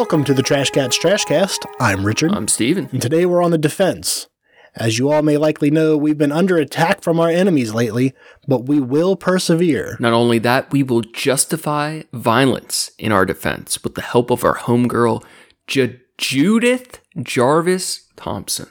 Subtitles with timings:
[0.00, 1.66] Welcome to the Trash Cats Trashcast.
[1.78, 2.88] I'm Richard, I'm Steven.
[2.90, 4.28] and today we're on the defense.
[4.74, 8.14] As you all may likely know, we've been under attack from our enemies lately,
[8.48, 9.98] but we will persevere.
[10.00, 14.56] Not only that, we will justify violence in our defense with the help of our
[14.56, 15.22] homegirl,
[15.66, 18.70] J- Judith Jarvis Thomson.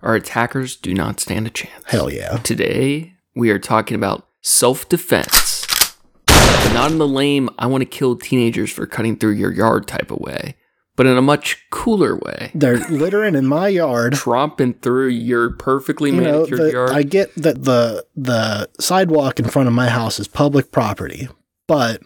[0.00, 1.84] Our attackers do not stand a chance.
[1.88, 2.38] Hell yeah.
[2.38, 5.60] Today, we are talking about self defense.
[6.72, 10.10] Not in the lame, I want to kill teenagers for cutting through your yard type
[10.10, 10.54] of way,
[11.00, 12.50] but in a much cooler way.
[12.54, 14.12] They're littering in my yard.
[14.12, 16.90] Tromping through your perfectly You know, manicured the, yard.
[16.90, 21.26] I get that the the sidewalk in front of my house is public property,
[21.66, 22.02] but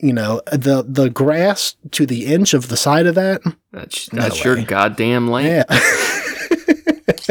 [0.00, 3.40] you know the the grass to the inch of the side of that.
[3.72, 4.64] that's No that's your way.
[4.64, 5.64] goddamn land.
[5.70, 5.80] Yeah,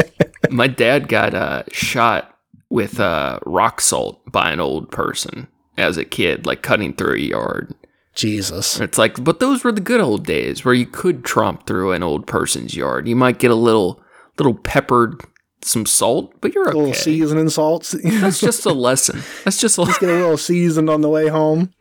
[0.50, 2.36] My dad got uh, shot
[2.68, 5.46] with uh, rock salt by an old person
[5.78, 7.76] as a kid, like cutting through a yard.
[8.14, 8.80] Jesus.
[8.80, 12.02] It's like, but those were the good old days where you could tromp through an
[12.02, 13.08] old person's yard.
[13.08, 14.00] You might get a little,
[14.38, 15.20] little peppered,
[15.62, 16.92] some salt, but you're A little okay.
[16.92, 17.92] seasoning salts.
[18.04, 19.22] That's just a lesson.
[19.44, 21.72] That's just a, Get a little seasoned on the way home.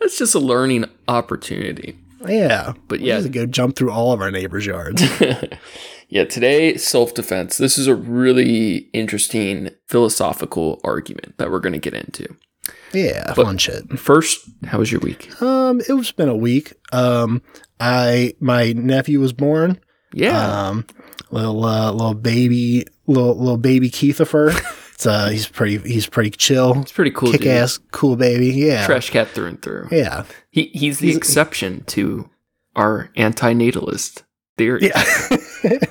[0.00, 1.98] that's just a learning opportunity.
[2.26, 5.02] Yeah, But yeah, to go jump through all of our neighbors' yards.
[6.08, 6.24] yeah.
[6.24, 7.58] Today, self defense.
[7.58, 12.34] This is a really interesting philosophical argument that we're going to get into.
[12.92, 13.98] Yeah, fun shit.
[13.98, 15.40] First, how was your week?
[15.42, 16.72] Um, it was been a week.
[16.92, 17.42] Um,
[17.80, 19.78] I my nephew was born.
[20.14, 20.68] Yeah.
[20.68, 20.86] Um,
[21.30, 24.52] little uh, little baby, little little baby Keithifer.
[24.98, 27.30] It's uh, he's pretty he's pretty chill, It's pretty cool.
[27.30, 27.50] kick dude.
[27.52, 28.48] ass, cool baby.
[28.48, 29.86] Yeah, Trash cat through and through.
[29.92, 32.28] yeah, He he's the He's- exception to
[32.74, 34.24] our anti-natalist
[34.56, 34.88] theory.
[34.88, 35.00] yeah.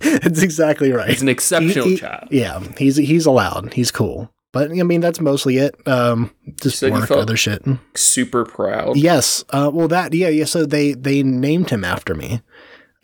[0.00, 1.08] That's exactly right.
[1.08, 2.28] He's an exceptional He- he- child.
[2.32, 3.72] Yeah, he's he's allowed.
[3.74, 4.32] He's cool.
[4.56, 5.74] But I mean, that's mostly it.
[5.86, 6.30] Um,
[6.62, 7.62] just you work, other shit.
[7.94, 8.96] Super proud.
[8.96, 9.44] Yes.
[9.50, 10.46] Uh, well, that yeah, yeah.
[10.46, 12.40] So they they named him after me.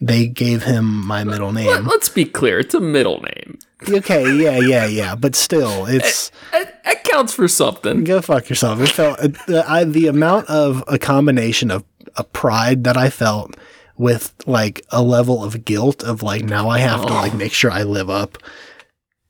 [0.01, 1.67] They gave him my middle name.
[1.67, 1.89] Let, name.
[1.91, 2.59] us be clear.
[2.61, 3.59] It's a middle name.
[3.87, 5.15] okay, yeah, yeah, yeah.
[5.15, 8.03] But still, it's It, it counts for something.
[8.05, 8.81] go fuck yourself.
[8.81, 11.85] It felt uh, the, I, the amount of a combination of
[12.17, 13.57] a pride that I felt
[13.99, 17.17] with like a level of guilt of like now I have to Oh.
[17.17, 18.39] like make sure I live up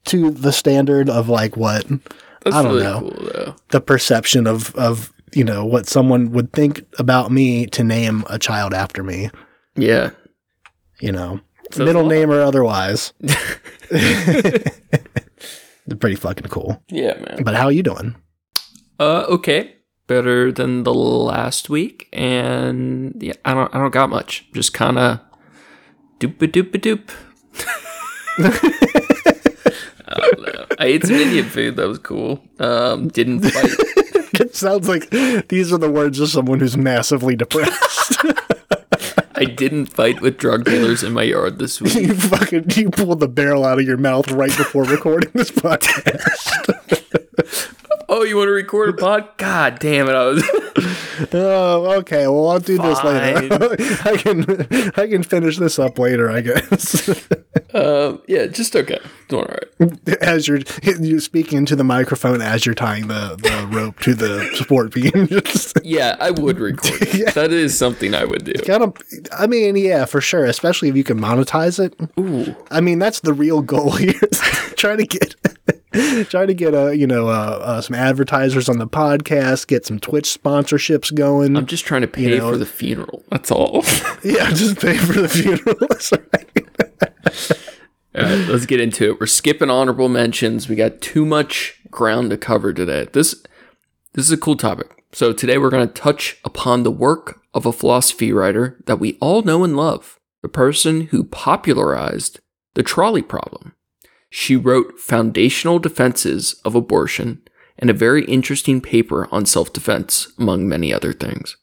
[0.07, 1.87] to the standard of like what
[2.43, 3.01] That's I don't really know.
[3.01, 8.25] cool the perception of of you know what someone would think about me to name
[8.29, 9.31] a child after me.
[9.77, 10.11] Yeah.
[11.01, 11.41] You know,
[11.75, 13.13] a middle name or otherwise.
[15.99, 16.83] Pretty fucking cool.
[16.89, 17.43] Yeah, man.
[17.43, 18.15] But how are you doing?
[19.01, 19.77] Uh, okay.
[20.07, 24.47] Better than the last week, and yeah, I don't, I don't got much.
[24.53, 25.21] Just kind of
[26.19, 27.11] doop a doop a doop.
[30.83, 30.93] I don't know.
[30.93, 31.77] I ate some Indian food.
[31.77, 32.43] That was cool.
[32.59, 33.71] Um, didn't fight.
[34.35, 38.17] It sounds like these are the words of someone who's massively depressed.
[39.35, 41.95] I didn't fight with drug dealers in my yard this week.
[41.95, 46.51] you fucking you pulled the barrel out of your mouth right before recording this podcast.
[48.23, 49.37] Oh, you want to record a pod?
[49.37, 50.13] God damn it!
[50.13, 50.45] I was.
[51.33, 52.29] oh, okay.
[52.29, 53.49] Well, I'll do this later.
[54.09, 57.09] I can I can finish this up later, I guess.
[57.75, 59.01] um, yeah, just okay.
[59.33, 60.23] All right.
[60.23, 64.49] as you're you speaking into the microphone as you're tying the, the rope to the
[64.55, 65.27] sport beam.
[65.27, 67.03] Just Yeah, I would record.
[67.03, 67.35] it.
[67.35, 68.53] That is something I would do.
[68.65, 68.97] kind of,
[69.37, 70.45] I mean, yeah, for sure.
[70.45, 71.97] Especially if you can monetize it.
[72.21, 72.55] Ooh.
[72.71, 74.15] I mean, that's the real goal here.
[74.77, 75.35] try to get,
[76.29, 79.99] try to get uh, you know, uh, uh, some advertisers on the podcast, get some
[79.99, 81.57] Twitch sponsorships going.
[81.57, 83.25] I'm just trying to pay know- for the funeral.
[83.31, 83.83] That's all.
[84.25, 85.77] yeah, just pay for the funeral.
[85.89, 87.59] That's right.
[88.15, 89.21] All right, let's get into it.
[89.21, 90.69] We're skipping honorable mentions.
[90.69, 93.09] We got too much ground to cover today.
[93.13, 93.43] This
[94.15, 95.05] this is a cool topic.
[95.13, 99.19] So today we're going to touch upon the work of a philosophy writer that we
[99.21, 102.41] all know and love, the person who popularized
[102.75, 103.75] the trolley problem.
[104.35, 107.43] She wrote Foundational Defenses of Abortion
[107.79, 111.59] and a very interesting paper on self-defense among many other things.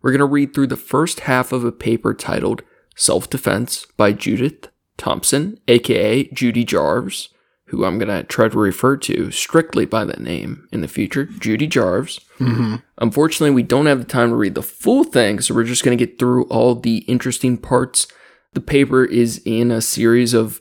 [0.00, 2.62] We're going to read through the first half of a paper titled
[2.94, 7.28] Self-Defense by Judith Thomson, aka Judy Jarvis,
[7.66, 11.24] who I'm going to try to refer to strictly by that name in the future,
[11.24, 12.20] Judy Jarvis.
[12.38, 12.76] Mm-hmm.
[12.98, 15.98] Unfortunately, we don't have the time to read the full thing, so we're just going
[15.98, 18.06] to get through all the interesting parts.
[18.52, 20.60] The paper is in a series of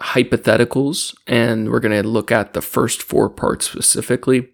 [0.00, 4.48] hypotheticals, and we're going to look at the first four parts specifically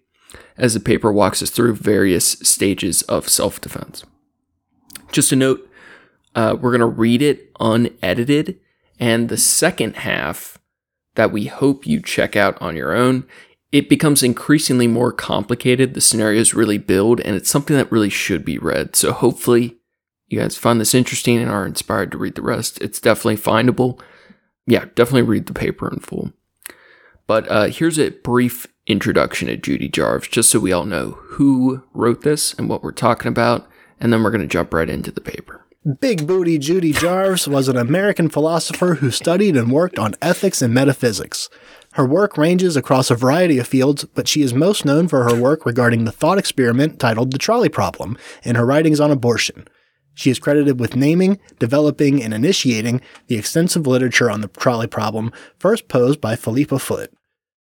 [0.57, 4.03] as the paper walks us through various stages of self defense.
[5.11, 5.67] Just a note
[6.35, 8.59] uh, we're going to read it unedited,
[8.99, 10.57] and the second half
[11.15, 13.25] that we hope you check out on your own.
[13.71, 15.93] It becomes increasingly more complicated.
[15.93, 18.95] The scenarios really build, and it's something that really should be read.
[18.95, 19.77] So hopefully,
[20.27, 23.99] you guys find this interesting and are inspired to read the rest, it's definitely findable.
[24.71, 26.31] Yeah, definitely read the paper in full.
[27.27, 31.83] But uh, here's a brief introduction to Judy Jarvis, just so we all know who
[31.93, 33.67] wrote this and what we're talking about,
[33.99, 35.65] and then we're going to jump right into the paper.
[35.99, 40.73] Big Booty Judy Jarvis was an American philosopher who studied and worked on ethics and
[40.73, 41.49] metaphysics.
[41.95, 45.35] Her work ranges across a variety of fields, but she is most known for her
[45.35, 49.67] work regarding the thought experiment titled The Trolley Problem and her writings on abortion.
[50.13, 55.31] She is credited with naming, developing, and initiating the extensive literature on the trolley problem
[55.57, 57.13] first posed by Philippa Foot.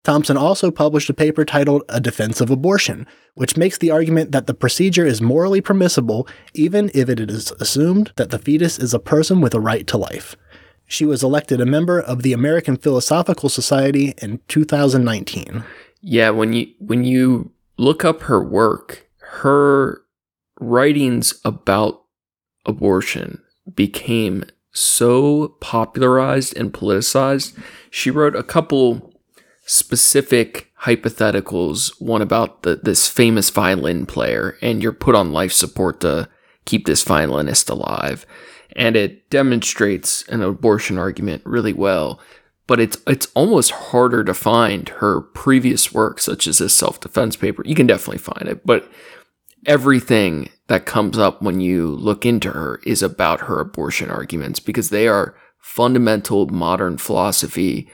[0.04, 3.06] Thomson also published a paper titled A Defense of Abortion,
[3.36, 8.14] which makes the argument that the procedure is morally permissible even if it is assumed
[8.16, 10.38] that the fetus is a person with a right to life.
[10.86, 15.66] She was elected a member of the American Philosophical Society in 2019.
[16.02, 20.04] Yeah, when you when you look up her work, her
[20.62, 22.04] writings about
[22.68, 23.42] abortion
[23.74, 27.58] became so popularized and politicized.
[27.90, 29.14] She wrote a couple
[29.66, 36.00] specific hypotheticals, one about the, this famous violin player, and you're put on life support
[36.02, 36.30] to
[36.66, 38.26] keep this violinist alive.
[38.76, 42.20] And it demonstrates an abortion argument really well.
[42.68, 47.38] But it's it's almost harder to find her previous work, such as this self defense
[47.38, 47.64] paper.
[47.66, 48.92] You can definitely find it, but
[49.66, 54.90] everything that comes up when you look into her is about her abortion arguments because
[54.90, 57.90] they are fundamental modern philosophy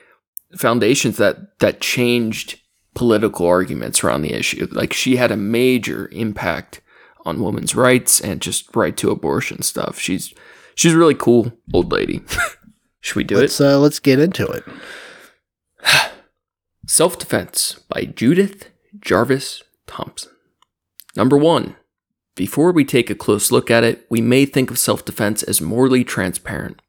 [0.55, 2.59] foundations that that changed
[2.93, 4.67] political arguments around the issue.
[4.71, 6.81] Like she had a major impact
[7.25, 9.99] on women's rights and just right to abortion stuff.
[9.99, 10.33] She's
[10.75, 12.21] she's a really cool old lady.
[13.01, 13.67] Should we do let's, it?
[13.67, 14.63] Uh, let's get into it.
[16.87, 18.69] Self Defense by Judith
[18.99, 20.31] Jarvis Thomson.
[21.15, 21.75] Number one,
[22.35, 25.61] before we take a close look at it, we may think of self defense as
[25.61, 26.81] morally transparent.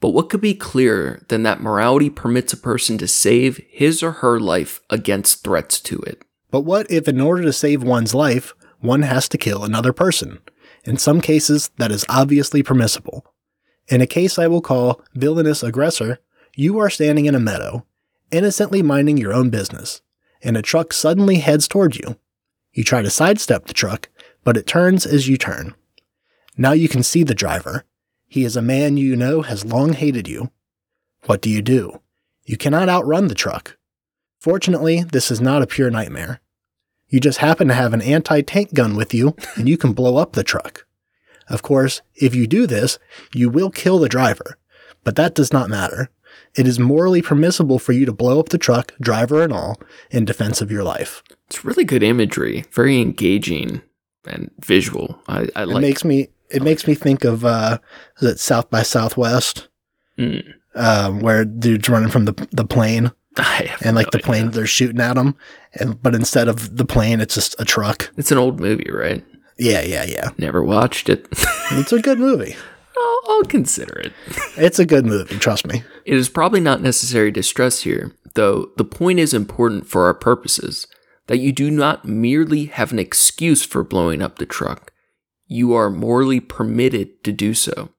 [0.00, 4.12] But what could be clearer than that morality permits a person to save his or
[4.12, 6.22] her life against threats to it?
[6.50, 10.38] But what if, in order to save one's life, one has to kill another person?
[10.84, 13.26] In some cases, that is obviously permissible.
[13.88, 16.20] In a case I will call villainous aggressor,
[16.54, 17.84] you are standing in a meadow,
[18.30, 20.00] innocently minding your own business,
[20.42, 22.16] and a truck suddenly heads toward you.
[22.72, 24.08] You try to sidestep the truck,
[24.48, 25.74] but it turns as you turn.
[26.56, 27.84] Now you can see the driver,
[28.26, 30.50] he is a man you know has long hated you.
[31.26, 32.00] What do you do?
[32.46, 33.76] You cannot outrun the truck.
[34.40, 36.40] Fortunately, this is not a pure nightmare.
[37.08, 40.16] You just happen to have an anti tank gun with you, and you can blow
[40.16, 40.86] up the truck.
[41.50, 42.98] Of course, if you do this,
[43.34, 44.56] you will kill the driver,
[45.04, 46.08] but that does not matter.
[46.54, 49.78] It is morally permissible for you to blow up the truck, driver and all,
[50.10, 51.22] in defense of your life.
[51.48, 53.82] It's really good imagery, very engaging
[54.28, 55.18] and visual.
[55.28, 55.76] I, I like.
[55.78, 57.78] It makes me it makes me think of uh,
[58.20, 59.68] is it South by Southwest,
[60.18, 60.54] Mm.
[60.74, 63.10] um, where dude's running from the the plane,
[63.84, 64.20] and like no the idea.
[64.26, 65.34] plane they're shooting at him,
[65.74, 68.10] and but instead of the plane, it's just a truck.
[68.16, 69.24] It's an old movie, right?
[69.58, 70.30] Yeah, yeah, yeah.
[70.38, 71.26] Never watched it.
[71.72, 72.56] It's a good movie.
[72.96, 74.12] I'll, I'll consider it.
[74.56, 75.36] It's a good movie.
[75.38, 75.82] Trust me.
[76.06, 80.14] It is probably not necessary to stress here, though the point is important for our
[80.14, 80.86] purposes,
[81.28, 84.92] that you do not merely have an excuse for blowing up the truck.
[85.46, 87.90] You are morally permitted to do so.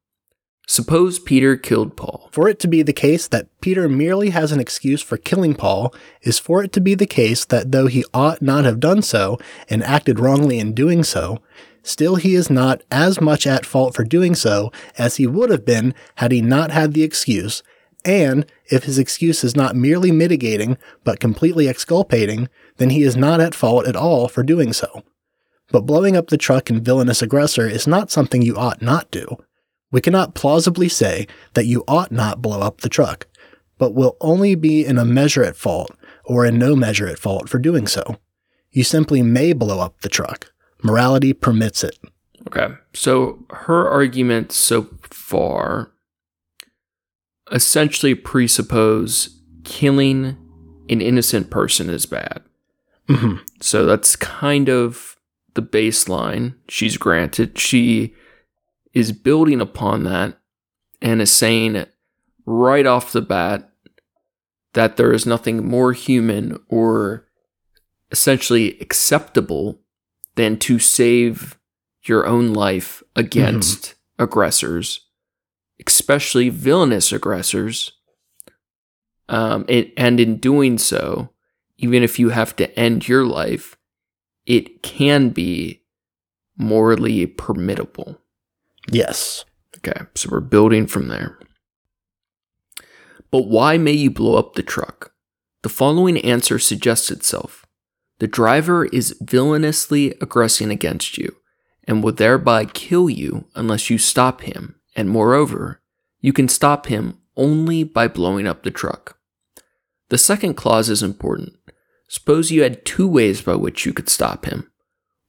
[0.67, 2.29] Suppose Peter killed Paul.
[2.31, 5.91] For it to be the case that Peter merely has an excuse for killing Paul
[6.21, 9.39] is for it to be the case that though he ought not have done so
[9.67, 11.39] and acted wrongly in doing so,
[11.81, 15.65] still he is not as much at fault for doing so as he would have
[15.65, 17.63] been had he not had the excuse,
[18.05, 22.47] and if his excuse is not merely mitigating but completely exculpating,
[22.79, 25.03] then he is not at fault at all for doing so.
[25.71, 29.37] But blowing up the truck and villainous aggressor is not something you ought not do.
[29.91, 33.27] We cannot plausibly say that you ought not blow up the truck,
[33.77, 35.91] but will only be in a measure at fault
[36.25, 38.17] or in no measure at fault for doing so.
[38.71, 40.51] You simply may blow up the truck.
[40.83, 41.97] Morality permits it.
[42.47, 42.73] Okay.
[42.93, 45.91] So her arguments so far
[47.51, 50.37] essentially presuppose killing
[50.89, 52.41] an innocent person is bad.
[53.09, 55.17] Hmm So that's kind of
[55.55, 57.57] the baseline she's granted.
[57.57, 58.13] She
[58.93, 60.37] is building upon that
[61.01, 61.85] and is saying
[62.45, 63.71] right off the bat
[64.73, 67.27] that there is nothing more human or
[68.11, 69.79] essentially acceptable
[70.35, 71.57] than to save
[72.03, 75.07] your own life against aggressors,
[75.85, 77.91] especially villainous aggressors.
[79.27, 81.29] Um, and, and in doing so,
[81.79, 83.77] even if you have to end your life,
[84.45, 85.81] it can be
[86.57, 88.17] morally permittable.
[88.91, 89.45] Yes.
[89.77, 91.39] Okay, so we're building from there.
[93.31, 95.13] But why may you blow up the truck?
[95.61, 97.65] The following answer suggests itself.
[98.19, 101.37] The driver is villainously aggressing against you
[101.87, 105.81] and will thereby kill you unless you stop him, and moreover,
[106.19, 109.17] you can stop him only by blowing up the truck.
[110.09, 111.53] The second clause is important.
[112.09, 114.71] Suppose you had two ways by which you could stop him.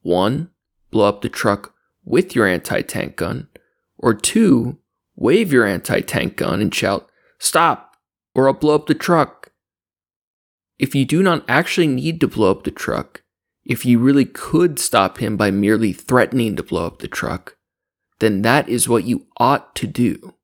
[0.01, 0.49] One,
[0.91, 3.49] blow up the truck with your anti tank gun,
[3.99, 4.79] or two,
[5.15, 7.07] wave your anti tank gun and shout,
[7.39, 7.97] Stop,
[8.35, 9.53] or I'll blow up the truck.
[10.79, 13.23] If you do not actually need to blow up the truck,
[13.65, 17.59] if you really could stop him by merely threatening to blow up the truck,
[18.21, 20.35] then that is what you ought to do.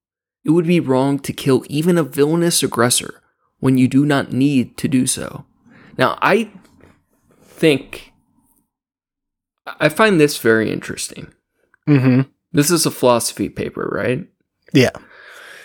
[0.45, 3.23] It would be wrong to kill even a villainous aggressor
[3.59, 5.47] when you do not need to do so.
[5.99, 6.51] Now, I
[7.43, 8.13] think
[9.81, 11.33] I find this very interesting.
[11.89, 12.23] Mm-hmm.
[12.53, 14.27] This is a philosophy paper, right?
[14.73, 14.91] Yeah.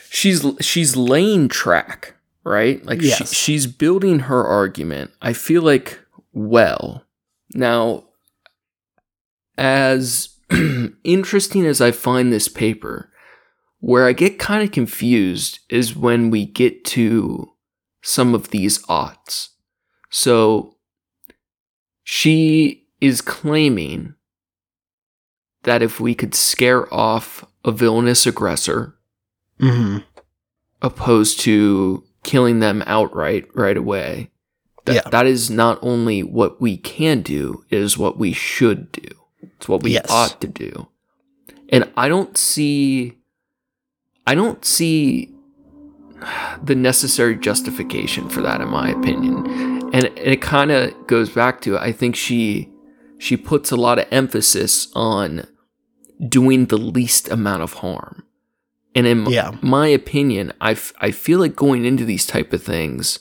[0.09, 2.83] She's she's laying track, right?
[2.85, 3.17] Like Yes.
[3.17, 5.11] she, she's building her argument.
[5.21, 5.99] I feel like
[6.33, 7.05] well.
[7.53, 8.05] Now
[9.57, 10.29] as
[11.03, 13.09] interesting as I find this paper,
[13.79, 17.51] where I get kind of confused is when we get to
[18.01, 19.49] some of these oughts.
[20.11, 20.75] So
[22.03, 24.13] she is claiming
[25.63, 28.95] that if we could scare off a villainous aggressor
[29.59, 29.99] Mm-hmm.
[30.81, 34.31] opposed to killing them outright right away,
[34.85, 35.09] that, Yeah.
[35.11, 39.07] that is not only what we can do, it is what we should do.
[39.43, 40.07] It's what we Yes.
[40.09, 40.87] ought to do.
[41.69, 43.17] And I don't see
[44.25, 45.31] I don't see
[46.63, 49.80] the necessary justification for that in my opinion.
[49.93, 52.69] And it kind of goes back to I think she
[53.17, 55.45] she puts a lot of emphasis on
[56.27, 58.23] doing the least amount of harm.
[58.95, 59.51] And in Yeah.
[59.61, 63.19] my opinion, I, f- I feel like going into these type of things,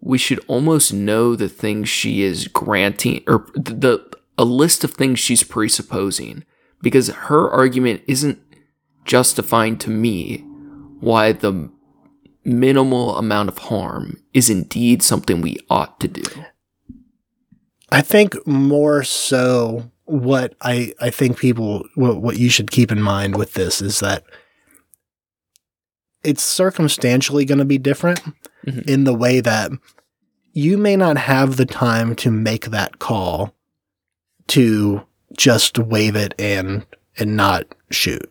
[0.00, 4.92] we should almost know the things she is granting or th- the a list of
[4.92, 6.44] things she's presupposing
[6.80, 8.38] because her argument isn't
[9.04, 10.38] justifying to me
[11.00, 11.70] why the
[12.44, 16.22] minimal amount of harm is indeed something we ought to do.
[17.92, 23.00] I think more so what I, I think people what, what you should keep in
[23.02, 24.24] mind with this is that
[26.22, 28.20] it's circumstantially going to be different
[28.66, 28.86] Mhm.
[28.86, 29.70] in the way that
[30.52, 33.54] you may not have the time to make that call
[34.48, 35.00] to
[35.34, 36.84] just wave it and
[37.18, 38.30] and not shoot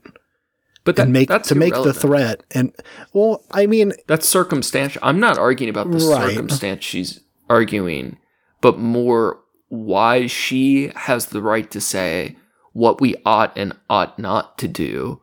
[0.90, 2.74] But that, and make that's to make the threat and
[3.14, 5.00] well I mean That's circumstantial.
[5.06, 6.32] I'm not arguing about the Right.
[6.32, 8.18] circumstance she's arguing,
[8.60, 12.38] but more why she has the right to say
[12.74, 15.22] what we ought and ought not to do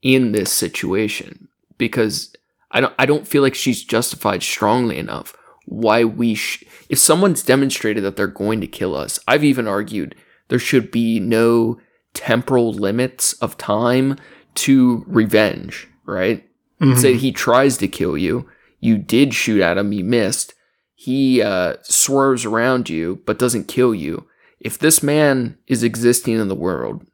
[0.00, 1.48] in this situation.
[1.76, 2.34] Because
[2.70, 5.36] I don't, I don't feel like she's justified strongly enough
[5.66, 10.14] why we, sh- if someone's demonstrated that they're going to kill us, I've even argued
[10.48, 11.78] there should be no
[12.14, 14.16] temporal limits of time
[14.56, 16.42] to revenge, right?
[16.80, 16.96] mhm.
[16.98, 18.46] say he tries to kill you
[18.80, 20.52] you did shoot at him you missed
[20.94, 24.26] he uh, swerves around you but doesn't kill you
[24.60, 27.06] if this man is existing in the world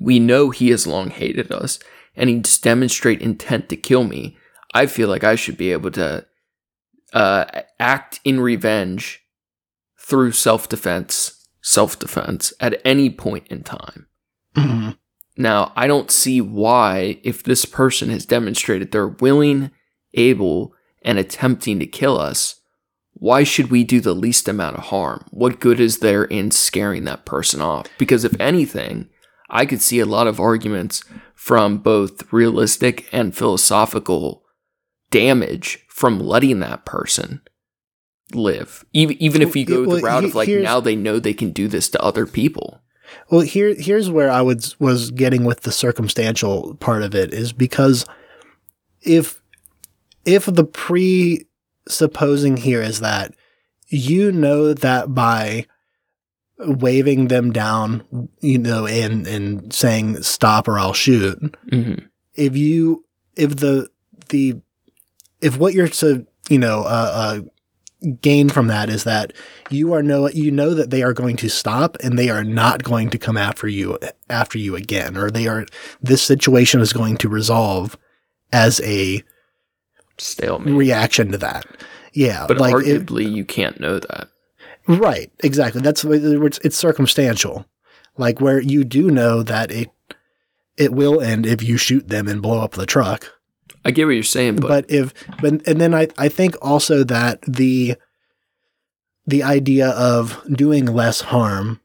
[0.00, 1.78] we know he has long hated us
[2.16, 4.38] and he's demonstrate intent to kill me
[4.72, 6.24] i feel like i should be able to
[7.12, 7.44] uh,
[7.78, 9.20] act in revenge
[9.98, 14.06] through self-defense self-defense at any point in time
[14.56, 14.96] Mhm.
[15.36, 19.70] Now, I don't see why, if this person has demonstrated they're willing,
[20.14, 22.60] able, and attempting to kill us,
[23.14, 25.24] why should we do the least amount of harm?
[25.30, 27.86] What good is there in scaring that person off?
[27.98, 29.08] Because if anything,
[29.48, 34.42] I could see a lot of arguments from both realistic and philosophical
[35.10, 37.42] damage from letting that person
[38.34, 38.84] live.
[38.92, 41.68] Even, even if you go the route of like now they know they can do
[41.68, 42.81] this to other people.
[43.30, 47.52] Well, here here's where I was was getting with the circumstantial part of it is
[47.52, 48.06] because
[49.00, 49.42] if
[50.24, 53.34] if the presupposing here is that
[53.88, 55.66] you know that by
[56.58, 61.94] waving them down, you know, and and saying stop or I'll shoot, hmm
[62.34, 63.04] if you
[63.36, 63.88] if the
[64.28, 64.60] the
[65.40, 67.40] if what you're to you know uh, uh
[68.20, 69.32] gain from that is that
[69.70, 72.82] you are know you know that they are going to stop and they are not
[72.82, 75.64] going to come after you after you again or they are
[76.00, 77.96] this situation is going to resolve
[78.52, 79.22] as a
[80.18, 80.74] Stalemate.
[80.74, 81.64] reaction to that
[82.12, 84.28] yeah But like it- arguably, you can't know that.
[84.88, 85.80] Right, exactly.
[85.80, 87.64] That's it's, it's circumstantial.
[88.18, 89.90] Like where you do know that it
[90.76, 93.30] it will end if you shoot them and blow up the truck.
[93.84, 97.04] I get what you're saying, but, But if but and then I I think also
[97.04, 97.96] that the
[99.26, 101.80] the idea of doing less harm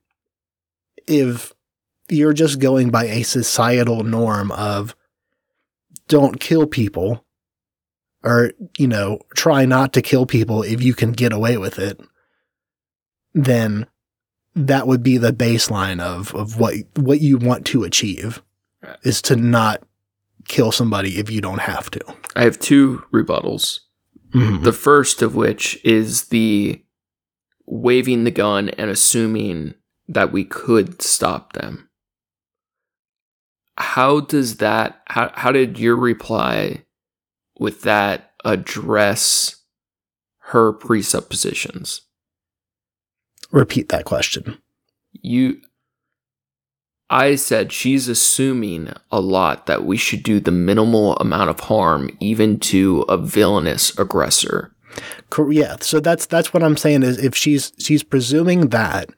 [1.07, 1.53] if
[2.09, 4.95] you're just going by a societal norm of
[6.07, 7.25] don't kill people
[8.23, 11.99] or you know try not to kill people if you can get away with it
[13.33, 13.85] then
[14.55, 18.41] that would be the baseline of of what what you want to achieve
[18.83, 18.97] Right.
[19.03, 19.81] is to not
[20.47, 22.01] kill somebody if you don't have to
[22.35, 23.79] I have two rebuttals.
[24.33, 24.63] Mm-hmm.
[24.63, 26.83] The first of which is the
[27.65, 29.73] waving the gun and assuming
[30.07, 31.89] that we could stop them.
[33.77, 36.83] How does that how how did your reply
[37.59, 39.63] with that address
[40.37, 42.01] her presuppositions?
[43.51, 44.57] repeat that question
[45.13, 45.61] You
[47.09, 52.09] I said she's assuming a lot that we should do the minimal amount of harm
[52.19, 54.73] even to a villainous aggressor.
[55.49, 59.09] Yeah, so that's that's what I'm saying is if she's she's presuming that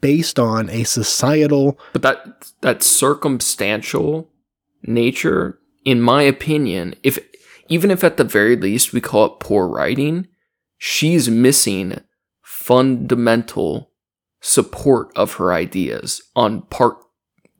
[0.00, 4.28] based on a societal But that that circumstantial
[4.82, 7.18] nature, in my opinion, if
[7.68, 10.28] even if at the very least we call it poor writing,
[10.76, 12.00] she's missing
[12.42, 13.90] fundamental
[14.40, 16.96] support of her ideas on part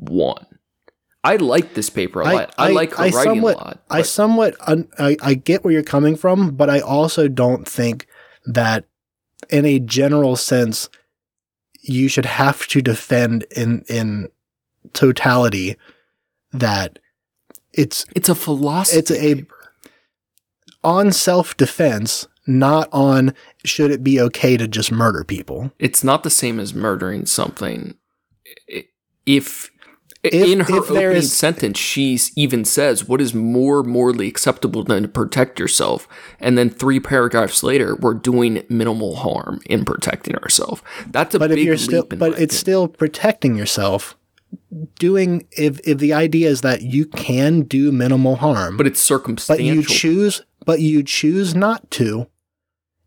[0.01, 0.47] one.
[1.23, 2.55] I like this paper a lot.
[2.57, 3.85] I, I- like her I writing somewhat- a lot.
[3.91, 8.07] I somewhat un, I, I get where you're coming from, but I also don't think
[8.47, 8.85] that
[9.51, 10.89] in a general sense
[11.83, 14.29] you should have to defend in in
[14.93, 15.77] totality
[16.53, 16.99] that
[17.73, 18.99] it's it's a philosophy.
[18.99, 19.55] It's a- paper.
[20.83, 23.35] on self-defense, not on
[23.65, 25.71] should it be okay to just murder people.
[25.79, 27.95] It's not the same as murdering something.
[29.27, 29.71] If,
[30.23, 35.03] If- in her opening is- sentence, she even says, "What is more morally acceptable than
[35.03, 36.07] to protect yourself?"
[36.39, 40.83] And then three paragraphs later, we're doing minimal harm in protecting ourselves.
[41.11, 41.85] That's a but big if you're leap.
[41.85, 42.51] still but it's opinion.
[42.51, 44.17] still protecting yourself
[44.99, 49.65] doing if if the idea is that you can do minimal harm but it's circumstantial.
[49.65, 52.27] but you choose but you choose not to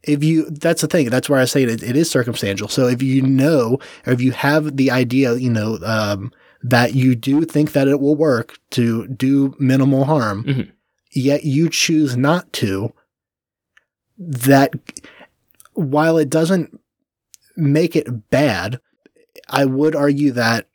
[0.04, 3.04] if you that's the thing that's where i say it, it is circumstantial so if
[3.04, 6.32] you know or if you have the idea you know um,
[6.64, 10.72] that you do think that it will work to do minimal harm Mhm.
[11.12, 12.94] yet you choose not to
[14.18, 14.72] that
[15.74, 16.80] while it doesn't
[17.58, 18.80] make it bad
[19.50, 20.68] i would argue that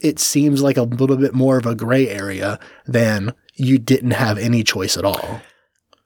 [0.00, 4.38] it seems like a little bit more of a gray area than you didn't have
[4.38, 5.40] any choice at all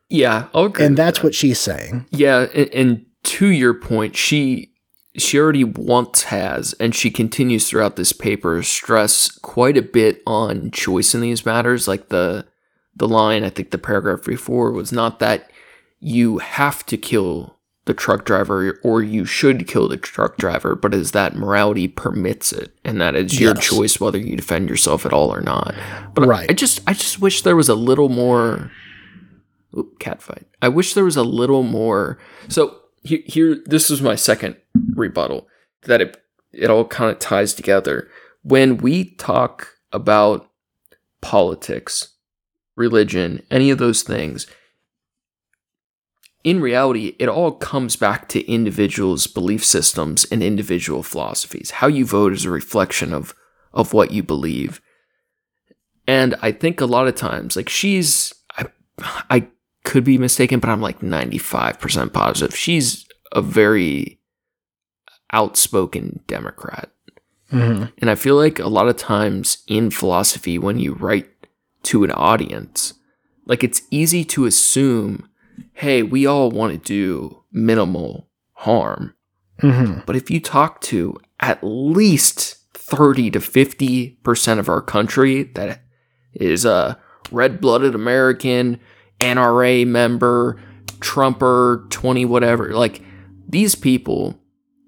[0.09, 1.25] yeah, I'll and that's that.
[1.25, 4.71] what she's saying Yeah, and, and to your point, she
[5.16, 10.70] she already once has, and she continues throughout this paper stress quite a bit on
[10.70, 11.87] choice in these matters.
[11.88, 12.46] Like the
[12.96, 15.51] the line, I think the paragraph before was not that
[16.01, 20.94] you have to kill the truck driver or you should kill the truck driver, but
[20.94, 23.66] is that morality permits it, and that it's your Yes.
[23.68, 25.75] choice whether you defend yourself at all or not.
[26.14, 28.70] But I- I just I just wish there was a little more
[29.77, 30.46] Oop, cat fight.
[30.61, 32.18] I wish there was a little more.
[32.48, 34.57] So here, this is my second
[34.95, 35.49] rebuttal
[35.83, 36.17] that it
[36.53, 38.09] it all kind of ties together.
[38.43, 40.51] When we talk about
[41.21, 42.15] politics,
[42.77, 44.47] religion, any of those things,
[46.45, 51.71] in reality, it all comes back to individuals' belief systems and individual philosophies.
[51.73, 53.35] How you vote is a reflection of
[53.73, 54.81] of what you believe.
[56.07, 58.67] And I think a lot of times, like she's, I,
[59.31, 59.49] I
[59.85, 62.57] could be mistaken, but I'm like 95% positive.
[62.57, 64.21] She's a very
[65.33, 66.90] outspoken Democrat.
[67.51, 71.29] hmm And I feel like a lot of times in philosophy, when you write
[71.85, 72.95] to an audience,
[73.47, 75.29] like it's easy to assume,
[75.73, 79.14] hey, we all want to do minimal harm.
[79.61, 85.83] hmm But if you talk to at least 30 to 50% of our country that
[86.35, 86.99] is a
[87.31, 88.79] red blooded American,
[89.22, 90.61] NRA member,
[91.00, 93.02] Trumper, 20 whatever, like
[93.48, 94.38] these people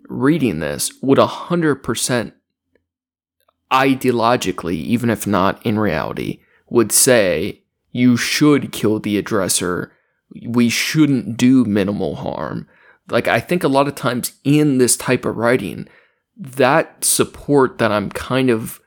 [0.09, 2.33] reading this would 100%
[3.71, 9.93] ideologically, even if not in reality, would say you should kill the aggressor.
[10.47, 12.69] We shouldn't do minimal harm.
[13.09, 15.89] Like, I think a lot of times in this type of writing,
[16.37, 18.81] that support that I'm kind of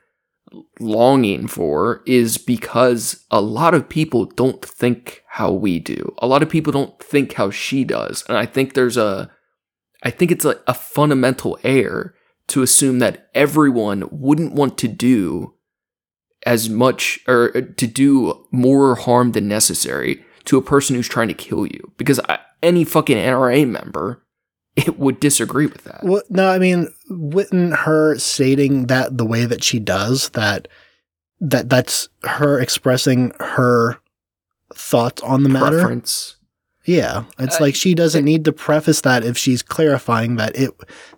[0.80, 6.14] longing for is because a lot of people don't think how we do.
[6.18, 8.24] A lot of people don't think how she does.
[8.28, 9.30] And I think there's a,
[10.02, 12.14] I think it's a, a fundamental error
[12.48, 15.54] to assume that everyone wouldn't want to do
[16.46, 21.28] as much or uh, to do more harm than necessary to a person who's trying
[21.28, 24.24] to kill you because I, any fucking NRA member
[24.78, 26.02] it would disagree with that.
[26.02, 30.68] Well, no, I mean, wouldn't her stating that the way that she does that
[31.40, 33.98] that that's her expressing her
[34.74, 35.78] thoughts on the matter?
[35.78, 36.36] Preference.
[36.84, 40.70] Yeah, it's Uh, like she doesn't need to preface that if she's clarifying that it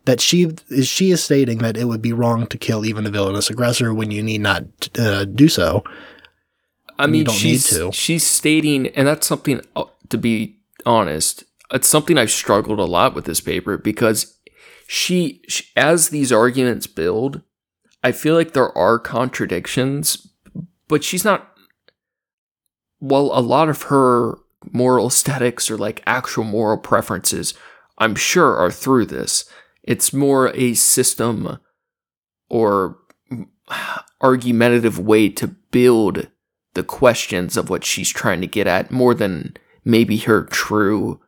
[0.05, 3.11] that she is she is stating that it would be wrong to kill even a
[3.11, 4.65] villainous aggressor when you need not
[4.99, 5.85] uh, do so.
[6.99, 11.45] I mean, she's she's stating, and that's something uh, to be honest.
[11.73, 14.39] It's something I've struggled a lot with this paper because
[14.87, 17.43] she, she, as these arguments build,
[18.03, 20.29] I feel like there are contradictions,
[20.89, 21.47] but she's not.
[22.99, 24.39] Well, a lot of her
[24.73, 27.55] moral aesthetics or like actual moral preferences,
[27.99, 29.45] I'm sure, are through this.
[29.83, 31.59] It's more a system
[32.49, 32.99] or
[34.21, 36.29] argumentative way to build
[36.75, 41.21] the questions of what she's trying to get at more than maybe her true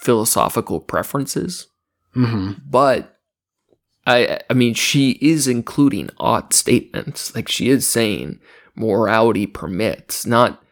[0.00, 1.68] philosophical preferences
[2.14, 3.18] hmm but
[4.06, 8.38] i i mean she is including odd statements like she is saying
[8.74, 10.62] morality permits not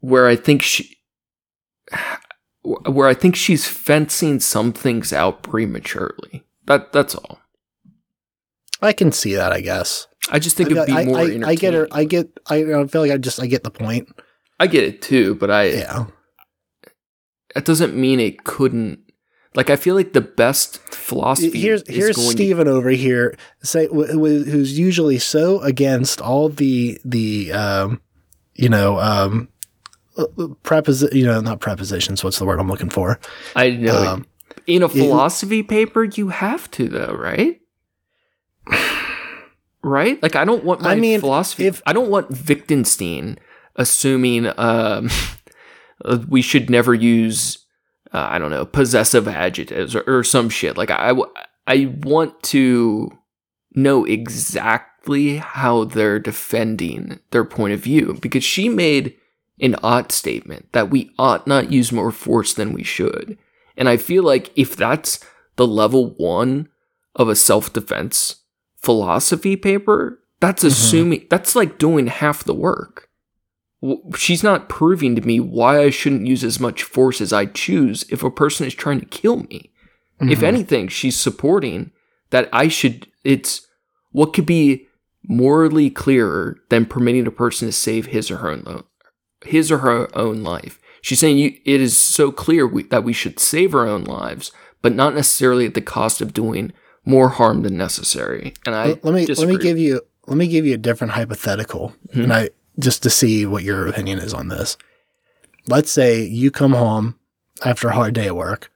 [0.00, 0.96] where i think she
[2.62, 7.40] where i think she's fencing some things out prematurely that that's all
[8.82, 10.06] I can see that, I guess.
[10.30, 11.86] i just think it'd be I, more I, I get her.
[11.92, 12.30] I get.
[12.46, 13.40] I feel like I just.
[13.40, 14.08] I get the point.
[14.58, 16.06] I get it too but i Yeah.
[17.54, 18.98] That doesn't mean it couldn't
[19.54, 24.10] like i feel like the best philosophy Here's here's going to- over here, say wh-
[24.12, 28.00] wh- who's usually so against all the the um,
[28.54, 29.48] you know um,
[30.62, 32.22] preposi- you know not prepositions.
[32.22, 33.18] What's the word I'm looking for?
[33.56, 34.26] i know um,
[34.66, 37.60] in a it- philosophy paper you have to though right
[39.82, 43.38] right like i don't want my I mean, philosophy if- i don't want wittgenstein
[43.76, 45.08] assuming um uh,
[46.28, 47.58] we should never use
[48.12, 50.76] uh, i don't know possessive adjectives or, or some shit.
[50.76, 51.14] Like I
[51.66, 53.16] I want to
[53.74, 59.16] know exactly how they're defending their point of view because she made
[59.60, 63.38] an odd statement that we ought not use more force than we should.
[63.76, 65.20] And i feel like if that's
[65.56, 66.68] the level one
[67.14, 68.36] of a self-defense
[68.76, 73.09] philosophy paper that's assuming that's like doing half the work
[74.16, 78.04] she's not proving to me why I shouldn't use as much force as I choose
[78.10, 79.70] if a person is trying to kill me.
[80.20, 80.44] If Mhm.
[80.44, 81.92] anything, she's supporting
[82.30, 83.06] that I should.
[83.24, 83.66] It's
[84.12, 84.86] what could be
[85.26, 88.84] morally clearer than permitting a person to save his or her own
[89.46, 90.78] his or her own life.
[91.00, 94.52] She's saying you, it is so clear we, that we should save our own lives,
[94.82, 96.72] but not necessarily at the cost of doing
[97.06, 98.52] more harm than necessary.
[98.66, 101.94] And I let me let me give you let me give you a different hypothetical,
[102.14, 102.24] Mhm.
[102.24, 104.76] and I just to see what your opinion is on this.
[105.66, 107.16] Let's say you come home
[107.64, 108.70] after a hard day at work,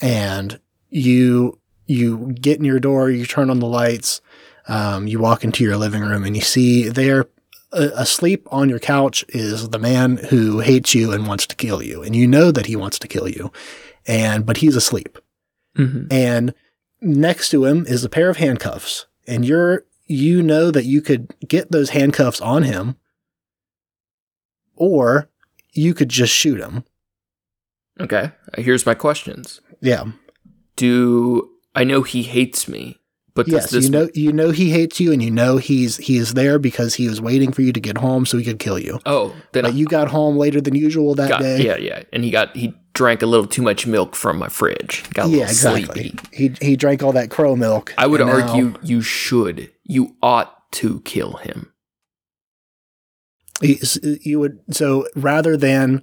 [0.00, 4.20] and you you get in your door, you turn on the lights,
[4.68, 7.26] um, you walk into your living room, and you see there
[7.72, 11.82] uh, asleep on your couch is the man who hates you and wants to kill
[11.82, 13.52] you, and you know that he wants to kill you,
[14.06, 15.18] and but he's asleep
[15.76, 16.06] Mhm.
[16.12, 16.54] and
[17.00, 21.34] next to him is a pair of handcuffs and you're you know that you could
[21.48, 22.94] get those handcuffs on him
[24.76, 25.28] or
[25.72, 26.84] you could just shoot him
[28.00, 29.60] Okay, here's my questions.
[29.80, 30.04] yeah
[30.76, 32.98] Do I know he hates me?
[33.34, 36.16] But yes this you know you know he hates you and you know he's he
[36.18, 38.78] is there because he was waiting for you to get home so he could kill
[38.78, 41.76] you Oh, then but I you got home later than usual that got day yeah,
[41.76, 45.02] yeah, and he got he drank a little too much milk from my fridge.
[45.14, 46.18] Got a yeah little exactly sleepy.
[46.32, 50.14] he he drank all that crow milk I would and now- argue you should, you
[50.22, 51.72] ought to kill him.
[53.62, 56.02] You would so rather than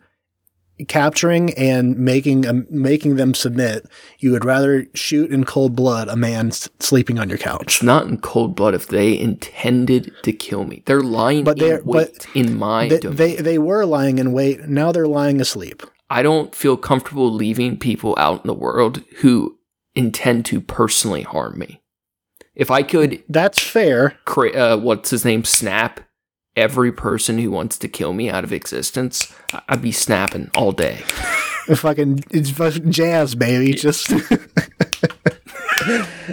[0.88, 3.86] capturing and making um, making them submit
[4.18, 7.84] you would rather shoot in cold blood a man s- sleeping on your couch It's
[7.84, 10.82] not in cold blood if they intended to kill me.
[10.88, 13.16] They're lying But they're- in wait in my they, domain.
[13.18, 17.78] they they were lying in wait now they're lying asleep I don't feel comfortable leaving
[17.78, 19.60] people out in the world who
[19.94, 21.82] intend to personally harm me.
[22.56, 26.00] If I could that's fair cra- uh, what's his name, snap
[26.56, 29.34] every person who wants to kill me out of existence,
[29.70, 31.02] I'd be snapping all day.
[31.76, 34.10] fucking it's fucking jazz baby just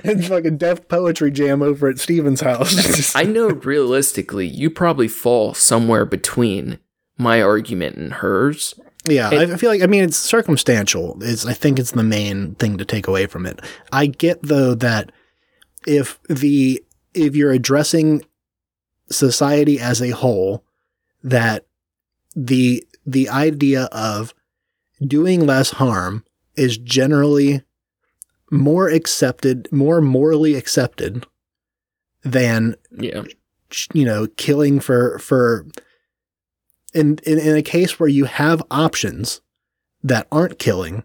[0.04, 5.54] and fucking Def poetry jam over at Steven's house I know realistically, you probably fall
[5.54, 6.78] somewhere between
[7.18, 8.74] my argument and hers.
[9.04, 11.22] Yeah, I feel like I mean it's circumstantial.
[11.22, 13.60] Is I think it's the main thing to take away from it.
[13.92, 15.12] I get though that
[15.86, 16.82] if the
[17.14, 18.24] if you're addressing
[19.10, 20.64] society as a whole
[21.22, 21.66] that
[22.34, 24.34] the the idea of
[25.00, 26.24] doing less harm
[26.56, 27.62] is generally
[28.50, 31.26] more accepted, more morally accepted
[32.22, 33.24] than Yeah.
[33.92, 35.66] you know killing for for
[36.94, 39.40] in, in in a case where you have options
[40.02, 41.04] that aren't killing,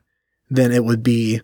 [0.49, 1.41] then it would be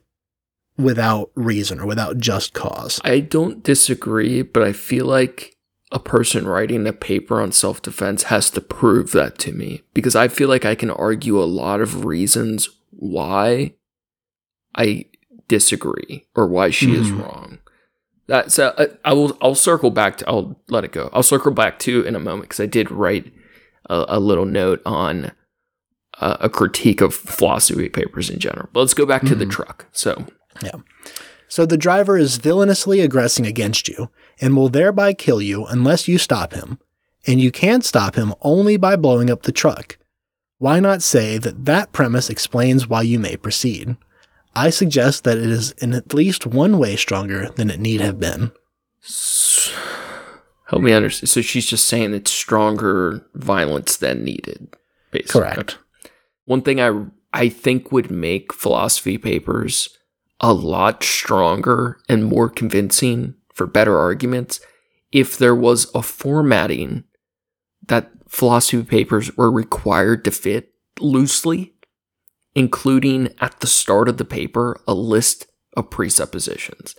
[0.77, 3.01] without reason or without just cause.
[3.03, 5.57] I don't disagree, but I feel like
[5.91, 10.15] a person writing a paper on self defense has to prove that to me because
[10.15, 13.73] I feel like I can argue a lot of reasons why
[14.75, 15.06] I
[15.47, 17.17] disagree or why she is Mhm.
[17.23, 17.60] wrong.
[18.28, 21.10] That's uh, I will I'll circle back to I'll let it go.
[21.12, 23.34] I'll circle back to in a moment because I did write
[23.89, 25.32] a, a little note on
[26.21, 28.69] uh, a critique of philosophy papers in general.
[28.73, 29.52] But let's go back to the Mhm.
[29.52, 29.86] truck.
[29.91, 30.28] So
[30.62, 30.75] yeah,
[31.47, 34.10] So the driver is villainously aggressing against you
[34.41, 36.80] and will thereby kill you unless you stop him,
[37.28, 39.97] and you can stop him only by blowing up the truck.
[40.58, 43.95] Why not say that that premise explains why you may proceed?
[44.56, 48.19] I suggest that it is in at least one way stronger than it need have
[48.19, 48.52] been.
[50.67, 51.30] Help me understand.
[51.30, 54.75] So she's just saying it's stronger violence than needed,
[55.12, 55.41] basically.
[55.41, 55.78] Correct.
[56.45, 59.97] One thing I I think would make philosophy papers
[60.39, 64.61] a lot stronger and more convincing for better arguments
[65.11, 67.03] if there was a formatting
[67.87, 71.73] that philosophy papers were required to fit loosely,
[72.55, 76.95] including at the start of the paper a list of presuppositions.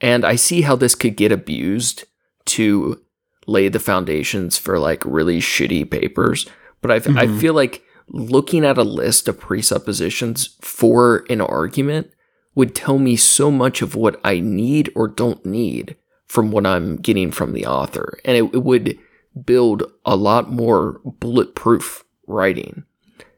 [0.00, 2.04] And I see how this could get abused
[2.46, 3.00] to
[3.48, 6.46] lay the foundations for like really shitty papers.
[6.82, 7.40] But I, I Mhm.
[7.40, 12.12] feel like looking at a list of presuppositions for an argument
[12.54, 16.96] would tell me so much of what I need or don't need from what I'm
[16.96, 18.18] getting from the author.
[18.24, 18.98] And it, it would
[19.44, 22.84] build a lot more bulletproof writing.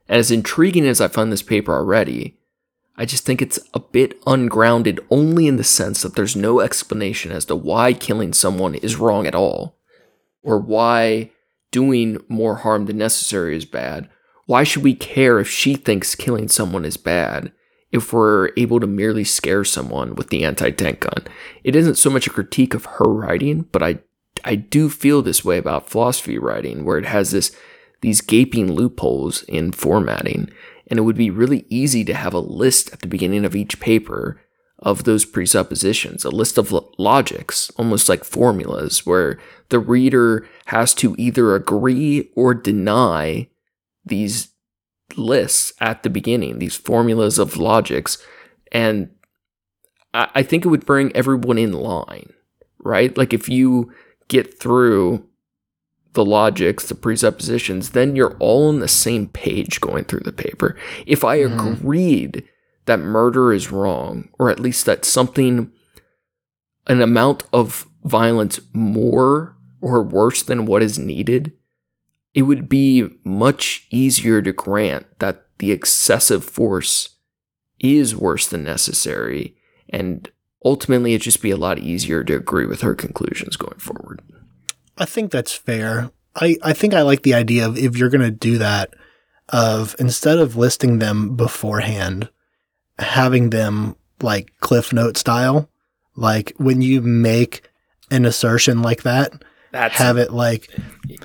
[0.09, 2.39] And as intriguing as I find this paper already,
[2.97, 7.33] I just think it's a bit ungrounded only in the sense that there's no explanation
[7.33, 9.79] as to why killing someone is wrong at all,
[10.43, 11.31] or why
[11.71, 14.09] doing more harm than necessary is bad.
[14.47, 17.53] Why should we care if she thinks killing someone is bad
[17.97, 21.27] if we're able to merely scare someone with the anti tank gun?
[21.65, 23.99] It isn't so much a critique of her writing, but I
[24.45, 27.55] I do feel this way about philosophy writing, where it has this
[28.03, 30.51] these gaping loopholes in formatting,
[30.87, 33.81] and it would be really easy to have a list at the beginning of each
[33.81, 34.41] paper
[34.79, 39.39] of those presuppositions, a list of lo- logics, almost like formulas, where
[39.71, 43.49] the reader has to either agree or deny
[44.05, 44.49] these
[45.16, 48.19] lists at the beginning, these formulas of logics,
[48.73, 49.11] and
[50.12, 52.33] I, I think it would bring everyone in line,
[52.79, 53.16] right?
[53.16, 53.92] Like if you
[54.29, 55.25] get through
[56.14, 60.75] the logics, the presuppositions, then you're all on the same page going through the paper.
[61.07, 61.75] If I Mhm.
[61.77, 62.45] agreed
[62.87, 65.71] that murder is wrong, or at least that something,
[66.87, 71.53] an amount of violence more or worse than what is needed,
[72.37, 77.16] it would be much easier to grant that the excessive force
[77.81, 79.57] is worse than necessary.
[79.88, 80.31] And
[80.62, 84.20] ultimately, it'd just be a lot easier to agree with her conclusions going forward.
[84.99, 86.11] I think that's fair.
[86.35, 88.92] I, I think I like the idea of if you're going to do that,
[89.49, 92.29] of instead of listing them beforehand,
[92.99, 95.70] having them like Cliff Note style.
[96.16, 97.66] Like when you make
[98.11, 99.33] an assertion like that,
[99.73, 100.71] That's have it like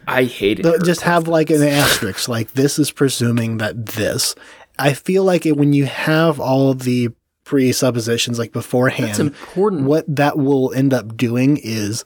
[0.07, 4.35] I hated the- her just have like an asterisk, like this is presuming that this.
[4.79, 7.09] I feel like it, when you have all the
[7.43, 9.83] presuppositions like beforehand, That's important.
[9.83, 12.03] what that will end up doing is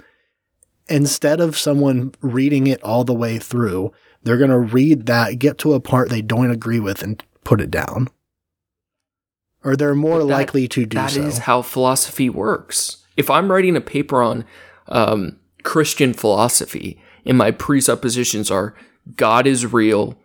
[0.89, 3.91] instead of someone reading it all the way through,
[4.23, 7.61] they're going to read that, get to a part they don't agree with, and put
[7.61, 8.07] it down.
[9.63, 11.21] Or they're more that- likely to do That so.
[11.21, 12.97] is how philosophy works.
[13.17, 14.43] If I'm writing a paper on
[14.87, 18.75] um, Christian philosophy and my presuppositions are
[19.17, 20.17] God is real,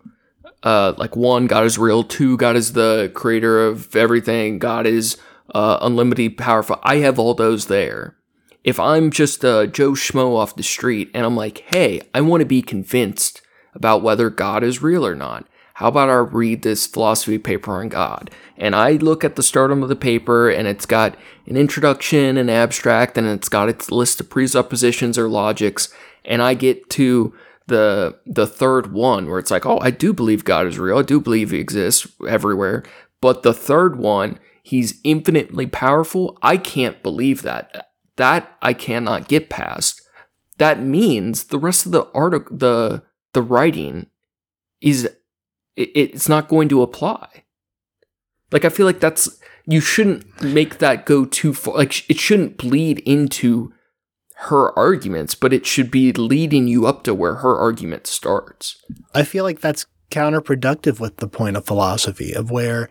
[0.63, 5.17] uh, like one, God is real, two, God is the creator of everything, God is
[5.53, 6.79] uh, unlimited powerful.
[6.83, 8.15] I have all those there.
[8.63, 12.41] If I'm just a Joe Schmo off the street and I'm like, hey, I want
[12.41, 13.41] to be convinced
[13.73, 15.47] about whether God is real or not.
[15.75, 18.31] How about I read this philosophy paper on God?
[18.57, 22.49] And I look at the stardom of the paper and it's got an introduction, an
[22.49, 25.93] abstract, and it's got its list of presuppositions or logics.
[26.25, 27.33] And I get to
[27.67, 30.97] the the third one where it's like, oh, I do believe God is real.
[30.97, 32.83] I do believe he exists everywhere.
[33.21, 36.37] But the third one, he's infinitely powerful.
[36.41, 37.91] I can't believe that.
[38.17, 40.01] That I cannot get past
[40.61, 43.01] that means the rest of the article, the
[43.33, 44.05] the writing,
[44.79, 45.09] is
[45.75, 47.43] it, it's not going to apply.
[48.51, 49.29] Like I feel like that's
[49.65, 51.75] you shouldn't make that go too far.
[51.75, 53.71] Like it shouldn't bleed into
[54.47, 58.75] her arguments, but it should be leading you up to where her argument starts.
[59.13, 62.89] I feel like that's counterproductive with the point of philosophy of where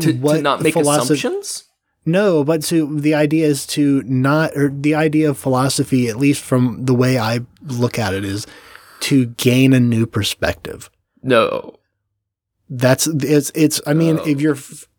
[0.00, 1.64] To, to not make philosophy- assumptions.
[2.08, 6.40] No, but to the idea is to not, or the idea of philosophy, at least
[6.44, 8.46] from the way I look at it, is
[9.00, 10.88] to gain a new perspective.
[11.24, 11.75] No,
[12.68, 13.80] That's it's it's.
[13.86, 14.26] I mean, Oh.
[14.26, 14.58] if you're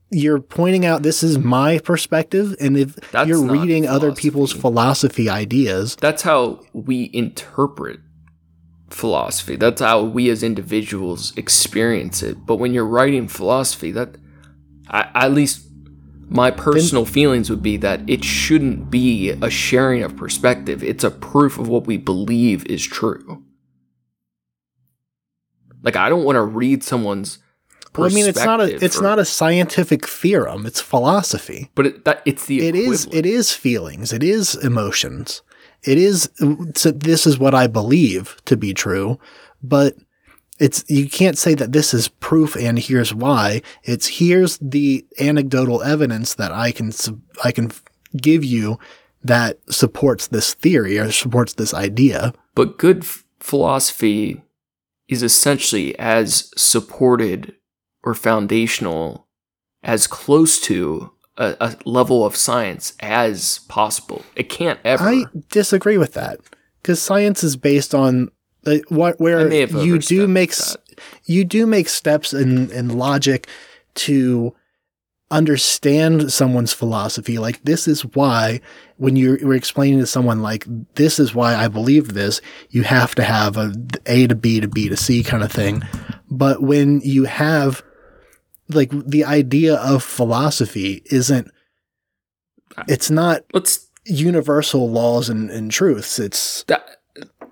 [0.09, 5.25] you're pointing out this is my perspective, and if That's you're reading other people's philosophy.
[5.25, 7.99] philosophy ideas, that's how we interpret
[8.89, 9.57] philosophy.
[9.57, 12.45] That's how we as individuals experience it.
[12.45, 14.15] But when you're writing philosophy, that
[14.89, 15.65] I, at least
[16.29, 20.83] my personal feelings would be that it shouldn't be a sharing of perspective.
[20.85, 23.43] It's a proof of what we believe is true.
[25.83, 27.39] Like I don't want to read someone's.
[27.97, 30.65] Well, I mean, it's not a it's or- not a scientific theorem.
[30.65, 31.71] It's philosophy.
[31.75, 35.41] But it, that it's the it is it is feelings it is emotions
[35.83, 36.29] it is
[36.75, 39.19] so this is what i believe to be true
[39.61, 39.95] but
[40.59, 45.83] it's you can't say that this is proof and here's why it's here's the anecdotal
[45.83, 46.91] evidence that i can
[47.43, 47.71] i can
[48.15, 48.79] give you
[49.23, 54.41] that supports this theory or supports this idea But good f- philosophy
[55.07, 57.55] is essentially as supported
[58.03, 59.27] or foundational,
[59.83, 64.23] as close to a, a level of science as possible.
[64.35, 65.03] It can't ever.
[65.03, 66.39] i disagree with that
[66.81, 68.29] because science is based on
[68.65, 70.77] uh, what where you do make that.
[71.25, 73.47] you do make steps in, in logic
[73.95, 74.53] to
[75.29, 77.37] understand someone's philosophy.
[77.37, 78.61] Like this is why
[78.95, 83.13] when you're, you're explaining to someone like this is why I believe this, you have
[83.15, 83.73] to have a
[84.05, 85.83] A to B to B to C kind of thing.
[86.29, 87.83] But when you have
[88.69, 91.49] like the idea of philosophy isn't
[92.77, 92.83] ah.
[92.87, 96.19] it's not Let's universal laws and, and truths.
[96.19, 97.01] It's that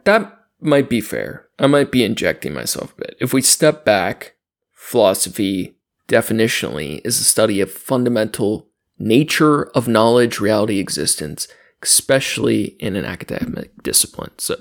[0.04, 1.48] that might be fair.
[1.60, 3.18] I might be injecting myself a bit.
[3.20, 4.36] If we step back,
[4.74, 8.68] philosophy definitionally is a study of fundamental
[9.00, 11.48] nature of knowledge, reality, existence,
[11.82, 14.32] especially in an academic discipline.
[14.38, 14.56] So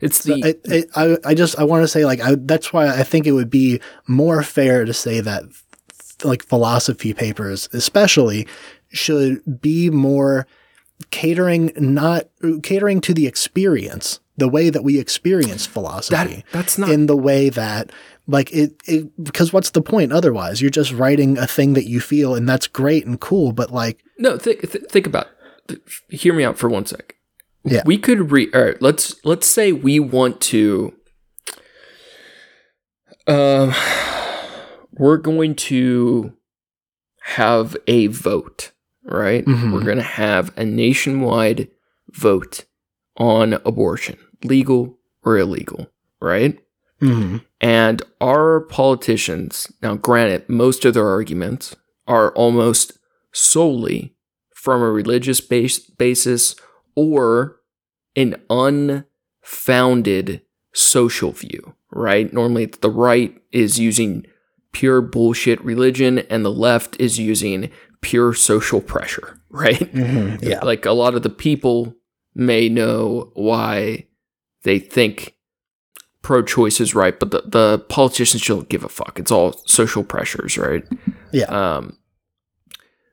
[0.00, 3.02] it's the I, I, I just I want to say like I, that's why I
[3.02, 5.44] think it would be more fair to say that
[6.24, 8.46] like philosophy papers especially
[8.90, 10.46] should be more
[11.10, 12.24] catering not
[12.62, 17.16] catering to the experience the way that we experience philosophy that that's not in the
[17.16, 17.90] way that
[18.26, 22.00] like it, it because what's the point otherwise you're just writing a thing that you
[22.00, 25.26] feel and that's great and cool but like No, think th- think about.
[25.68, 27.14] Th- hear me out for one sec.
[27.64, 27.82] Yeah.
[27.86, 28.48] we could re.
[28.54, 30.94] All right, let's let's say we want to.
[33.26, 33.72] Um,
[35.00, 36.32] we're going to
[37.22, 38.72] have a vote,
[39.04, 39.44] right?
[39.44, 39.72] Mhm.
[39.72, 41.68] We're going to have a nationwide
[42.12, 42.64] vote
[43.16, 46.58] on abortion, legal or illegal, right?
[47.00, 47.42] mhm.
[47.62, 51.74] And our politicians, now granted, most of their arguments
[52.06, 52.92] are almost
[53.32, 54.14] solely
[54.54, 56.54] from a religious base, basis
[56.94, 57.56] or
[58.16, 58.36] an
[59.42, 60.42] unfounded
[60.74, 62.30] social view, right?
[62.32, 64.26] Normally, the right is using
[64.72, 69.78] pure bullshit religion and the left is using pure social pressure, right?
[69.92, 70.42] Mhm.
[70.42, 71.94] yeah Like a lot of the people
[72.34, 74.06] may know why
[74.62, 75.36] they think
[76.22, 79.18] pro choice is right, but the, the politicians don't give a fuck.
[79.18, 80.84] It's all social pressures, right?
[81.32, 81.96] yeah Um,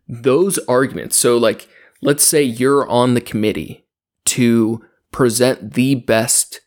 [0.07, 1.17] those arguments.
[1.17, 1.67] So, like,
[2.01, 3.85] let's say you're on the committee
[4.25, 6.61] to present the best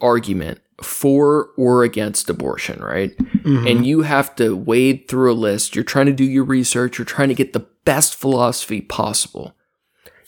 [0.00, 3.16] argument for or against abortion, right?
[3.44, 3.70] Mhm.
[3.70, 5.74] and you have to wade through a list.
[5.74, 9.54] You're trying to do your research, you're trying to get the best philosophy possible.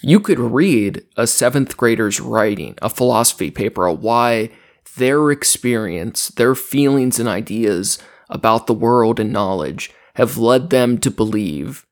[0.02, 4.50] You could read a seventh grader's writing, a philosophy paper, on why
[4.96, 11.10] their experience, their feelings and ideas about the world and knowledge have led them to
[11.10, 11.86] believe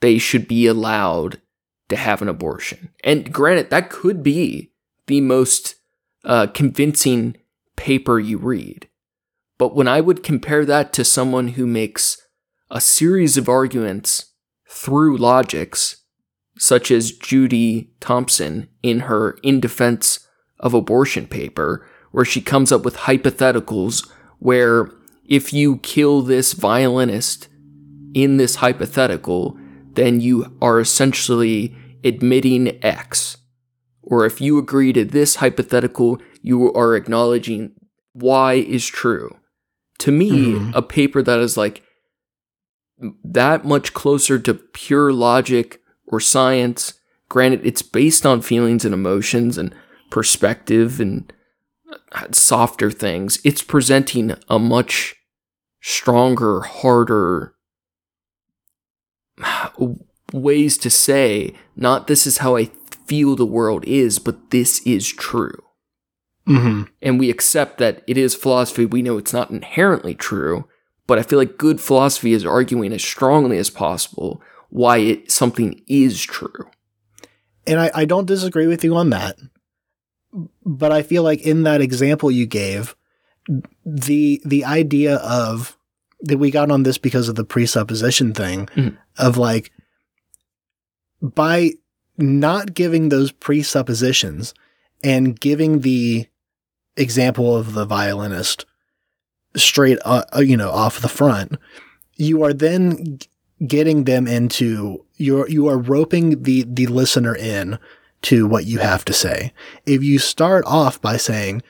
[0.00, 1.40] they should be allowed
[1.88, 2.90] to have an abortion.
[3.02, 4.70] And granted, that could be
[5.06, 5.74] the most
[6.24, 7.36] uh, convincing
[7.78, 8.88] paper you read.
[9.56, 12.20] But when I would compare that to someone who makes
[12.70, 14.34] a series of arguments
[14.68, 16.04] through logics,
[16.58, 20.28] such as Judy Thomson in her In Defense
[20.60, 24.08] of Abortion paper, where she comes up with hypotheticals
[24.38, 24.90] where
[25.24, 27.48] if you kill this violinist
[28.14, 29.58] in this hypothetical,
[29.92, 31.74] then you are essentially
[32.04, 33.36] admitting X.
[34.10, 37.72] or if you agree to this hypothetical, you are acknowledging
[38.12, 39.36] why is true.
[39.98, 40.74] To me, Mhm.
[40.74, 41.82] a paper that is like
[43.24, 46.94] that much closer to pure logic or science,
[47.28, 49.74] granted, it's based on feelings and emotions and
[50.10, 51.32] perspective and
[52.12, 55.14] uh, softer things, it's presenting a much
[55.80, 57.54] stronger, harder
[60.32, 62.70] ways to say, not this is how I
[63.06, 65.62] feel the world is, but this is true.
[66.48, 68.86] Hmm And we accept that it is philosophy.
[68.86, 70.66] We know it's not inherently true,
[71.06, 74.40] but I feel like good philosophy is arguing as strongly as possible
[74.70, 76.68] why it something is true.
[77.66, 79.36] And I, I don't disagree with you on that.
[80.64, 82.94] But I feel like in that example you gave,
[83.84, 85.76] the the idea of
[86.20, 88.96] that we got on this because of the presupposition thing Mhm.
[89.18, 89.70] of like
[91.22, 91.72] by
[92.18, 94.52] not giving those presuppositions
[95.02, 96.26] and giving the
[97.00, 98.66] example of the violinist
[99.56, 101.56] straight uh, uh, you know off the front
[102.16, 103.18] you are then
[103.66, 107.78] getting them into you're you are roping the the listener in
[108.22, 109.52] to what you have to say
[109.86, 111.62] if you start off by saying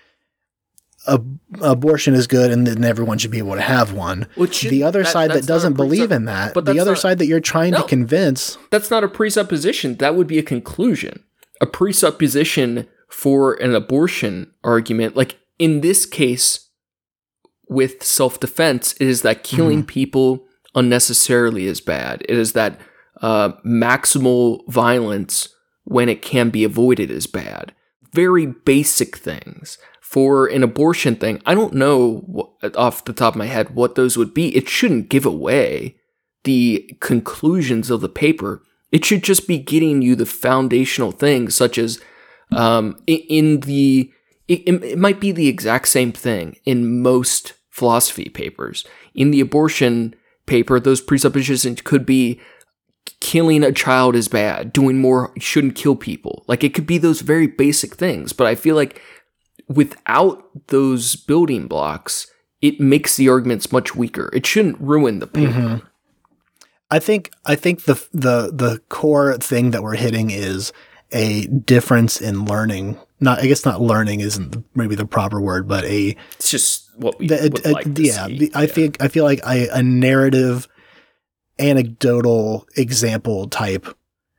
[1.07, 4.83] Ab- abortion is good and then everyone should be able to have one Which the
[4.83, 7.27] other side that not a doesn't believe in that but the other not- side that
[7.27, 7.83] you're trying No.
[7.83, 9.95] to convince that's not a presupposition.
[9.97, 11.23] That would be a conclusion.
[11.63, 16.69] A presupposition for an abortion argument, like in this case
[17.69, 22.23] with self defense, it is that killing people unnecessarily is bad.
[22.29, 22.81] It is that
[23.21, 25.49] uh, maximal violence
[25.85, 27.75] when it can be avoided is bad.
[28.13, 29.79] Very basic things.
[30.01, 34.17] For an abortion thing, I don't know off the top of my head what those
[34.17, 34.57] would be.
[34.57, 35.97] It shouldn't give away
[36.45, 38.63] the conclusions of the paper.
[38.91, 42.01] It should just be getting you the foundational things, such as
[42.53, 44.11] um, in the.
[44.47, 48.85] It, it might be the exact same thing in most philosophy papers.
[49.15, 50.15] In the abortion
[50.47, 52.41] paper, those presuppositions could be
[53.21, 56.45] killing a child is bad, doing more shouldn't kill people.
[56.49, 59.03] Like it could be those very basic things, but I feel like
[59.69, 62.27] without those building blocks,
[62.61, 64.31] it makes the arguments much weaker.
[64.33, 65.53] It shouldn't ruin the paper.
[66.91, 70.73] I think I think the the the core thing that we're hitting is
[71.13, 72.99] a difference in learning.
[73.21, 76.89] Not I guess not learning isn't the- maybe the proper word, but a It's just
[76.97, 78.27] what we the, would a- like to yeah.
[78.29, 80.69] the- I think I feel like I, a narrative,
[81.59, 83.87] anecdotal example type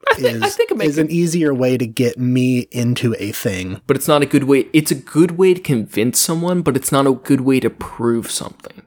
[0.09, 3.81] I think, is I think is an easier way to get me into a thing.
[3.85, 4.67] but it's not a good way.
[4.73, 8.31] It's a good way to convince someone, but it's not a good way to prove
[8.31, 8.81] something.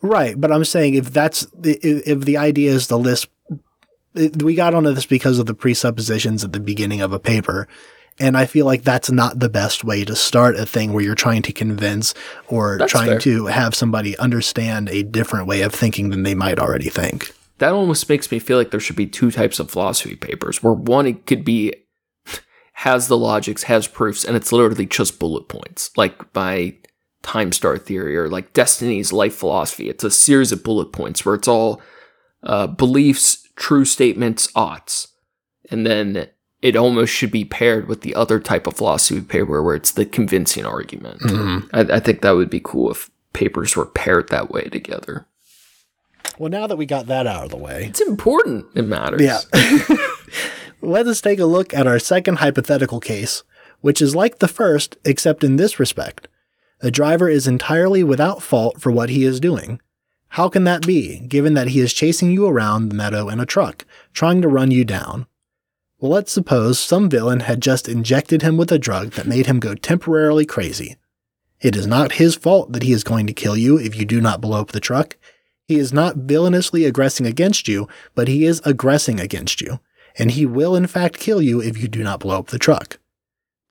[0.00, 3.26] Right, but I'm saying if that's the if if the idea is to list,
[4.14, 7.68] it- we got onto this because of the presuppositions at the beginning of a paper,
[8.18, 11.14] and I feel like that's not the best way to start a thing where you're
[11.14, 12.14] trying to convince
[12.48, 13.18] or That's trying fair.
[13.20, 17.34] to have somebody understand a different way of thinking than they might already think.
[17.58, 20.72] That almost makes me feel like there should be two types of philosophy papers, where
[20.74, 21.72] one it could be
[22.74, 26.74] has the logics, has proofs, and it's literally just bullet points, like by
[27.22, 29.88] time star theory or like Destiny's life philosophy.
[29.88, 31.80] It's a series of bullet points where it's all
[32.42, 35.06] uh, beliefs, true statements, oughts,
[35.70, 36.26] and then
[36.62, 40.04] it almost should be paired with the other type of philosophy paper where it's the
[40.04, 41.20] convincing argument.
[41.20, 41.68] Mm-hmm.
[41.72, 45.28] I, I think that would be cool if papers were paired that way together.
[46.38, 48.66] Well, now that we got that out of the way, It's important.
[48.74, 49.22] It matters.
[49.22, 49.38] Yeah.
[50.80, 53.44] Let us take a look at our second hypothetical case,
[53.80, 56.26] which is like the first, except in this respect.
[56.80, 59.80] The driver is entirely without fault for what he is doing.
[60.32, 63.44] How can that be, given that he is chasing you around the meadow in a
[63.44, 65.26] truck, trying to run you down?
[65.98, 69.60] Well, let's suppose some villain had just injected him with a drug that made him
[69.60, 70.96] go temporarily crazy.
[71.60, 74.22] It is not his fault that he is going to kill you if you do
[74.22, 75.18] not blow up the truck.
[75.68, 79.80] He is not villainously aggressing against you, but he is aggressing against you,
[80.16, 82.98] and he will in fact kill you if you do not blow up the truck.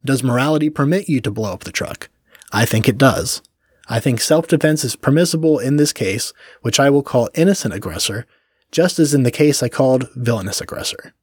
[0.05, 2.09] Does morality permit you to blow up the truck?
[2.51, 3.41] I think it does.
[3.88, 8.25] I think self defense is permissible in this case, which I will call innocent aggressor,
[8.71, 11.13] just as in the case I called villainous aggressor.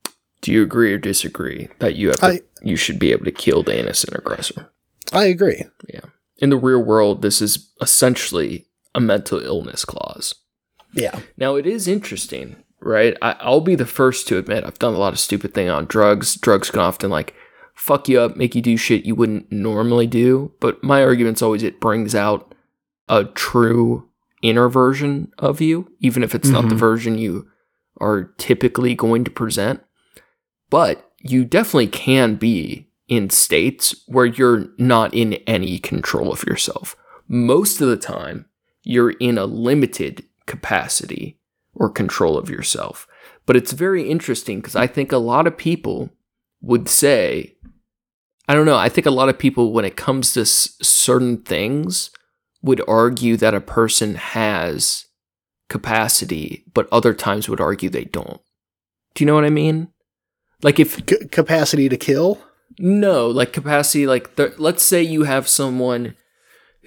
[0.40, 3.32] Do you agree or disagree that you have to, I- you should be able to
[3.32, 4.70] kill the innocent aggressor?
[5.12, 5.64] I agree.
[5.92, 6.00] Yeah.
[6.36, 10.34] In the real world, this is essentially a mental illness clause.
[10.92, 11.20] Yeah.
[11.36, 13.16] Now it is interesting, right?
[13.22, 15.86] I, I'll be the first to admit I've done a lot of stupid thing on
[15.86, 16.36] drugs.
[16.36, 17.34] Drugs can often like
[17.78, 20.52] fuck you up, make you do shit you wouldn't normally do.
[20.60, 22.54] But my argument's always it brings out
[23.08, 24.08] a true
[24.42, 26.78] inner version of you, even if it's not the Mhm.
[26.78, 27.46] version you
[28.00, 29.80] are typically going to present.
[30.70, 36.94] But you definitely can be in states where you're not in any control of yourself.
[37.26, 38.46] Most of the time,
[38.82, 41.38] you're in a limited capacity
[41.74, 43.06] or control of yourself.
[43.46, 46.10] But it's very interesting because I think a lot of people
[46.60, 47.54] would say,
[48.49, 51.42] I don't know, I think a lot of people, when it comes to s- certain
[51.42, 52.11] things,
[52.62, 55.05] would argue that a person has
[55.68, 58.40] capacity, but other times would argue they don't.
[59.14, 59.88] Do you know what I mean?
[60.62, 62.40] Like if C- capacity to kill.
[62.78, 66.14] no, like capacity, like the, let's say you have someone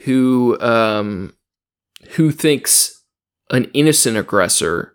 [0.06, 1.34] who um
[2.16, 3.04] who thinks
[3.52, 4.94] an innocent aggressor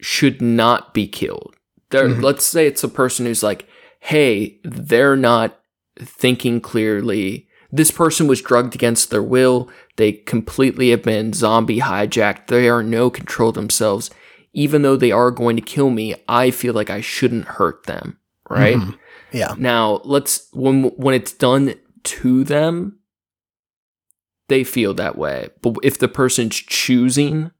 [0.00, 1.54] should not be killed.
[1.90, 2.22] There, Mhm.
[2.22, 3.66] let's say it's a person who's like,
[4.00, 5.58] "Hey, they're not
[6.00, 7.48] thinking clearly.
[7.70, 9.68] This person was drugged against their will.
[9.96, 12.46] They completely have been zombie hijacked.
[12.46, 14.10] They are no control themselves.
[14.54, 18.18] Even though they are going to kill me, I feel like I shouldn't hurt them."
[18.48, 18.76] Right?
[18.76, 18.98] Mhm.
[19.32, 19.54] Yeah.
[19.58, 21.74] Now, let's when when it's done
[22.04, 22.98] to them,
[24.48, 25.50] they feel that way.
[25.60, 27.50] But if the person's choosing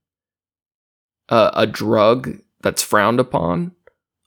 [1.29, 3.73] a, a drug that's frowned upon,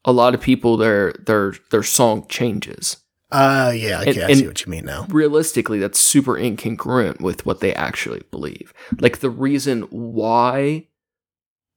[0.05, 2.97] a lot of people their their their song changes.
[3.31, 5.05] Uh yeah, okay, And- I see what you mean now.
[5.09, 8.73] Realistically, that's super incongruent with what they actually believe.
[8.99, 10.87] Like the reason why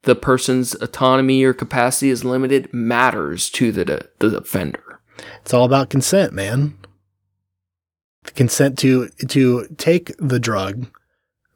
[0.02, 5.00] the person's autonomy or capacity is limited matters to the the offender.
[5.42, 6.76] It's all about consent, man.
[8.24, 10.88] The consent to to take the drug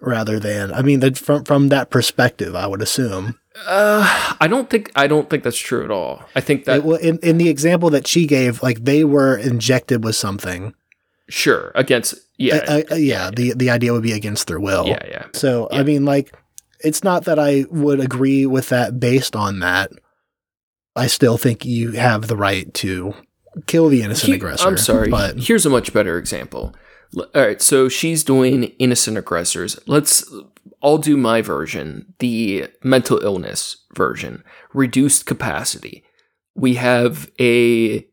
[0.01, 3.39] rather than I mean from from that perspective, I would assume.
[3.67, 6.23] Uh, I don't think I don't think that's true at all.
[6.35, 10.05] I think that well, in, in the example that she gave, like they were injected
[10.05, 10.75] with something.
[11.29, 14.87] sure against yeah Uh, uh, yeah, the the idea would be against their will.
[14.87, 15.81] yeah yeah So Yeah.
[15.81, 16.35] I mean, like,
[16.81, 19.91] it's not that I would agree with that based on that.
[20.97, 23.15] I still think you have the right to
[23.67, 24.67] kill the innocent He- aggressor.
[24.69, 25.11] I'm sorry.
[25.11, 26.75] but Here's a much better example.
[27.17, 29.79] All right, so she's doing innocent aggressors.
[29.87, 30.31] Let's.
[30.83, 36.05] I'll do my version, the mental illness version, reduced capacity.
[36.55, 38.07] We have a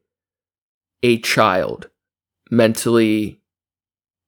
[1.04, 1.90] a child
[2.50, 3.42] mentally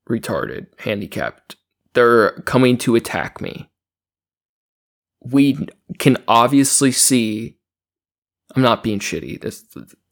[0.10, 1.56] retarded, handicapped.
[1.94, 3.70] They're coming to attack me.
[5.22, 7.58] We can obviously see.
[8.56, 9.42] I'm not being shitty.
[9.42, 9.66] This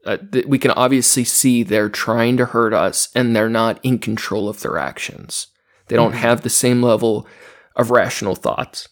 [0.06, 3.99] uh, th- we can obviously see they're trying to hurt us and they're not in
[3.99, 5.47] control of their actions.
[5.88, 6.18] They don't Mhm.
[6.18, 7.28] have the same level
[7.76, 8.88] of rational thoughts.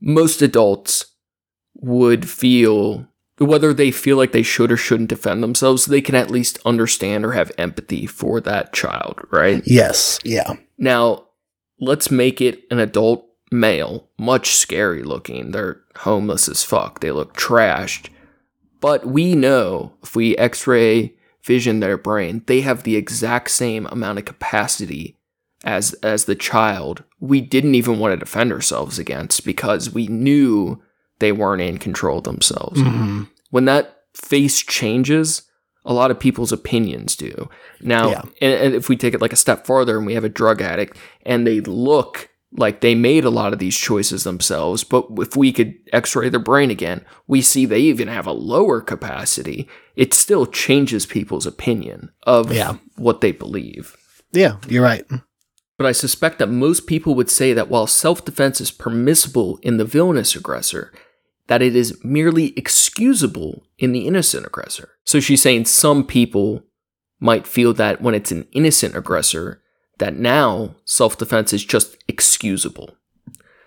[0.00, 1.06] Most adults
[1.76, 3.06] would feel
[3.38, 7.24] whether they feel like they should or shouldn't defend themselves, they can at least understand
[7.24, 9.62] or have empathy for that child, right?
[9.66, 11.24] yes, yeah, Now,
[11.80, 15.50] let's make it an adult male, much scary looking.
[15.50, 17.00] They're homeless as fuck.
[17.00, 18.08] They look trashed.
[18.82, 23.86] But we know if we x ray vision their brain, they have the exact same
[23.86, 25.16] amount of capacity
[25.64, 30.82] as as the child we didn't even want to defend ourselves against because we knew
[31.20, 33.28] they weren't in control of themselves Mhm.
[33.50, 35.42] when that face changes,
[35.84, 37.48] a lot of people's opinions do.
[37.80, 38.22] Now, Yeah.
[38.40, 40.60] and, and if we take it like a step farther and we have a drug
[40.60, 45.36] addict and they look like they made a lot of these choices themselves, but if
[45.36, 49.68] we could x ray their brain again, we see they even have a lower capacity.
[49.96, 52.76] It still changes people's opinion of Yeah.
[52.96, 53.96] what they believe.
[54.32, 54.56] yeah.
[54.68, 55.04] You're right.
[55.78, 59.78] But I suspect that most people would say that while self defense is permissible in
[59.78, 60.92] the villainous aggressor,
[61.48, 64.90] that it is merely excusable in the innocent aggressor.
[65.04, 66.62] So she's saying some people
[67.18, 69.60] might feel that when it's an innocent aggressor,
[69.98, 72.96] that now self defense is just excusable.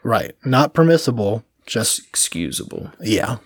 [0.03, 0.35] Right.
[0.45, 1.43] Not permissible.
[1.65, 2.91] Just excusable.
[3.01, 3.37] yeah.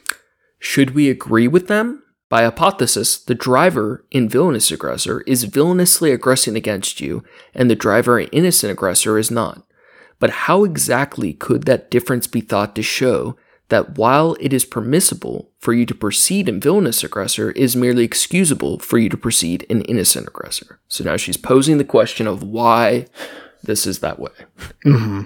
[0.60, 2.04] Should we agree with them?
[2.28, 7.24] By hypothesis, the driver in villainous aggressor is villainously aggressing against you,
[7.56, 9.64] and the driver in innocent aggressor is not.
[10.20, 13.38] But how exactly could that difference be thought to show
[13.70, 18.04] that while it is permissible for you to proceed in villainous aggressor, it is merely
[18.04, 20.80] excusable for you to proceed in innocent aggressor?
[20.88, 23.06] So now she's posing the question of why
[23.64, 24.32] this is that way.
[24.84, 25.22] hmm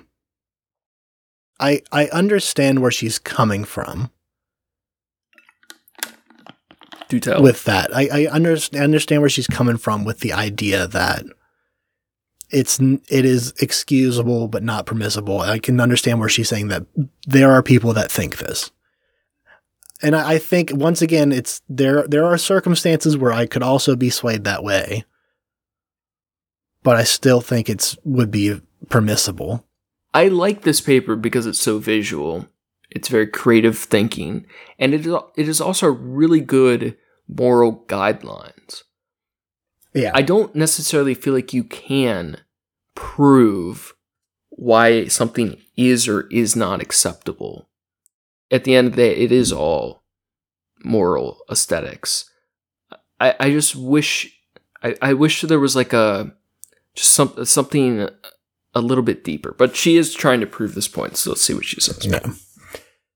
[1.60, 4.10] I I understand where she's coming from
[7.10, 7.42] Do tell.
[7.42, 7.96] with that.
[7.96, 11.24] I I understand understand where she's coming from with the idea that
[12.50, 15.40] it's it is excusable but not permissible.
[15.42, 16.86] I can understand where she's saying that
[17.28, 18.72] there are people that think this.
[20.02, 22.06] And I, I think once again, it's there.
[22.08, 25.06] There are circumstances where I could also be swayed that way,
[26.84, 29.66] but I still think it's would be permissible.
[30.14, 32.48] I like this paper because it's so visual.
[32.92, 34.46] It's very creative thinking,
[34.78, 36.96] and it is, it is also really good
[37.28, 38.84] moral guidelines.
[39.94, 40.12] Yeah.
[40.14, 42.38] I don't necessarily feel like you can
[42.96, 43.96] prove
[44.50, 47.70] why something is or is not acceptable.
[48.52, 50.04] At the end of the day, it is all
[50.84, 52.30] moral aesthetics.
[53.20, 54.40] I, I just wish
[54.84, 56.34] I, I wish there was like a
[56.96, 58.08] just some, something
[58.76, 59.56] a little bit deeper.
[59.58, 62.06] But she is trying to prove this point, so let's see what she says.
[62.06, 62.34] Yeah.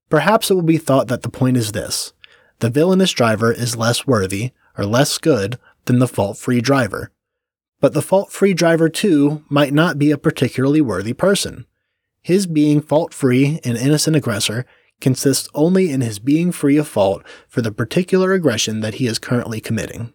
[0.08, 2.12] Perhaps it will be thought that the point is this
[2.60, 7.12] the villainous driver is less worthy or less good than the fault free driver.
[7.80, 11.66] But the fault free driver, too, might not be a particularly worthy person.
[12.22, 14.66] His being fault free and innocent aggressor
[15.00, 19.20] consists only in his being free of fault for the particular aggression that he is
[19.20, 20.12] currently committing.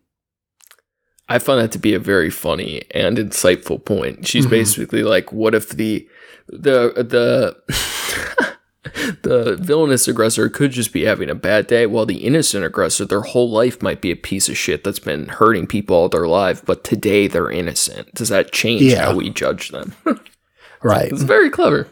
[1.34, 4.27] I find that to be a very funny and insightful point.
[4.27, 4.49] She's Mhm.
[4.51, 6.07] basically like, what if the
[6.47, 7.55] the the
[9.23, 13.21] the villainous aggressor could just be having a bad day, while the innocent aggressor, their
[13.21, 16.63] whole life might be a piece of shit that's been hurting people all their life,
[16.65, 18.13] but today they're innocent.
[18.13, 19.05] Does that change Yeah.
[19.05, 19.93] how we judge them?
[20.86, 21.09] Right.
[21.13, 21.88] it's very clever.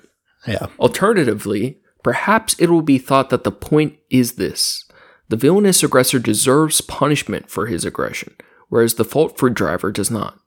[0.46, 0.66] Yeah.
[0.78, 4.84] Alternatively, perhaps it will be thought that the point is this
[5.30, 8.34] the villainous aggressor deserves punishment for his aggression,
[8.72, 10.40] whereas the fault free driver does not.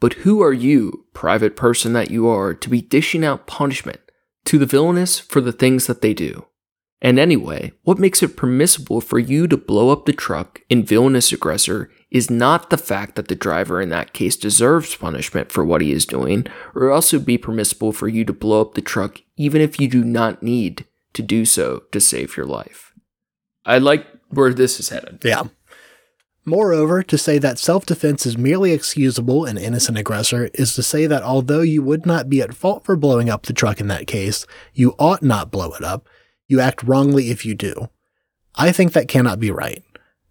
[0.00, 4.00] But who are you, private person that you are, to be dishing out punishment
[4.46, 6.46] to the villainous for the things that they do?
[7.02, 11.30] And anyway, what makes it permissible for you to blow up the truck in villainous
[11.30, 15.82] aggressor is not the fact that the driver in that case deserves punishment for what
[15.82, 19.60] he is doing, or would be permissible for you to blow up the truck even
[19.60, 22.94] if you do not need to do so to save your life.
[23.66, 25.20] I like where this is headed.
[25.22, 25.44] Yeah.
[26.48, 30.82] Moreover, to say that self defense is merely excusable in an innocent aggressor is to
[30.82, 33.88] say that although you would not be at fault for blowing up the truck in
[33.88, 36.08] that case, you ought not blow it up.
[36.46, 37.90] You act wrongly if you do.
[38.54, 39.84] I think that cannot be right.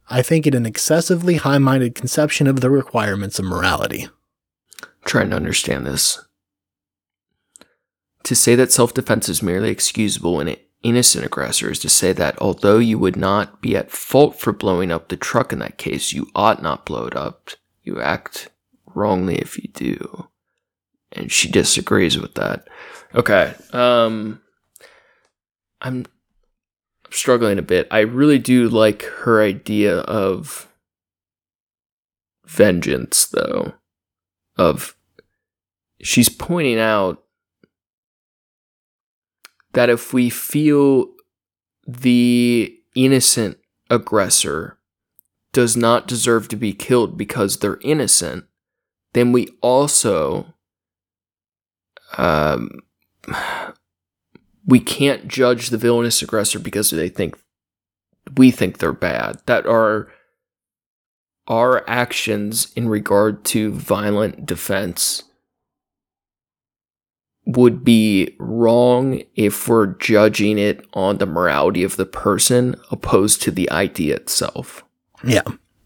[0.09, 4.07] I think it an excessively high minded conception of the requirements of morality.
[5.05, 6.19] trying to understand this.
[8.23, 10.47] To say that self defense is merely excusable in
[10.83, 14.91] innocent aggressor is to say that although you would not be at fault for blowing
[14.91, 17.49] up the truck in that case, you ought not blow it up.
[17.83, 18.49] You act
[18.85, 20.27] wrongly if you do.
[21.11, 22.67] And she disagrees with that.
[23.15, 23.53] Okay.
[23.71, 24.41] Um
[25.81, 26.05] I'm
[27.09, 27.87] struggling a bit.
[27.91, 30.67] I really do like her idea of
[32.45, 33.73] vengeance though
[34.57, 34.95] of
[36.01, 37.23] she's pointing out
[39.77, 41.05] that if we feel
[41.87, 43.59] the innocent
[43.91, 44.79] aggressor
[45.53, 48.45] does not deserve to be killed because they're innocent,
[49.13, 50.51] then we also
[52.17, 52.79] um,
[54.65, 57.37] we can't judge the villainous aggressor because they think
[58.35, 59.39] we think they're bad.
[59.45, 60.07] That are
[61.47, 65.21] our actions in regard to violent defense
[67.47, 73.51] would be wrong if we're judging it on the morality of the person opposed to
[73.51, 74.83] the idea itself.
[75.23, 75.43] Yeah.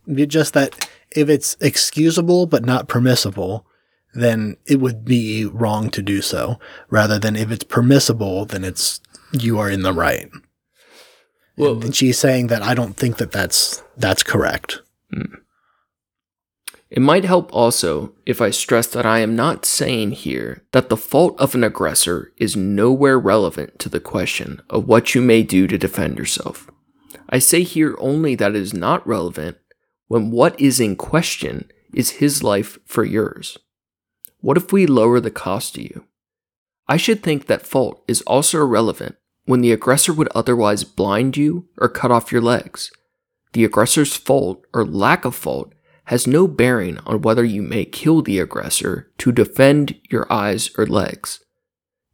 [0.08, 3.66] Just that if it's excusable but not permissible,
[4.14, 6.60] then it would be wrong to do so,
[6.90, 9.00] rather than if it's permissible, then it's
[9.32, 10.30] you are in the right.
[11.58, 14.82] Well, And she's saying that I don't think that that's that's correct.
[15.14, 15.41] Mm.
[16.92, 20.98] It might help also if I stress that I am not saying here that the
[20.98, 25.68] fault of an aggressor is nowhere relevant to the question of what you may do
[25.68, 26.70] to defend yourself.
[27.30, 29.58] I say here only that it is not relevant
[30.10, 33.58] when what is in question is his life for yours.
[34.42, 36.04] What if we lower the cost to you?
[36.90, 39.16] I should think that fault is also irrelevant
[39.46, 42.92] when the aggressor would otherwise blind you or cut off your legs.
[43.54, 45.74] The aggressor's fault or lack of fault
[46.06, 50.86] has no bearing on whether you may kill the aggressor to defend your eyes or
[50.86, 51.44] legs.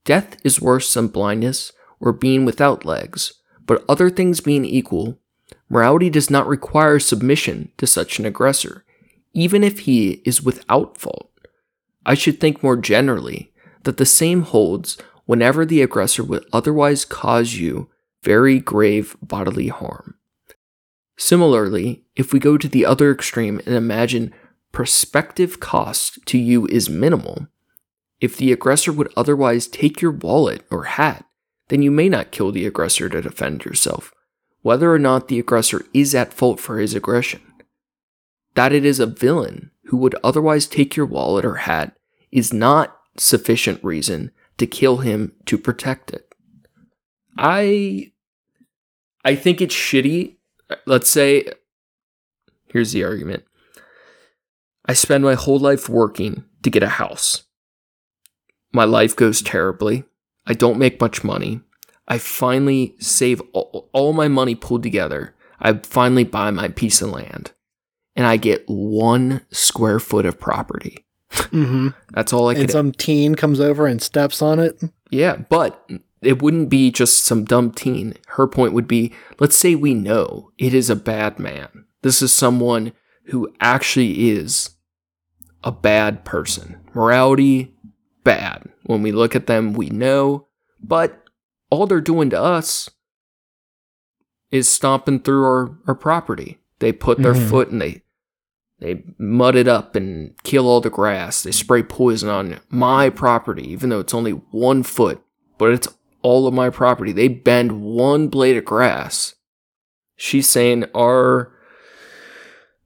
[0.06, 3.34] Death is worse than blindness or being without legs,
[3.66, 5.20] but other things being equal,
[5.70, 8.86] morality does not require submission to such an aggressor,
[9.34, 11.32] even if he is without fault.
[12.06, 13.52] I should think more generally
[13.84, 17.90] that the same holds whenever the aggressor would otherwise cause you
[18.24, 20.16] very grave bodily harm.
[21.18, 24.34] Similarly, if we go to the other extreme and imagine
[24.72, 27.48] prospective cost to you is minimal,
[28.22, 31.26] if the aggressor would otherwise take your wallet or hat,
[31.70, 34.14] then you may not kill the aggressor to defend yourself,
[34.62, 37.42] whether or not the aggressor is at fault for his aggression.
[38.54, 41.98] That it is a villain who would otherwise take your wallet or hat
[42.32, 46.34] is not sufficient reason to kill him to protect it.
[47.38, 48.12] I
[49.24, 50.37] I think it's shitty.
[50.86, 51.46] Let's say
[52.68, 53.44] here's the argument.
[54.86, 57.44] I spend my whole life working to get a house.
[58.74, 60.04] My life goes terribly.
[60.46, 61.62] I don't make much money.
[62.08, 65.36] I finally save all, all my money pulled together.
[65.60, 67.52] I finally buy my piece of land
[68.16, 71.06] and I get one square foot of property.
[71.32, 71.90] Mm-hmm.
[72.14, 72.62] That's all I get.
[72.62, 72.74] And can.
[72.74, 74.82] some teen comes over and steps on it.
[75.12, 75.90] yeah, but
[76.22, 78.14] it wouldn't be just some dumb teen.
[78.30, 81.86] Her point would be let's say we know it is a bad man.
[82.02, 82.94] This is someone
[83.26, 84.72] who actually is
[85.64, 86.80] a bad person.
[86.94, 87.74] Morality,
[88.24, 88.70] bad.
[88.84, 90.48] When we look at them, we know,
[90.82, 91.24] but
[91.70, 92.90] all they're doing to us
[94.52, 96.60] is stomping through our, our property.
[96.80, 97.50] They put their Mhm.
[97.50, 98.04] foot and they
[98.80, 101.42] they mud it up and kill all the grass.
[101.42, 105.20] They spray poison on my property, even though it's only one foot,
[105.58, 105.88] but it's
[106.28, 107.14] all of my property.
[107.14, 109.36] They bend one blade of grass.
[110.18, 111.54] She's saying our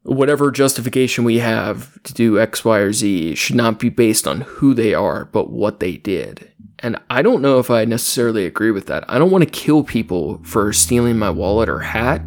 [0.04, 4.42] whatever justification we have to do X, Y, or Z should not be based on
[4.42, 6.52] who they are, but what they did.
[6.78, 9.06] And I don't know if I necessarily agree with that.
[9.08, 12.22] I don't want to kill people for stealing my wallet or hat,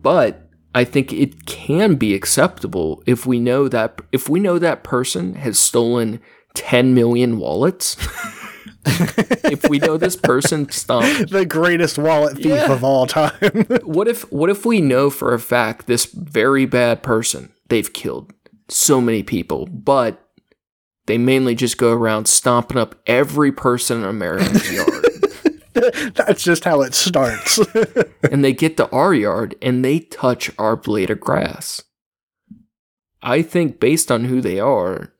[0.00, 4.84] but I think it can be acceptable if we know that if we know that
[4.84, 6.20] person has stolen
[6.54, 7.96] 10 million wallets.
[9.50, 12.72] if we know this person stomped The greatest wallet thief Yeah.
[12.72, 13.32] of all time.
[13.84, 18.32] what if what if we know for a fact this very bad person they've killed
[18.68, 20.20] so many people but
[21.06, 25.04] they mainly just go around stomping up every person in america's yard
[26.14, 27.58] That's just how it starts.
[28.30, 31.82] and they get to our yard and they touch our blade of grass
[33.22, 35.12] i think based on who they are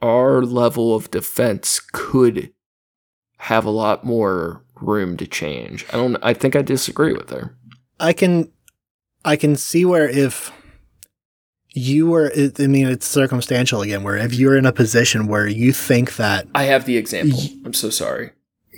[0.00, 2.52] our level of defense could
[3.46, 5.84] have a lot more room to change.
[5.92, 7.56] I don't i think i disagree with her.
[8.00, 8.50] I can
[9.24, 10.50] I can see where if
[11.74, 15.72] you were I mean it's circumstantial again where if you're in a position where you
[15.72, 17.38] think that i have the example.
[17.64, 18.30] i'm so sorry.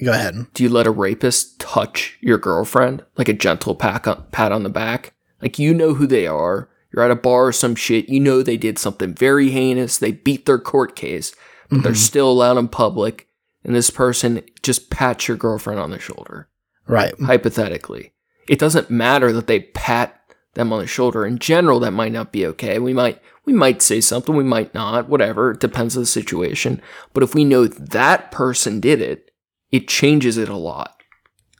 [0.04, 0.46] go ahead.
[0.54, 3.04] do you let a rapist touch your girlfriend?
[3.16, 5.12] Like a gentle pat on, pat on the back?
[5.42, 6.68] Like you know who they are.
[6.92, 8.08] You're at a bar or some shit.
[8.08, 9.98] You know they did something very heinous.
[9.98, 11.34] They beat their court case
[11.70, 11.96] but they're Mhm.
[12.10, 13.26] still allowed in public
[13.64, 16.48] and this person just pats your girlfriend on the shoulder.
[16.86, 17.14] Right.
[17.18, 18.12] hypothetically.
[18.46, 20.20] It doesn't matter that they pat
[20.52, 21.24] them on the shoulder.
[21.24, 22.78] In general that might not be okay.
[22.78, 25.52] We might we might say something we might not whatever.
[25.52, 26.82] It depends on the situation.
[27.14, 29.30] But if we know that person did it
[29.70, 31.02] it changes it a lot.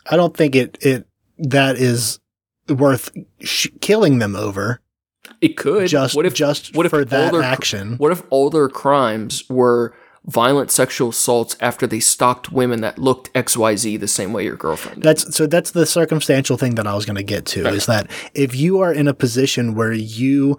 [0.06, 2.20] I don't think it it that is
[2.68, 4.82] worth sh- killing them over.
[5.40, 5.88] It could.
[5.88, 7.96] Just what if just what if for all that action.
[7.96, 9.94] what if all their crimes were
[10.26, 15.02] violent sexual assaults after they stalked women that looked xyz the same way your girlfriend
[15.02, 15.04] did?
[15.04, 18.10] That's so that's the circumstantial thing that I was going to get to is that
[18.34, 20.58] if you are in a position where you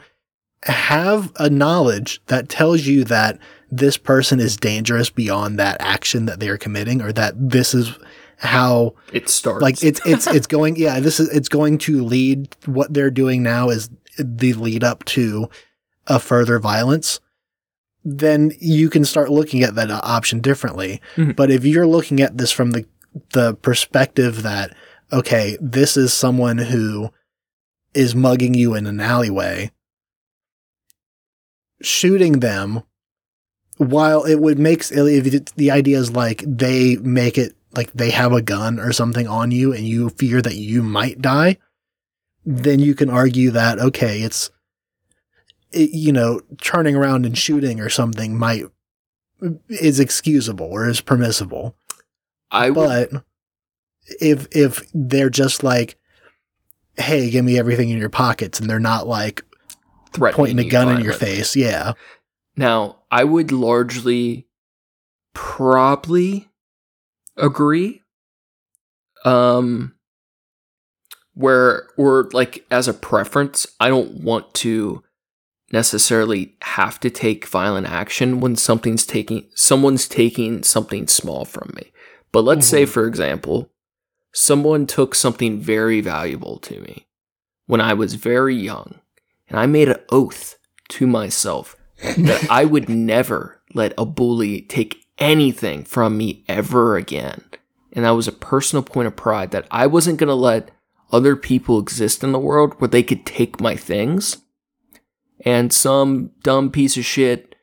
[0.63, 3.39] have a knowledge that tells you that
[3.71, 7.97] this person is dangerous beyond that action that they are committing or that this is
[8.37, 9.61] how it starts.
[9.61, 13.43] Like it's it's it's going yeah this is it's going to lead what they're doing
[13.43, 15.49] now is the lead up to
[16.07, 17.19] a further violence
[18.07, 21.35] then you can start looking at that option differently Mhm.
[21.35, 22.85] but if you're looking at this from the
[23.33, 24.75] the perspective that
[25.11, 27.09] okay this is someone who
[27.93, 29.71] is mugging you in an alleyway
[31.81, 32.83] shooting them
[33.77, 38.31] while it would make if the idea is like they make it like they have
[38.31, 41.57] a gun or something on you and you fear that you might die
[42.45, 44.54] then you can argue that okay it's it,
[45.75, 48.65] you know turning around and shooting or something might
[49.69, 51.75] is excusable or is permissible
[52.51, 53.11] i but
[54.21, 55.97] if if they're just like
[56.97, 59.43] hey give me everything in your pockets and they're not like
[60.35, 61.93] pointing a gun in your face yeah
[62.57, 64.47] Now, I would largely
[65.33, 66.49] probably
[67.35, 68.01] agree.
[69.25, 69.95] Um
[71.33, 75.03] where or like as a preference, I don't want to
[75.75, 81.91] necessarily have to take violent action when something's taking someone's taking something small from me.
[82.31, 82.89] But let's say Mhm.
[82.89, 83.69] for example,
[84.33, 87.07] someone took something very valuable to me
[87.67, 88.89] when I was very young,
[89.49, 90.55] and I made an oath
[90.95, 91.75] to myself
[92.17, 97.41] that I would never let a bully take anything from me ever again.
[97.91, 100.71] And that was a personal point of pride that I wasn't going to let
[101.11, 104.37] other people exist in the world where they could take my things.
[105.45, 107.55] And some dumb piece of shit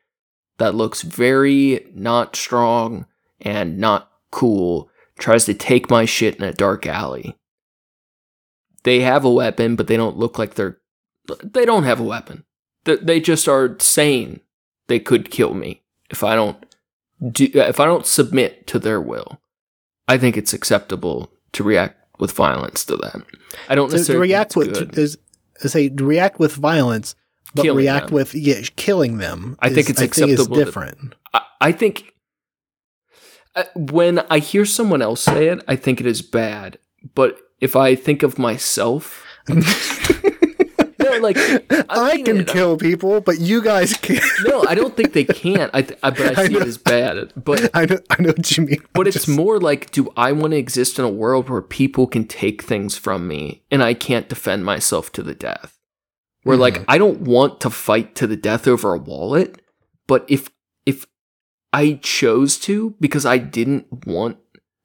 [0.58, 3.06] that looks very not strong
[3.40, 7.36] and not cool tries to take my shit in a dark alley.
[8.84, 10.78] They have a weapon, but they don't look like they're.
[11.42, 12.44] They don't have a weapon.
[12.84, 14.40] They just are saying
[14.88, 16.64] they could kill me if I don't
[17.30, 19.40] do if I don't submit to their will.
[20.08, 23.22] I think it's acceptable to react with violence to that.
[23.68, 24.98] I don't To, to necessarily think react with good.
[24.98, 25.16] is
[25.60, 27.14] to say react with violence,
[27.54, 28.14] but Killing react them.
[28.14, 29.56] with yeah, killing them.
[29.60, 31.14] I think is- it's I think is acceptable to- different.
[31.34, 32.12] I, I think
[33.54, 36.78] uh, when I hear someone else say it, I think it is bad.
[37.14, 42.48] But if I think of myself, no, like I, I can it.
[42.48, 44.24] kill people, but you guys can't.
[44.44, 45.70] No, I don't think they can't.
[45.74, 47.32] I, th- I but I I see it as bad.
[47.36, 48.78] But I know, I know what you mean.
[48.92, 51.62] but I'm it's just- more like, do I want to exist in a world where
[51.62, 55.78] people can take things from me and I can't defend myself to the death?
[56.44, 56.84] Where like Mhm.
[56.88, 59.60] I don't want to fight to the death over a wallet,
[60.06, 60.50] but if
[60.84, 61.06] if
[61.72, 64.38] I chose to because I didn't want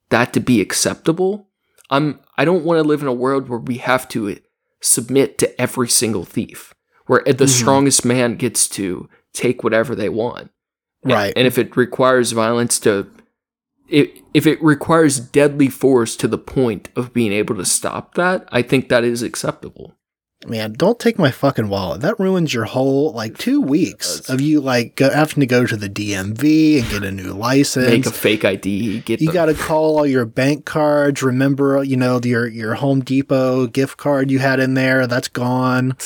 [0.09, 1.49] that to be acceptable,
[1.89, 4.37] I'm I don't want to live in a world where we have to
[4.81, 6.73] submit to every single thief,
[7.07, 7.49] where the Mhm.
[7.49, 10.51] strongest man gets to take whatever they want.
[11.03, 11.33] And- Right.
[11.35, 13.07] And if it requires violence to
[13.89, 18.45] if, if it requires deadly force to the point of being able to stop that,
[18.51, 19.95] I think that is acceptable.
[20.45, 22.01] Man, don't take my fucking wallet.
[22.01, 25.75] That ruins your whole like two weeks of you like go, having to go to
[25.75, 27.87] the DMV and get a new license.
[27.89, 31.23] Make a fake ID, get you got to call all your bank cards.
[31.23, 35.07] Remember, you know your your Home Depot gift card you had in there.
[35.07, 35.97] That's gone.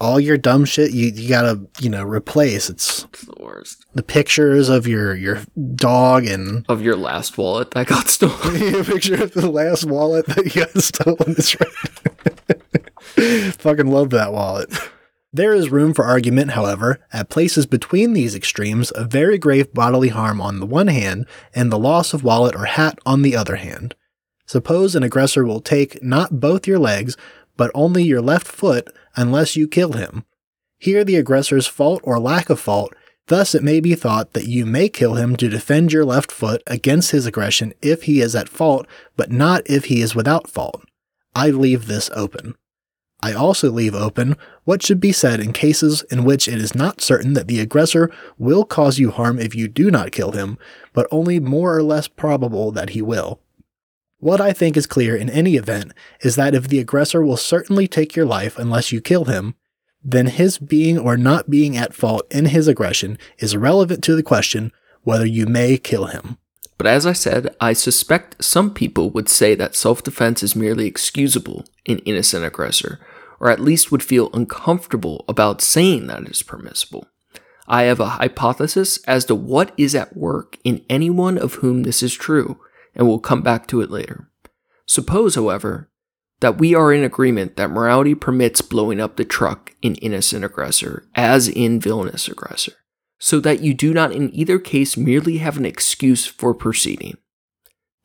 [0.00, 2.68] All your dumb shit you you got to you know replace.
[2.68, 3.86] It's It's the worst.
[3.94, 5.42] the pictures of your your
[5.76, 8.74] dog and Of your last wallet that got stolen.
[8.80, 11.36] a picture of the last wallet that you got stolen.
[11.36, 12.11] Right.
[13.58, 14.72] Fucking love that wallet.
[15.34, 20.08] There is room for argument, however, at places between these extremes of very grave bodily
[20.08, 23.56] harm on the one hand and the loss of wallet or hat on the other
[23.56, 23.94] hand.
[24.44, 27.16] Suppose an aggressor will take not both your legs,
[27.56, 30.26] but only your left foot unless you kill him.
[30.78, 32.92] Here the aggressor's fault or lack of fault,
[33.28, 36.62] thus it may be thought that you may kill him to defend your left foot
[36.66, 38.86] against his aggression if he is at fault,
[39.16, 40.84] but not if he is without fault.
[41.34, 42.54] I leave this open.
[43.22, 47.00] I also leave open what should be said in cases in which it is not
[47.00, 50.58] certain that the aggressor will cause you harm if you do not kill him,
[50.92, 53.40] but only more or less probable that he will.
[54.18, 57.86] What I think is clear in any event is that if the aggressor will certainly
[57.86, 59.54] take your life unless you kill him,
[60.02, 64.22] then his being or not being at fault in his aggression is irrelevant to the
[64.22, 66.38] question whether you may kill him.
[66.78, 70.86] But as I said, I suspect some people would say that self defense is merely
[70.86, 72.98] excusable in innocent aggressor,
[73.42, 77.06] or at least would feel uncomfortable about saying that it is permissible.
[77.68, 82.02] I have a hypothesis as to what is at work in anyone of whom this
[82.02, 82.58] is true,
[82.94, 84.30] and we'll come back to it later.
[84.86, 85.90] Suppose, however,
[86.40, 91.06] that we are in agreement that morality permits blowing up the truck in innocent aggressor,
[91.14, 92.72] as in villainous aggressor
[93.22, 97.16] so that you do not in either case merely have an excuse for proceeding.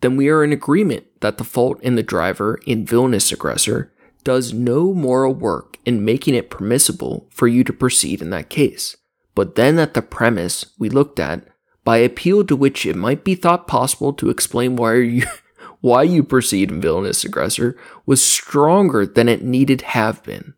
[0.02, 3.92] Then we are in agreement that the fault in the driver in villainous aggressor
[4.28, 8.98] does no moral work in making it permissible for you to proceed in that case,
[9.36, 11.48] but then that the premise we looked at,
[11.86, 15.24] by appeal to which it might be thought possible to explain why you
[15.80, 20.56] why you proceed in villainous aggressor, was stronger than it needed have been.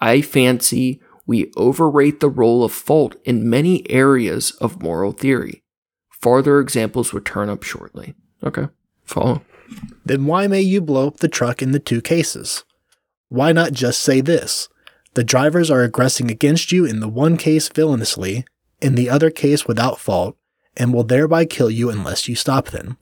[0.00, 5.62] I fancy we overrate the role of fault in many areas of moral theory.
[6.10, 8.16] Farther examples would turn up shortly.
[8.42, 8.66] Okay,
[9.04, 9.42] follow.
[10.04, 12.64] Then why may you blow up the truck in the two cases?
[13.28, 14.68] Why not just say this?
[15.14, 18.44] The drivers are aggressing against you in the one case villainously,
[18.80, 20.36] in the other case without fault,
[20.76, 22.96] and will thereby kill you unless you stop them.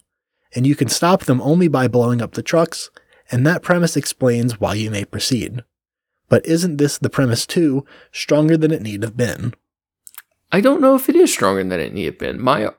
[0.54, 2.90] And you can stop them only by blowing up the trucks,
[3.30, 5.62] and that premise explains why you may proceed.
[6.28, 9.54] But isn't this the premise too, stronger than it need have been?
[10.50, 12.40] I don't know if it is stronger than it need have been.
[12.40, 12.70] My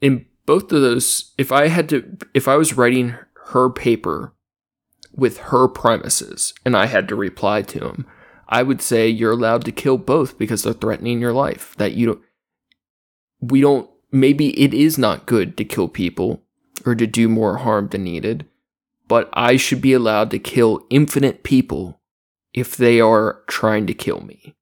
[0.00, 3.14] in both of those, if I had to, if I was writing
[3.46, 4.32] her paper
[5.16, 8.06] with her premises and I had to reply to him,
[8.48, 11.74] I would say you're allowed to kill both because they're threatening your life.
[11.78, 12.22] That you don't,
[13.40, 13.90] we don't.
[14.12, 16.42] Maybe it is not good to kill people
[16.84, 18.46] or to do more harm than needed,
[19.08, 22.00] but I should be allowed to kill infinite people
[22.54, 24.54] if they are trying to kill me.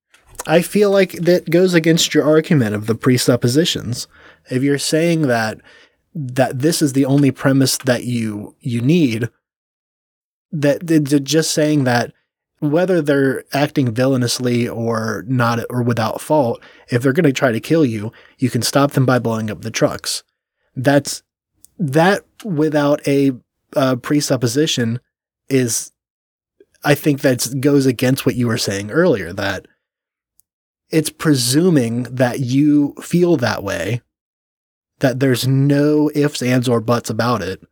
[0.46, 4.08] I feel like that goes against your argument of the presuppositions.
[4.50, 5.60] If you're saying that
[6.14, 9.28] that this is the only premise that you you need,
[10.54, 12.12] that just saying that
[12.60, 17.60] whether they're acting villainously or not or without fault, if they're going to try to
[17.60, 20.22] kill you, you can stop them by blowing up the trucks.
[20.76, 21.22] That's
[21.78, 23.32] that without a
[23.74, 25.00] uh, presupposition
[25.48, 25.92] is
[26.84, 29.66] I think that goes against what you were saying earlier that
[30.90, 34.02] it's presuming that you feel that way,
[35.00, 37.62] that there's no ifs, ands, or buts about it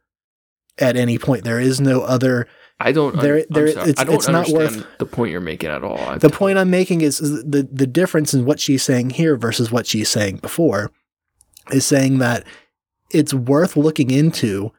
[0.78, 1.44] at any point.
[1.44, 2.48] There is no other.
[2.84, 3.18] I don't.
[3.20, 5.98] There- There, it's- I don't it's not worth- the point you're making at all.
[5.98, 9.36] I The point I'm making is is the the difference in what she's saying here
[9.36, 10.90] versus what she's saying before
[11.70, 12.44] is saying that
[13.10, 14.72] it's worth looking into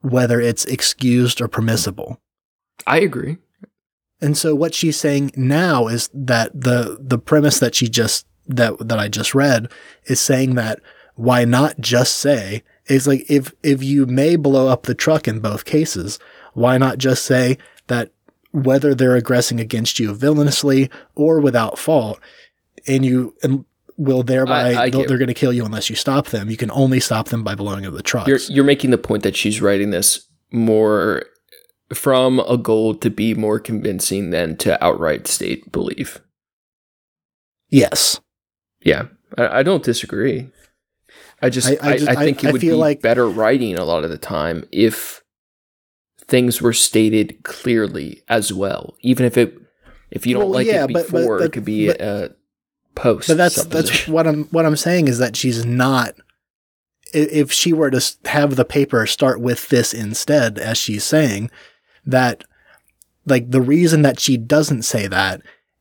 [0.00, 2.20] whether it's excused or permissible.
[2.86, 3.38] I agree.
[4.20, 8.78] And so what she's saying now is that the the premise that she just that
[8.88, 9.70] that I just read
[10.06, 10.80] is saying that
[11.14, 15.40] why not just say is like if if you may blow up the truck in
[15.40, 16.18] both cases,
[16.58, 17.56] why not just say
[17.86, 18.10] that
[18.52, 22.18] whether they're aggressing against you villainously or without fault,
[22.86, 23.64] and you and
[23.96, 26.48] will thereby I- I they're get- going to kill you unless you stop them.
[26.50, 28.28] You can only stop them by blowing up the trucks.
[28.28, 31.24] You're you're making the point that she's writing this more
[31.92, 36.20] from a goal to be more convincing than to outright state belief.
[37.70, 38.20] yes.
[38.84, 39.04] Yeah,
[39.36, 40.50] I, I don't disagree.
[41.42, 43.76] I just I- I, just- I- think I it would feel be like- better writing
[43.76, 45.22] a lot of the time if
[46.28, 48.94] things were stated clearly as well.
[49.00, 49.58] Even if it
[50.10, 52.00] if you don't Well, like yeah, it but- but- before, but- it could be but-
[52.00, 52.34] a
[52.94, 53.28] post.
[53.28, 56.14] But that's that's what I'm what I'm saying is that she's not.
[57.14, 61.50] If she were to have the paper start with this instead, as she's saying,
[62.04, 62.44] that
[63.24, 65.40] like the reason that she doesn't say that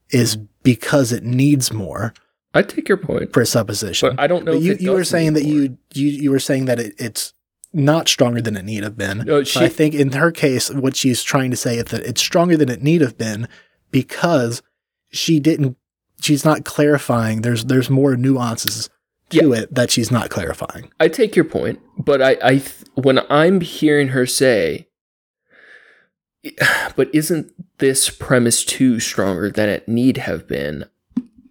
[0.10, 2.14] is because it needs more
[2.54, 4.12] I take your point, presupposition.
[4.16, 4.54] but I don't know.
[4.54, 5.54] You you were saying need that more.
[5.54, 7.34] you you you were saying that it, it's
[7.74, 9.22] not stronger than it need have been.
[9.22, 12.02] Uh, no, she- I think in her case, what she's trying to say is that
[12.06, 13.48] it's stronger than it need have been
[13.92, 14.62] because
[15.12, 15.78] she didn't.
[16.22, 17.42] She's not clarifying.
[17.42, 18.90] There's there's more nuances
[19.30, 20.90] to it that she's not clarifying.
[21.00, 24.88] I take your point, but I, I th- when I'm hearing her say,
[26.96, 30.86] but isn't this premise too stronger than it need have been?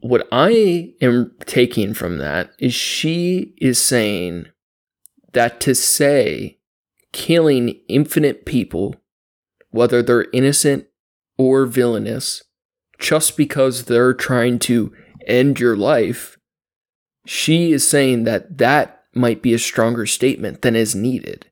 [0.00, 4.46] What I am taking from that is she is saying
[5.36, 6.58] that to say
[7.12, 8.96] killing infinite people,
[9.70, 10.86] whether they're innocent
[11.38, 12.42] or villainous,
[12.98, 14.92] just because they're trying to
[15.26, 16.32] end your life
[17.28, 21.46] she is saying that that might be a stronger statement than is needed.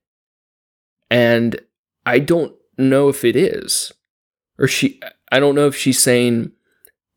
[1.10, 1.60] And
[2.06, 3.90] I don't know if it is.
[4.56, 5.00] Or she
[5.32, 6.52] I don't know if she's saying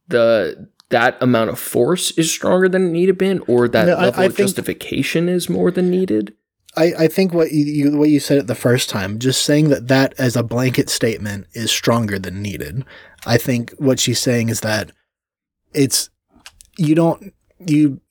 [0.07, 3.93] the that amount of force is stronger than it need have been or that No,
[3.95, 6.33] I- level I of think- justification is more than needed.
[6.75, 9.69] I, I think what you, you what you said it the first time, just saying
[9.69, 12.83] that that as a blanket statement is stronger than needed.
[13.25, 14.91] I think what she's saying is that
[15.73, 16.09] it's
[16.77, 17.33] you don't
[17.65, 18.01] you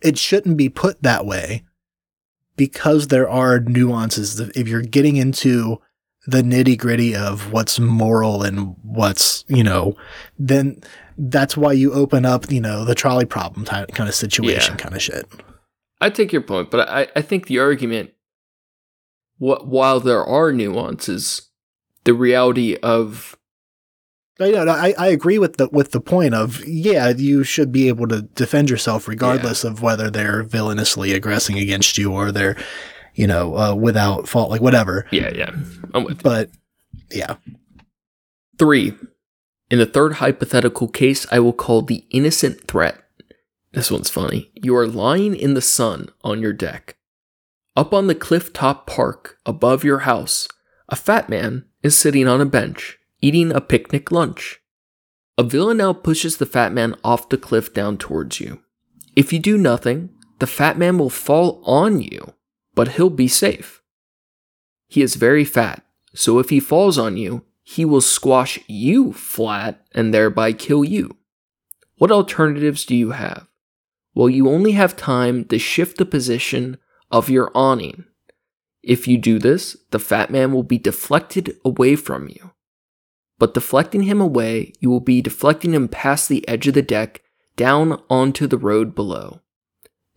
[0.00, 1.64] it shouldn't be put that way
[2.56, 4.38] because there are nuances.
[4.38, 5.80] If you're getting into
[6.26, 9.96] the nitty gritty of what's moral and what's you know,
[10.38, 10.80] then
[11.18, 14.76] that's why you open up you know the trolley problem type kind of situation Yeah.
[14.76, 15.26] kind of shit.
[16.02, 18.10] I take your point, but I, I think the argument
[19.38, 21.50] what while there are nuances,
[22.04, 23.36] the reality of
[24.38, 27.72] No, no, no, I, I agree with the with the point of yeah, you should
[27.72, 32.56] be able to defend yourself regardless of whether they're villainously aggressing against you or they're,
[33.14, 35.06] you know, uh, without fault, like whatever.
[35.10, 35.50] yeah, yeah.
[35.94, 36.22] I'm with you.
[36.22, 36.50] But
[37.10, 37.36] yeah,
[38.58, 38.94] Three,
[39.70, 43.01] in the third hypothetical case, I will call the innocent threat.
[43.72, 44.50] This one's funny.
[44.54, 46.96] You are lying in the sun on your deck.
[47.74, 50.46] Up on the cliff top park above your house,
[50.90, 54.60] a fat man is sitting on a bench, eating a picnic lunch.
[55.38, 58.60] A villanelle pushes the fat man off the cliff down towards you.
[59.16, 62.34] If you do nothing, the fat man will fall on you,
[62.74, 63.82] but he'll be safe.
[64.86, 65.82] He is very fat,
[66.14, 71.16] so if he falls on you, he will squash you flat and thereby kill you.
[71.96, 73.46] What alternatives do you have?
[74.14, 76.78] Well, you only have time to shift the position
[77.10, 78.04] of your awning.
[78.82, 82.50] If you do this, the fat man will be deflected away from you.
[83.38, 87.22] But deflecting him away, you will be deflecting him past the edge of the deck
[87.56, 89.40] down onto the road below.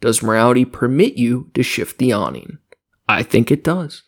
[0.02, 2.60] Does morality permit you to shift the awning?
[3.08, 4.04] I think it does,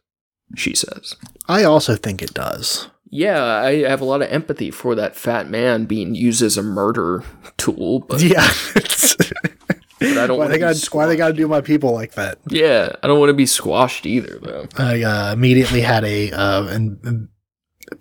[0.55, 1.15] she says.
[1.47, 2.89] I also think it does.
[3.09, 6.63] Yeah, I have a lot of empathy for that fat man being used as a
[6.63, 7.23] murder
[7.57, 8.47] tool, but Yeah,
[9.99, 12.37] But I don't why they got why they got to do my people like that.
[12.49, 14.67] yeah, I don't want to be squashed either, though.
[14.77, 17.29] I uh, immediately had a uh, an, an-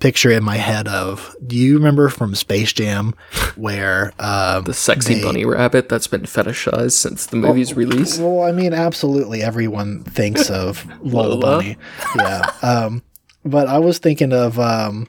[0.00, 1.34] picture in my head of.
[1.46, 3.14] Do you remember from Space Jam
[3.54, 8.18] where um, The sexy they- bunny rabbit that's been fetishized since the movie's release.
[8.18, 11.40] Well, I mean, absolutely everyone thinks of Lola, Lola?
[11.58, 11.76] Bunny.
[12.16, 12.50] Yeah.
[12.62, 13.02] Um,
[13.44, 15.06] but I was thinking of, um,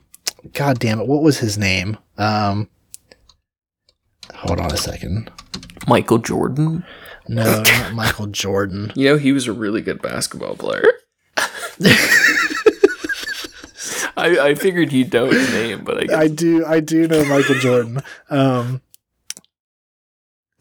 [0.53, 1.97] God damn it, what was his name?
[2.19, 2.69] Um,
[4.37, 5.31] Hold on a second.
[5.87, 6.85] Michael Jordan.
[7.27, 8.91] No, not Michael Jordan.
[8.95, 10.83] You know, he was a really good basketball player.
[14.19, 17.23] I, I figured he'd know his name, but I guess I do I do know
[17.25, 18.01] Michael Jordan.
[18.29, 18.81] Um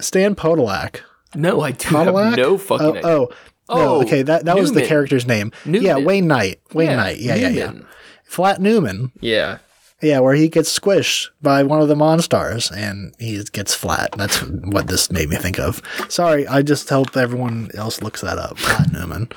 [0.01, 1.01] Stan Podolak.
[1.35, 2.24] no, I do Podolak?
[2.31, 3.03] have no fucking Oh, idea.
[3.07, 3.35] oh, no,
[3.68, 5.53] Oh, okay, that that was the character's name.
[5.64, 5.83] Newman.
[5.83, 6.61] Yeah, Wayne Knight.
[6.74, 7.18] Wayne Knight.
[7.18, 7.72] Yeah, yeah, yeah.
[8.24, 9.11] Flat Newman.
[9.20, 9.59] Yeah.
[10.03, 14.12] Yeah, where he gets squished by one of the Monstars and he gets flat.
[14.16, 15.80] That's what this made me think of.
[16.09, 18.59] Sorry, I just hope everyone else looks that up.
[18.92, 19.30] Newman.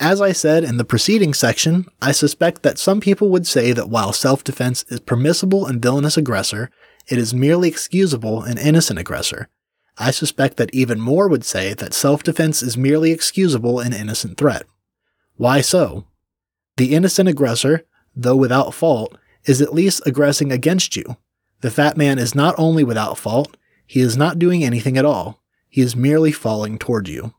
[0.00, 3.88] As I said in the preceding section, I suspect that some people would say that
[3.88, 6.70] while self defense is permissible in villainous aggressor,
[7.08, 9.48] it is merely excusable in innocent aggressor.
[9.96, 14.36] I suspect that even more would say that self defense is merely excusable in innocent
[14.36, 14.64] threat.
[15.36, 16.06] Why so?
[16.76, 19.16] The innocent aggressor, though without fault,
[19.46, 21.16] is at least aggressing against you.
[21.60, 25.42] The fat man is not only without fault, he is not doing anything at all.
[25.68, 27.34] He is merely falling toward you.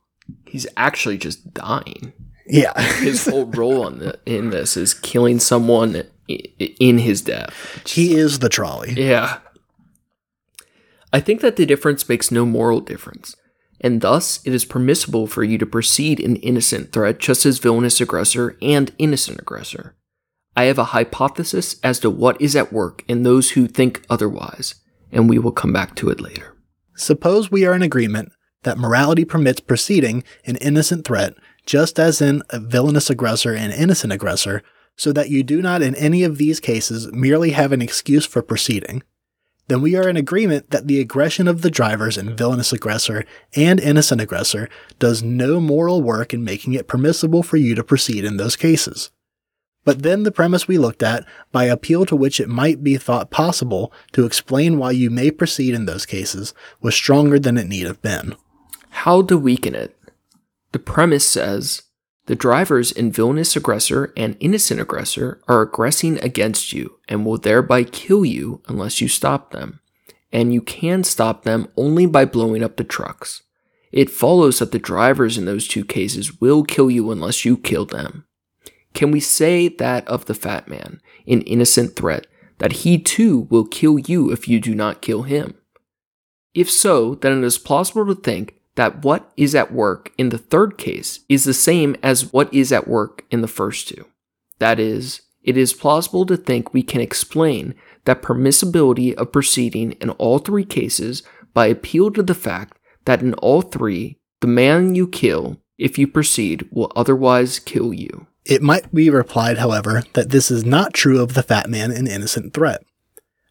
[0.45, 2.13] He's actually just dying.
[2.47, 2.79] Yeah.
[2.99, 7.81] His whole role on the, in this is killing someone in his death.
[7.85, 8.93] he is the trolley.
[8.93, 9.39] Yeah.
[11.13, 13.37] I think that the difference makes no moral difference,
[13.79, 18.01] and thus it is permissible for you to proceed an innocent threat just as villainous
[18.01, 19.95] aggressor and innocent aggressor.
[20.55, 24.75] I have a hypothesis as to what is at work in those who think otherwise,
[25.11, 26.55] and we will come back to it later.
[26.95, 28.31] Suppose we are in agreement
[28.63, 31.33] that morality permits proceeding in innocent threat
[31.65, 34.61] just as in a villainous aggressor and innocent aggressor,
[34.95, 38.41] so that you do not in any of these cases merely have an excuse for
[38.41, 39.03] proceeding.
[39.67, 43.25] Then we are in agreement that the aggression of the drivers in villainous aggressor
[43.55, 48.23] and innocent aggressor does no moral work in making it permissible for you to proceed
[48.23, 49.09] in those cases.
[49.85, 53.29] But then the premise we looked at, by appeal to which it might be thought
[53.29, 57.85] possible to explain why you may proceed in those cases, was stronger than it need
[57.85, 58.35] have been.
[58.89, 59.95] How to weaken it?
[60.71, 61.83] The premise says
[62.25, 67.83] the drivers in villainous aggressor and innocent aggressor are aggressing against you and will thereby
[67.83, 69.79] kill you unless you stop them.
[70.31, 73.43] And you can stop them only by blowing up the trucks.
[73.91, 77.85] It follows that the drivers in those two cases will kill you unless you kill
[77.85, 78.25] them.
[78.95, 82.27] Can we say that of the fat man, in innocent threat,
[82.59, 85.55] that he too will kill you if you do not kill him?
[86.53, 90.37] If so, then it is plausible to think that what is at work in the
[90.37, 94.05] third case is the same as what is at work in the first two.
[94.59, 97.75] That is, it is plausible to think we can explain
[98.05, 101.21] that permissibility of proceeding in all three cases
[101.53, 106.07] by appeal to the fact that in all three, the man you kill, if you
[106.07, 108.27] proceed, will otherwise kill you.
[108.45, 112.07] It might be replied, however, that this is not true of the fat man in
[112.07, 112.83] innocent threat.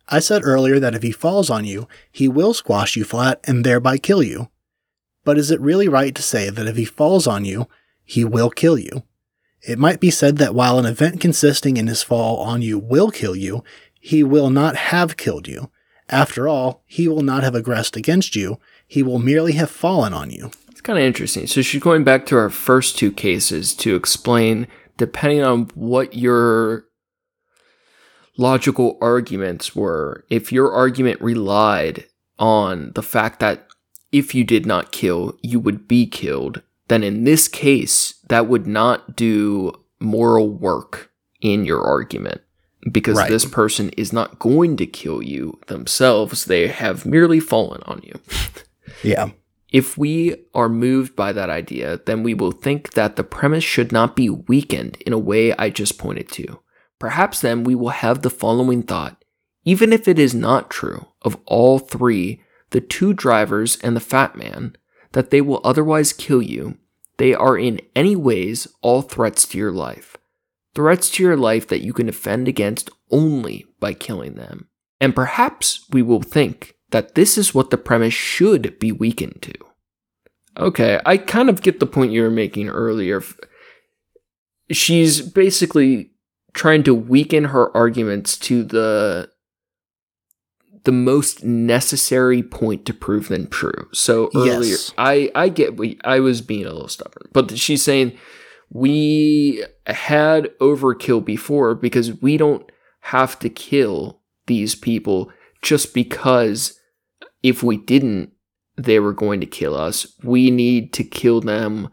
[0.09, 3.65] I said earlier that if he falls on you, he will squash you flat and
[3.65, 4.51] thereby kill you.
[5.25, 7.67] But is it really right to say that if he falls on you,
[8.05, 9.03] he will kill you?
[9.67, 13.11] It might be said that while an event consisting in his fall on you will
[13.11, 13.65] kill you,
[13.99, 15.71] he will not have killed you.
[16.11, 20.31] After all, he will not have aggressed against you, he will merely have fallen on
[20.31, 20.51] you.
[20.71, 21.47] It's kind of interesting.
[21.47, 24.67] So she's going back to our first two cases to explain,
[24.97, 26.87] depending on what your
[28.37, 32.05] logical arguments were, if your argument relied
[32.39, 33.67] on the fact that
[34.13, 38.67] if you did not kill, you would be killed, then in this case, that would
[38.67, 41.11] not do moral work
[41.41, 42.41] in your argument
[42.93, 43.31] because Right.
[43.31, 46.45] this person is not going to kill you themselves.
[46.45, 48.19] They have merely fallen on you.
[49.03, 49.31] Yeah.
[49.75, 53.91] If we are moved by that idea, then we will think that the premise should
[53.91, 56.61] not be weakened in a way I just pointed to.
[57.01, 59.25] Perhaps then we will have the following thought
[59.65, 62.41] even if it is not true of all three,
[62.71, 64.77] the two drivers and the fat man,
[65.13, 66.77] that they will otherwise kill you,
[67.17, 70.17] they are in any ways all threats to your life.
[70.75, 74.69] Threats to your life that you can defend against only by killing them.
[75.01, 79.53] And perhaps we will think that this is what the premise should be weakened to.
[80.57, 83.21] Okay, I kind of get the point you were making earlier.
[84.71, 86.13] She's basically
[86.53, 89.29] trying to weaken her arguments to the
[90.85, 93.89] the most necessary point to prove them true.
[93.93, 94.95] So earlier, Yes.
[94.97, 98.17] I I get we I was being a little stubborn, but she's saying
[98.71, 106.79] we had overkill before because we don't have to kill these people just because
[107.45, 108.33] if we didn't
[108.77, 110.05] they were going to kill us.
[110.25, 111.91] We need to kill them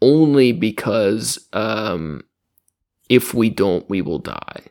[0.00, 2.22] only because um
[3.10, 4.62] if we don't we will die.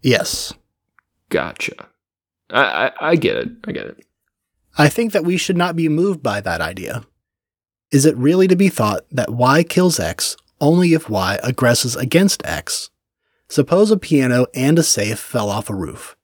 [0.00, 0.54] Yes.
[1.28, 1.88] Gotcha.
[2.50, 3.48] I, I, I get it.
[3.64, 4.06] I get it.
[4.78, 7.04] I think that we should not be moved by that idea.
[7.90, 12.46] Is it really to be thought that Y kills X only if Y aggresses against
[12.46, 12.90] X?
[13.48, 16.16] Suppose a piano and a safe fell off a roof,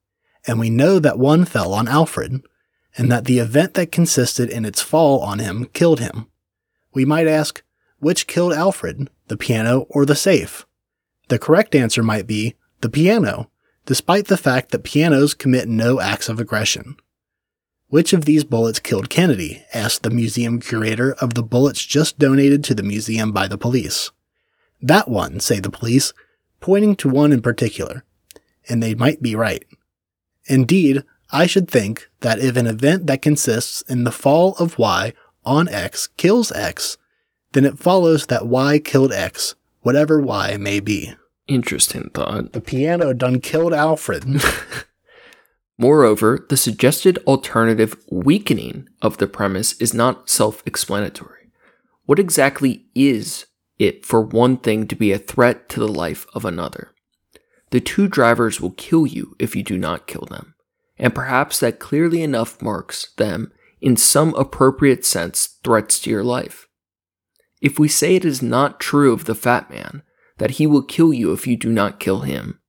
[0.47, 2.41] and we know that one fell on Alfred,
[2.97, 6.27] and that the event that consisted in its fall on him killed him.
[6.93, 7.63] We might ask,
[7.99, 10.67] which killed Alfred, the piano or the safe?
[11.29, 13.51] The correct answer might be the piano,
[13.85, 16.97] despite the fact that pianos commit no acts of aggression.
[17.89, 19.65] Which of these bullets killed Kennedy?
[19.73, 24.11] asked the museum curator of the bullets just donated to the museum by the police.
[24.83, 26.13] That one, say the police,
[26.61, 28.05] pointing to one in particular.
[28.69, 29.65] And they might be right.
[30.47, 35.13] Indeed, I should think that if an event that consists in the fall of Y
[35.45, 36.99] on X kills X,
[37.53, 41.15] then it follows that Y killed X, whatever Y may be.
[41.47, 42.53] Interesting thought.
[42.53, 44.25] The piano done killed Alfred.
[45.79, 51.51] Moreover, the suggested alternative weakening of the premise is not self explanatory.
[52.07, 53.47] What exactly is
[53.79, 56.93] it for one thing to be a threat to the life of another?
[57.71, 60.55] The two drivers will kill you if you do not kill them,
[60.99, 66.67] and perhaps that clearly enough marks them, in some appropriate sense, threats to your life.
[67.61, 70.03] If we say it is not true of the fat man,
[70.39, 72.61] that he will kill you if you do not kill him,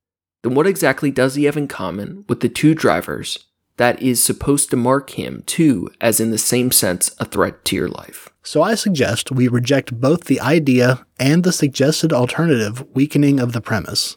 [0.42, 3.46] then what exactly does he have in common with the two drivers
[3.76, 7.76] that is supposed to mark him too as in the same sense a threat to
[7.76, 8.28] your life?
[8.42, 13.60] So I suggest we reject both the idea and the suggested alternative weakening of the
[13.60, 14.16] premise.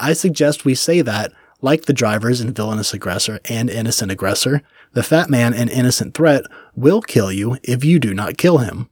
[0.00, 4.62] I suggest we say that, like the drivers in Villainous Aggressor and Innocent Aggressor,
[4.92, 8.88] the fat man and innocent threat will kill you if you do not kill him.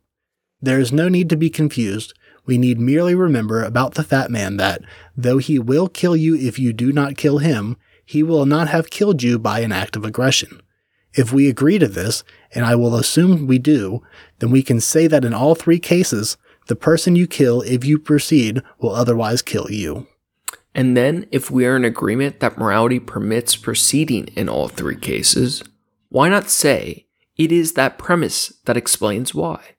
[0.60, 2.14] There is no need to be confused
[2.46, 4.82] we need merely remember about the fat man that,
[5.16, 8.90] though he will kill you if you do not kill him, he will not have
[8.90, 10.60] killed you by an act of aggression.
[11.14, 12.22] If we agree to this,
[12.54, 14.02] and I will assume we do,
[14.40, 16.36] then we can say that in all three cases,
[16.66, 20.06] the person you kill if you proceed will otherwise kill you.
[20.74, 25.62] And then, if we are in agreement that morality permits proceeding in all three cases,
[26.08, 27.06] why not say
[27.36, 29.76] it is that premise that explains why?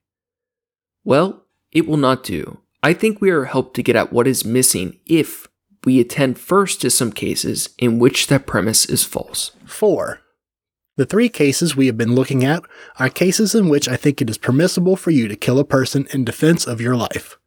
[1.04, 2.62] Well, it will not do.
[2.82, 5.48] I think we are helped to get at what is missing if
[5.84, 9.52] we attend first to some cases in which that premise is false.
[9.66, 10.20] 4.
[10.98, 12.64] The three cases we have been looking at
[13.00, 16.08] are cases in which I think it is permissible for you to kill a person
[16.14, 17.38] in defense of your life.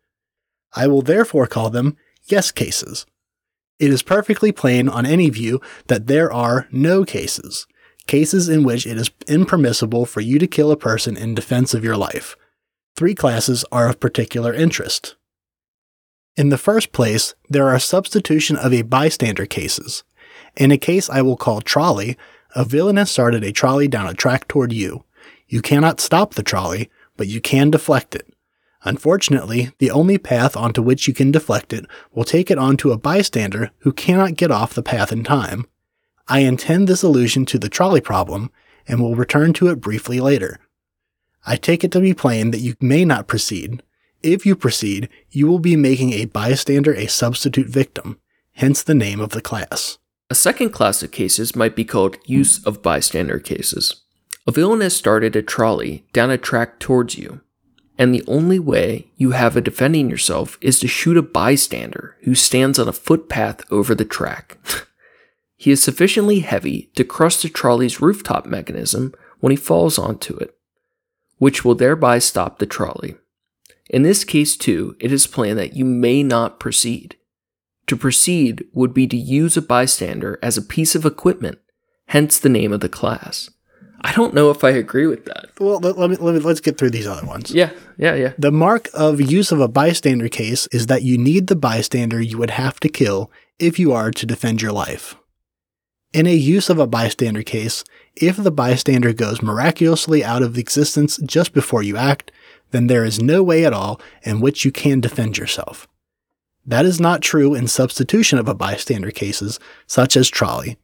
[0.74, 1.96] I will therefore call them
[2.26, 3.06] yes cases.
[3.78, 7.66] It is perfectly plain on any view that there are no cases,
[8.06, 11.84] cases in which it is impermissible for you to kill a person in defense of
[11.84, 12.36] your life
[12.98, 15.14] three classes are of particular interest.
[16.36, 20.02] In the first place, there are substitution of a bystander cases.
[20.56, 22.18] In a case I will call trolley,
[22.56, 25.04] a villain has started a trolley down a track toward you.
[25.46, 28.26] You cannot stop the trolley, but you can deflect it.
[28.84, 32.98] Unfortunately, the only path onto which you can deflect it will take it onto a
[32.98, 35.66] bystander who cannot get off the path in time.
[36.28, 38.50] I intend this allusion to the trolley problem
[38.86, 40.60] and will return to it briefly later.
[41.46, 43.82] I take it to be plain that you may not proceed.
[44.22, 48.18] If you proceed, you will be making a bystander a substitute victim,
[48.52, 49.98] hence the name of the class.
[50.30, 54.02] A second class of cases might be called use of bystander cases.
[54.46, 57.40] A villain has started a trolley down a track towards you,
[57.98, 62.34] and the only way you have of defending yourself is to shoot a bystander who
[62.34, 64.56] stands on a footpath over the track.
[65.56, 70.54] he is sufficiently heavy to crush the trolley's rooftop mechanism when he falls onto it
[71.38, 73.16] which will thereby stop the trolley.
[73.88, 77.16] In this case, too, it is plain that you may not proceed.
[77.86, 81.58] To proceed would be to use a bystander as a piece of equipment,
[82.08, 83.50] hence the name of the class.
[84.00, 85.46] I don't know if I agree with that.
[85.58, 87.50] Well, let, let, me, let me let's get through these other ones.
[87.50, 88.32] Yeah, yeah, yeah.
[88.38, 92.38] The mark of use of a bystander case is that you need the bystander you
[92.38, 95.16] would have to kill if you are to defend your life.
[96.12, 97.84] In a use of a bystander case,
[98.16, 102.30] if the bystander goes miraculously out of existence just before you act,
[102.70, 105.88] then there is no way at all in which you can defend yourself.
[106.64, 110.78] That is not true in substitution of a bystander cases, such as trolley.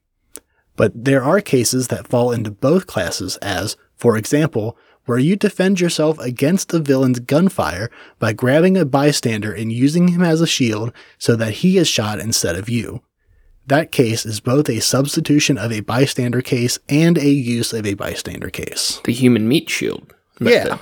[0.77, 4.77] But there are cases that fall into both classes as, for example,
[5.07, 10.23] where you defend yourself against a villain's gunfire by grabbing a bystander and using him
[10.23, 13.03] as a shield so that he is shot instead of you.
[13.67, 17.95] That case is both a substitution of a bystander case and a use of a
[17.95, 19.01] bystander case.
[19.05, 20.15] The human meat shield.
[20.41, 20.69] Method.
[20.69, 20.79] Yeah.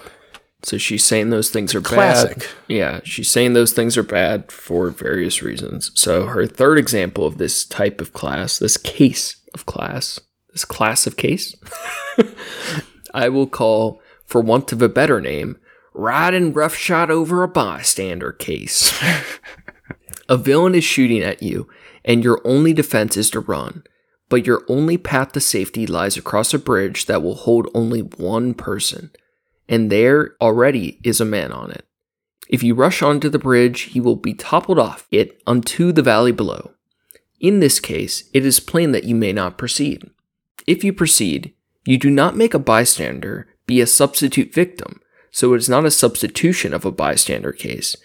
[0.64, 2.38] So she's saying those things are Classic.
[2.38, 2.46] bad.
[2.68, 5.90] Yeah, she's saying those things are bad for various reasons.
[5.94, 10.20] So her third example of this type of class, this case of class,
[10.50, 11.54] this class of case,
[13.14, 15.58] I will call, for want of a better name,
[15.94, 18.92] riding roughshod over a bystander case.
[20.28, 21.68] a villain is shooting at you,
[22.04, 23.84] and your only defense is to run,
[24.28, 28.54] but your only path to safety lies across a bridge that will hold only one
[28.54, 29.10] person,
[29.68, 31.86] and there already is a man on it.
[32.48, 36.32] If you rush onto the bridge, he will be toppled off it unto the valley
[36.32, 36.72] below.
[37.42, 40.08] In this case, it is plain that you may not proceed.
[40.66, 41.52] If you proceed,
[41.84, 45.00] you do not make a bystander be a substitute victim,
[45.32, 47.96] so it is not a substitution of a bystander case.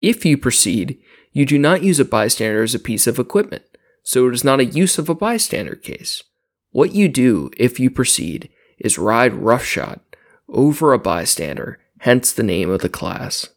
[0.00, 1.00] If you proceed,
[1.32, 3.64] you do not use a bystander as a piece of equipment,
[4.04, 6.22] so it is not a use of a bystander case.
[6.70, 8.48] What you do, if you proceed,
[8.78, 10.00] is ride roughshod
[10.48, 13.48] over a bystander, hence the name of the class.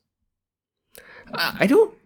[1.33, 1.96] I don't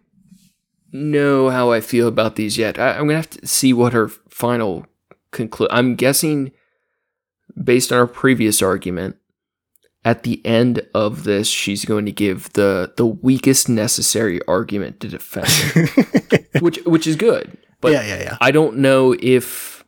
[0.92, 2.78] know how I feel about these yet.
[2.78, 4.86] I, am gonna have to see what her final
[5.30, 5.70] conclude.
[5.72, 6.52] I'm guessing,
[7.62, 9.16] based on our previous argument,
[10.04, 15.08] at the end of this, she's going to give the the weakest necessary argument to
[15.08, 15.48] defend,
[16.60, 17.56] which which is good.
[17.80, 18.36] But yeah, yeah, yeah.
[18.40, 19.84] I don't know if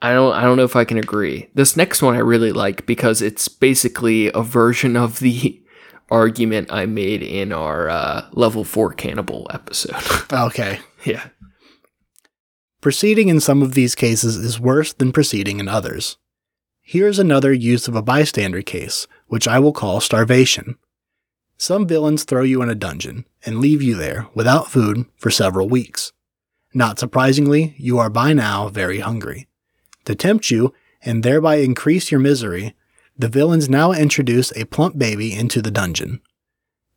[0.00, 1.50] I don't I don't know if I can agree.
[1.54, 5.62] This next one I really like because it's basically a version of the
[6.10, 9.96] argument I made in our uh, level four cannibal episode.
[10.32, 10.80] okay.
[11.04, 11.28] yeah.
[12.80, 16.16] Proceeding in some of these cases is worse than proceeding in others.
[16.80, 20.76] Here's another use of a bystander case, which I will call starvation.
[21.56, 25.68] Some villains throw you in a dungeon and leave you there without food for several
[25.68, 26.12] weeks.
[26.72, 29.48] Not surprisingly, you are by now very hungry.
[30.04, 30.72] To tempt you
[31.02, 32.74] and thereby increase your misery,
[33.18, 36.20] the villains now introduce a plump baby into the dungeon.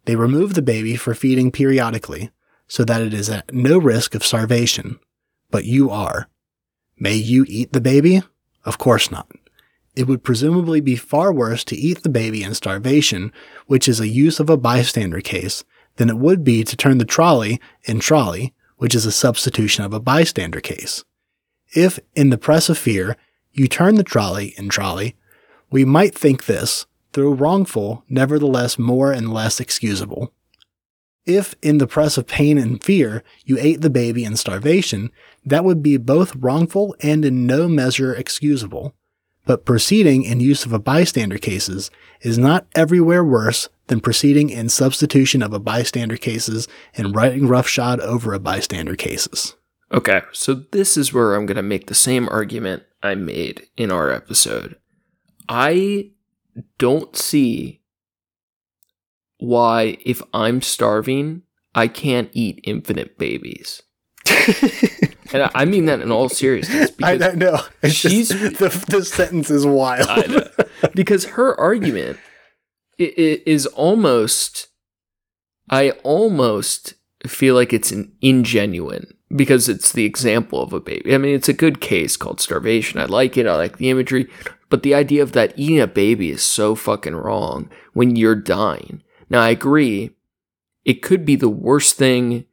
[0.06, 2.31] They remove the baby for feeding periodically,
[2.68, 4.99] so that it is at no risk of starvation.
[5.49, 6.30] But you are.
[6.98, 8.22] May you eat the baby?
[8.64, 9.27] Of course not.
[9.95, 13.34] It would presumably be far worse to eat the baby in starvation,
[13.65, 15.65] which is a use of a bystander case,
[15.98, 19.93] than it would be to turn the trolley in trolley, which is a substitution of
[19.93, 21.03] a bystander case.
[21.76, 23.18] If, in the press of fear,
[23.52, 25.15] you turn the trolley in trolley,
[25.72, 30.34] we might think this, though wrongful, nevertheless more and less excusable.
[31.26, 35.11] If, in the press of pain and fear, you ate the baby in starvation,
[35.45, 38.95] that would be both wrongful and in no measure excusable.
[39.45, 41.89] But proceeding in use of a bystander cases
[42.22, 47.99] is not everywhere worse than proceeding in substitution of a bystander cases and riding roughshod
[47.99, 49.56] over a bystander cases.
[49.91, 53.91] Okay, so this is where I'm going to make the same argument I made in
[53.91, 54.77] our episode.
[55.52, 56.11] I
[56.78, 57.82] don't see
[59.38, 61.41] why, if I'm starving,
[61.76, 63.82] I can't eat infinite babies.
[65.34, 66.91] and I mean that in all seriousness.
[67.03, 67.60] I, I know.
[67.82, 70.49] It's she's just, the, the sentence is wild.
[70.95, 72.18] because her argument
[72.98, 74.69] is almost.
[75.69, 76.94] I almost
[77.28, 81.14] feel like it's an ingenuine because it's the example of a baby.
[81.14, 83.02] I mean, it's a good case called starvation.
[83.02, 83.48] I like it.
[83.48, 84.30] I like the imagery.
[84.72, 89.03] But the idea of that eating a baby is so fucking wrong when you're dying.
[89.30, 90.11] Now, I agree,
[90.85, 92.45] it could be the worst thing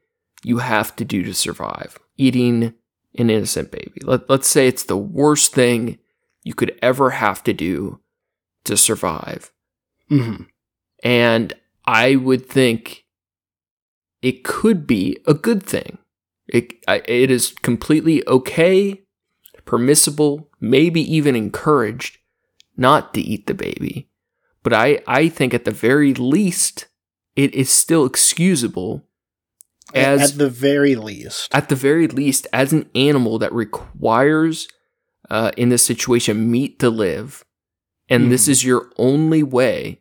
[0.42, 2.74] you have to do to survive eating
[3.16, 4.00] an innocent baby.
[4.02, 5.98] Let, let's say it's the worst thing
[6.42, 8.00] you could ever have to do
[8.64, 9.52] to survive.
[10.10, 10.42] Mm-hmm.
[11.04, 11.54] And
[11.84, 13.04] I would think
[14.22, 15.98] it could be a good thing.
[16.48, 19.02] It, it is completely okay
[19.68, 22.16] permissible, maybe even encouraged
[22.78, 24.08] not to eat the baby.
[24.62, 26.86] But I, I think at the very least,
[27.36, 29.04] it is still excusable
[29.92, 31.54] as at the very least.
[31.54, 34.68] At the very least, as an animal that requires,
[35.28, 37.44] uh, in this situation, meat to live,
[38.08, 38.30] and mm.
[38.30, 40.00] this is your only way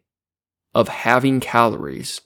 [0.73, 2.21] of having calories.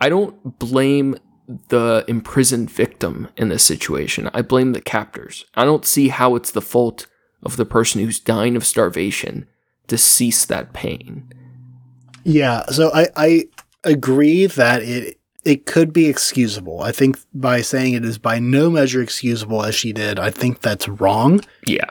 [0.00, 1.16] I don't blame
[1.48, 4.30] the imprisoned victim in this situation.
[4.34, 5.46] I blame the captors.
[5.54, 7.06] I don't see how it's the fault
[7.42, 9.46] of the person who's dying of starvation
[9.86, 11.32] to cease that pain.
[12.24, 13.44] Yeah, so I, I
[13.84, 16.82] agree that it it could be excusable.
[16.82, 20.60] I think by saying it is by no measure excusable as she did, I think
[20.60, 21.40] that's wrong.
[21.64, 21.90] Yeah.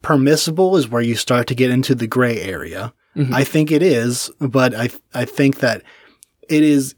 [0.00, 2.94] Permissible is where you start to get into the gray area.
[3.14, 3.34] Mm-hmm.
[3.34, 5.82] I think it is, but I I think that
[6.48, 6.94] it is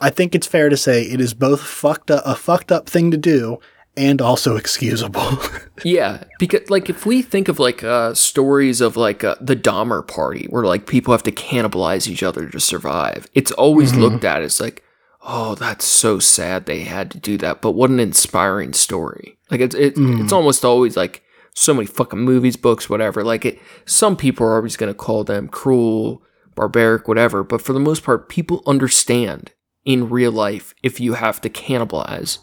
[0.00, 3.10] I think it's fair to say it is both fucked up, a fucked up thing
[3.10, 3.58] to do
[3.96, 5.38] and also excusable.
[5.84, 10.02] yeah, because like if we think of like uh, stories of like uh, the Donner
[10.02, 14.02] party where like people have to cannibalize each other to survive, it's always mm-hmm.
[14.02, 14.82] looked at as like,
[15.22, 19.38] oh, that's so sad they had to do that, but what an inspiring story.
[19.50, 20.22] Like it's it, mm.
[20.22, 21.22] it's almost always like
[21.54, 23.22] so many fucking movies, books, whatever.
[23.22, 26.22] Like it, some people are always going to call them cruel,
[26.54, 27.44] barbaric, whatever.
[27.44, 29.52] But for the most part, people understand
[29.84, 32.38] in real life if you have to cannibalize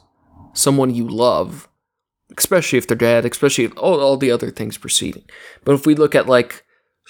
[0.53, 1.69] someone you love,
[2.37, 5.23] especially if they're dead, especially if all, all the other things preceding.
[5.63, 6.65] But if we look at like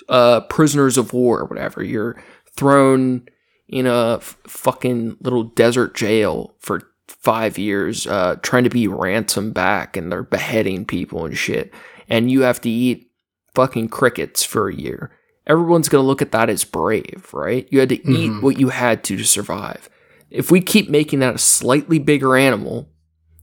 [0.07, 2.21] uh, prisoners of war or whatever, you're
[2.55, 3.27] thrown
[3.67, 9.53] in a f- fucking little desert jail for five years, uh, trying to be ransomed
[9.53, 11.73] back, and they're beheading people and shit,
[12.07, 13.11] and you have to eat
[13.53, 15.11] fucking crickets for a year.
[15.47, 17.67] Everyone's gonna look at that as brave, right?
[17.71, 19.89] You had to eat what you had to to survive.
[20.29, 22.89] If we keep making that a slightly bigger animal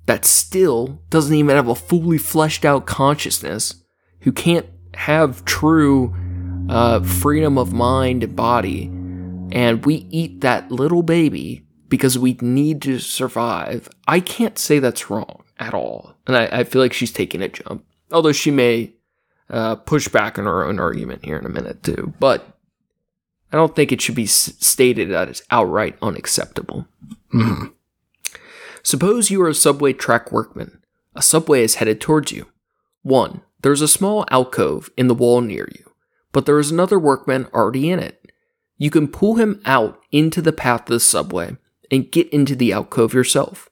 [0.07, 3.83] that still doesn't even have a fully fleshed out consciousness,
[4.21, 6.15] who can't have true
[6.69, 8.85] uh, freedom of mind and body,
[9.53, 15.11] and we eat that little baby because we need to survive, I can't say that's
[15.11, 16.15] wrong at all.
[16.27, 17.85] And I, I feel like she's taking a jump.
[18.11, 18.95] Although she may
[19.49, 22.13] uh, push back on her own argument here in a minute, too.
[22.19, 22.56] But
[23.57, 26.87] I don't think it should be stated that it's outright unacceptable.
[27.33, 27.73] Mhm.
[28.83, 30.83] Suppose you are a subway track workman.
[31.15, 32.49] A subway is headed towards you.
[33.01, 33.41] 1.
[33.63, 35.91] There's a small alcove in the wall near you,
[36.33, 38.31] but there is another workman already in it.
[38.77, 41.57] You can pull him out into the path of the subway
[41.91, 43.71] and get into the alcove yourself.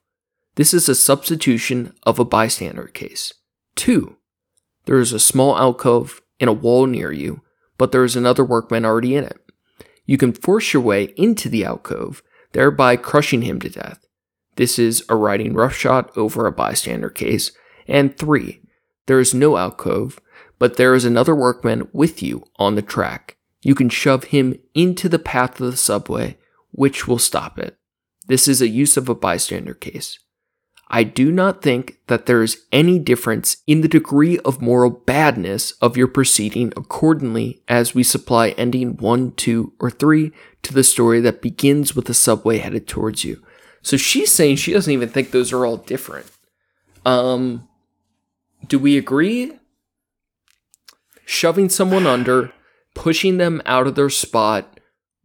[0.55, 3.35] This is a substitution of a bystander case.
[3.77, 4.17] 2.
[4.87, 7.43] There is a small alcove in a wall near you,
[7.77, 9.44] but there is another workman already in it.
[10.07, 12.23] You can force your way into the alcove,
[12.53, 14.07] thereby crushing him to death.
[14.57, 17.53] This is a riding roughshod over a bystander case.
[17.87, 18.61] And 3.
[19.07, 20.21] There is no alcove,
[20.59, 23.37] but there is another workman with you on the track.
[23.63, 26.39] You can shove him into the path of the subway,
[26.71, 27.77] which will stop it.
[28.27, 30.19] This is a use of a bystander case.
[30.95, 35.73] I do not think that there is any difference in the degree of moral badness
[35.83, 40.31] of your proceeding accordingly as we supply ending 1, 2, or 3
[40.63, 43.43] to the story that begins with the subway headed towards you.
[43.83, 46.31] So she's saying she doesn't even think those are all different.
[47.05, 47.69] Um,
[48.69, 49.51] do we agree?
[51.25, 52.53] Shoving someone under,
[52.95, 54.79] pushing them out of their spot,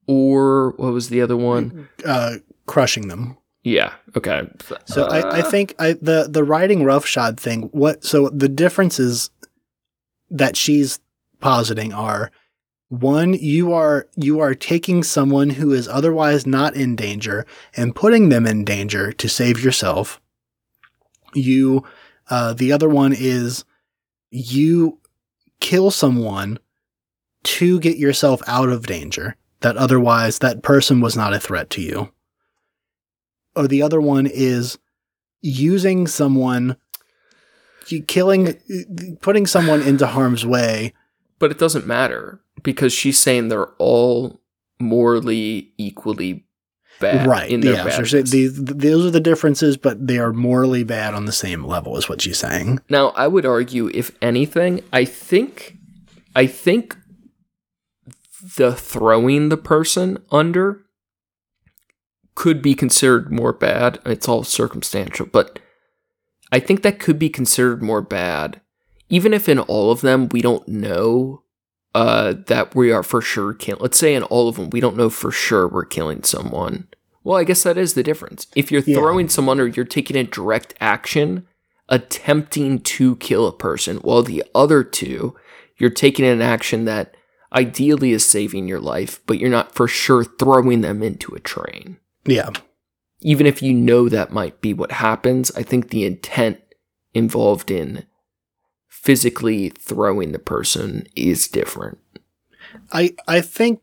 [0.07, 1.89] or what was the other one?
[2.03, 3.37] Uh, crushing them.
[3.63, 3.93] Yeah.
[4.15, 4.47] Okay.
[4.85, 7.63] So I, I Uh, think I, the the riding roughshod thing.
[7.71, 9.29] What so the differences
[10.29, 10.99] that she's
[11.41, 12.31] positing are
[12.87, 17.45] one you are you are taking someone who is otherwise not in danger
[17.75, 20.21] and putting them in danger to save yourself.
[21.33, 21.83] You
[22.29, 23.65] uh, the other one is
[24.31, 24.99] you
[25.59, 26.59] kill someone
[27.43, 31.81] to get yourself out of danger that otherwise that person was not a threat to
[31.81, 32.11] you
[33.55, 34.77] or the other one is
[35.41, 36.75] using someone
[38.07, 38.53] killing eh.
[39.21, 40.93] putting someone into harm's way.
[41.39, 44.41] But it doesn't matter because she's saying they're all
[44.79, 46.45] morally equally
[46.99, 48.09] bad right in their yeah so badness.
[48.09, 51.95] she- these those are the differences but they are morally bad on the same level
[51.97, 52.79] is what she's saying.
[52.89, 55.77] Now, I would argue, if anything, I think,
[56.35, 56.97] I think
[58.57, 60.81] the throwing the person under
[62.39, 63.99] could be considered more bad.
[64.05, 65.59] It's all circumstantial, but
[66.53, 68.61] I think that could be considered more bad,
[69.09, 71.43] even if in all of them we don't know
[71.93, 73.81] uh, that we are for sure killing.
[73.81, 76.87] Let's say in all of them we don't know for sure we're killing someone.
[77.25, 78.47] Well, I guess that is the difference.
[78.55, 78.95] If you're Yeah.
[78.95, 81.45] throwing someone or you're taking a direct action,
[81.89, 85.35] attempting to kill a person, while the other two,
[85.77, 87.15] you're taking an action that
[87.51, 91.97] ideally is saving your life, but you're not for sure throwing them into a train.
[92.25, 92.49] Yeah.
[93.21, 96.59] Even if you know that might be what happens, I think the intent
[97.13, 98.05] involved in
[98.87, 101.97] physically throwing the person is different.
[102.91, 103.81] i i think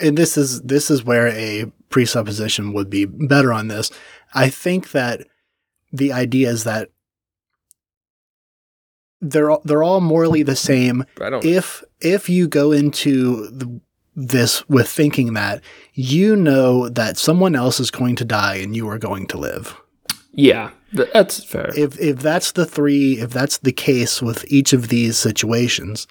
[0.00, 3.90] and this is this is where a presupposition would be better on this.
[4.32, 5.26] I think that
[5.92, 6.90] the idea is that
[9.20, 11.04] they're all, they're all morally the same.
[11.44, 13.80] If if you go into the,
[14.16, 15.62] this with thinking that
[15.94, 19.76] you know that someone else is going to die and you are going to live
[20.32, 21.70] yeah, that's fair.
[21.76, 26.06] if if that's the three if that's the case with each of these situations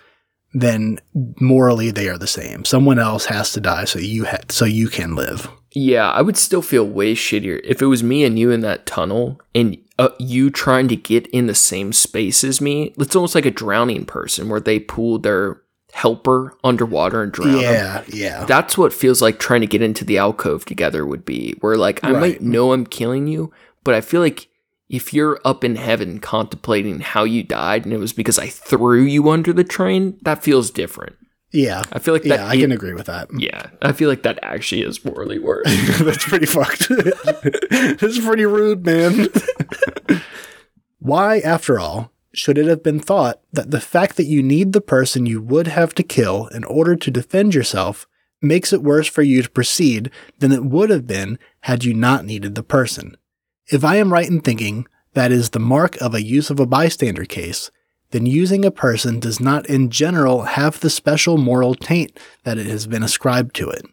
[0.54, 1.00] then
[1.40, 4.88] morally they are the same someone else has to die so you ha- so you
[4.88, 8.50] can live Yeah, I would still feel way shittier if it was me and you
[8.50, 12.94] in that tunnel and uh, you trying to get in the same space as me.
[12.98, 15.62] It's almost like a drowning person where they pull their
[15.94, 20.18] helper underwater and drown yeah yeah That's what feels like trying to get into the
[20.18, 21.56] alcove together would be.
[21.62, 22.20] Where like I Right.
[22.22, 23.52] might know I'm killing you,
[23.84, 24.48] but I feel like
[24.90, 29.02] if you're up in heaven contemplating how you died and it was because I threw
[29.04, 31.16] you under the train, that feels different.
[31.52, 31.84] Yeah.
[31.92, 33.28] I feel like that Yeah, I can agree with that.
[33.36, 35.66] Yeah, I feel like that actually is morally worse.
[36.00, 36.90] That's pretty fucked.
[38.00, 39.28] That's pretty rude, man.
[41.00, 44.82] Why, after all, should it have been thought that the fact that you need the
[44.82, 48.08] person you would have to kill in order to defend yourself
[48.42, 52.26] makes it worse for you to proceed than it would have been had you not
[52.26, 53.18] needed the person?
[53.68, 56.66] If I am right in thinking that is the mark of a use of a
[56.66, 57.72] bystander case,
[58.12, 62.66] then using a person does not in general have the special moral taint that it
[62.66, 63.86] has been ascribed to it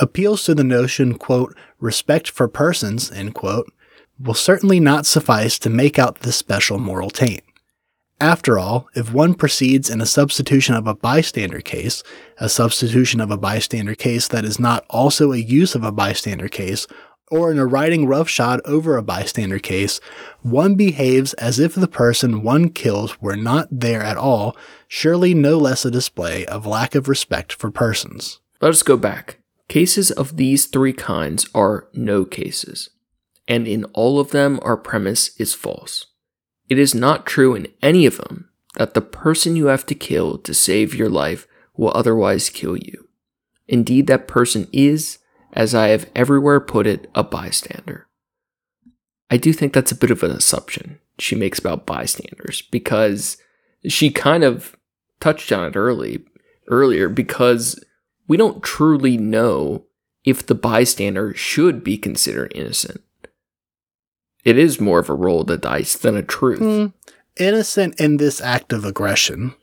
[0.00, 3.72] appeals to the notion, quote, respect for persons, end quote,
[4.18, 7.42] will certainly not suffice to make out this special moral taint.
[8.20, 12.02] After all, if one proceeds in a substitution of a bystander case,
[12.38, 16.48] a substitution of a bystander case that is not also a use of a bystander
[16.48, 16.86] case,
[17.30, 19.98] or in a riding roughshod over a bystander case,
[20.42, 25.58] one behaves as if the person one kills were not there at all, surely no
[25.58, 28.40] less a display of lack of respect for persons.
[28.60, 29.40] Let us go back.
[29.68, 32.90] Cases of these three kinds are no cases,
[33.46, 36.06] and in all of them, our premise is false.
[36.68, 40.38] It is not true in any of them that the person you have to kill
[40.38, 41.46] to save your life
[41.76, 43.08] will otherwise kill you.
[43.68, 45.18] Indeed, that person is,
[45.52, 48.06] as I have everywhere put it, a bystander.
[49.30, 53.36] I do think that's a bit of an assumption she makes about bystanders because
[53.86, 54.76] she kind of
[55.20, 56.24] touched on it early
[56.68, 57.82] earlier because
[58.26, 59.84] we don't truly know
[60.24, 63.02] if the bystander should be considered innocent.
[64.44, 66.58] It is more of a roll of the dice than a truth.
[66.60, 66.86] Hmm.
[67.36, 69.54] innocent in this act of aggression,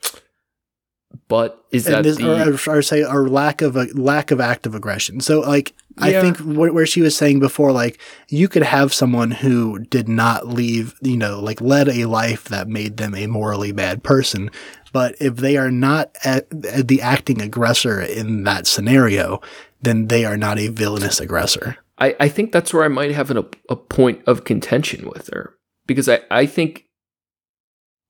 [1.28, 4.76] But is that this, the, or, or say, or lack of a lack of active
[4.76, 5.22] aggression.
[5.22, 8.00] So, like, I think wh- where she was saying before, like,
[8.30, 12.68] you could have someone who did not leave, you know, like, led a life that
[12.68, 14.50] made them a morally bad person.
[14.94, 19.42] But if they are not at, at the acting aggressor in that scenario,
[19.82, 21.78] then they are not a villainous aggressor.
[22.02, 25.54] I, I think that's where I might have an, a, point of contention with her.
[25.86, 26.86] Because I, I think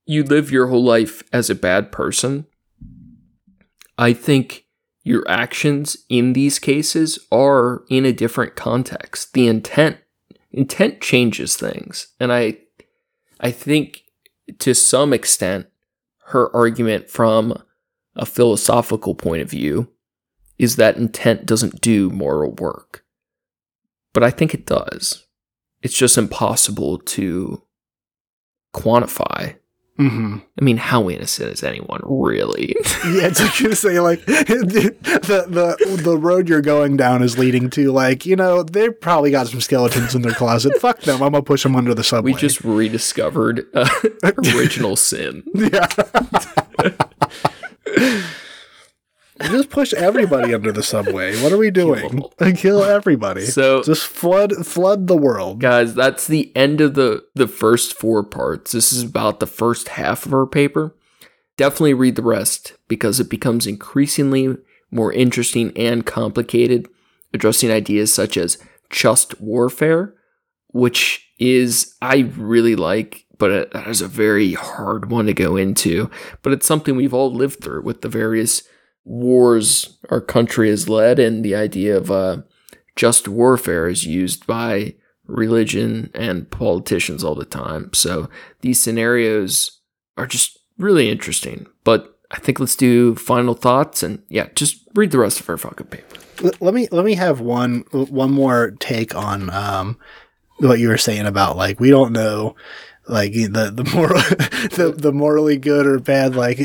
[0.06, 2.48] you live your whole life as a bad person.
[3.98, 4.66] I think
[5.04, 9.34] your actions in these cases are in a different context.
[9.34, 9.98] The intent
[10.52, 12.08] intent changes things.
[12.20, 12.58] And I
[13.40, 14.04] I think
[14.60, 15.68] to some extent
[16.28, 17.62] her argument from
[18.16, 19.90] a philosophical point of view
[20.58, 23.01] is that intent doesn't do moral work.
[24.14, 25.26] But I think it does.
[25.82, 27.64] It's just impossible to
[28.76, 29.56] quantify.
[30.00, 30.38] Mm-hmm.
[30.60, 32.76] I mean, how innocent is anyone really?
[33.04, 37.70] Yeah, it's like you say, like the, the the road you're going down is leading
[37.72, 40.78] to, like you know, they probably got some skeletons in their closet.
[40.80, 42.34] Fuck them, I'm gonna push them under the subway.
[42.34, 43.90] we just rediscovered uh,
[44.56, 45.44] original sin.
[45.56, 45.88] yeah,
[49.44, 51.42] just push everybody under the subway.
[51.42, 52.24] What are we doing?
[52.40, 53.46] Kill Kill everybody.
[53.46, 55.60] So- just flood flood the world.
[55.60, 58.72] Guys, that's the end of the the first four parts.
[58.72, 60.96] This is about the first half of our paper.
[61.58, 64.58] Definitely read the rest because it becomes increasingly
[64.90, 66.88] more interesting and complicated,
[67.34, 68.58] addressing ideas such as
[68.90, 70.14] just warfare,
[70.70, 76.10] which is I really like, but that is a very hard one to go into.
[76.42, 78.64] But it's something we've all lived through with the various
[79.04, 82.42] wars our country has led, and the idea of uh,
[82.96, 84.96] just warfare is used by
[85.26, 87.90] religion and politicians all the time.
[87.94, 88.30] So
[88.62, 89.80] these scenarios
[90.18, 91.68] are just really interesting.
[91.84, 95.58] But I think let's do final thoughts and yeah, just read the rest of our
[95.58, 96.18] fucking paper.
[96.60, 99.98] Let me let me have one one more take on um
[100.58, 102.56] what you were saying about like we don't know
[103.08, 104.22] like the the moral
[104.76, 106.58] the, the morally good or bad like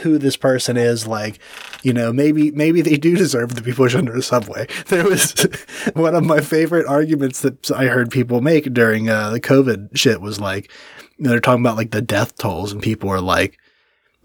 [0.00, 1.38] who this person is like
[1.82, 4.66] you know maybe maybe they do deserve to be pushed under a subway.
[4.86, 5.32] There was
[5.94, 10.20] one of my favorite arguments that i heard people make during uh, the covid shit
[10.20, 10.70] was like
[11.18, 13.58] they're talking about like the death tolls and people are like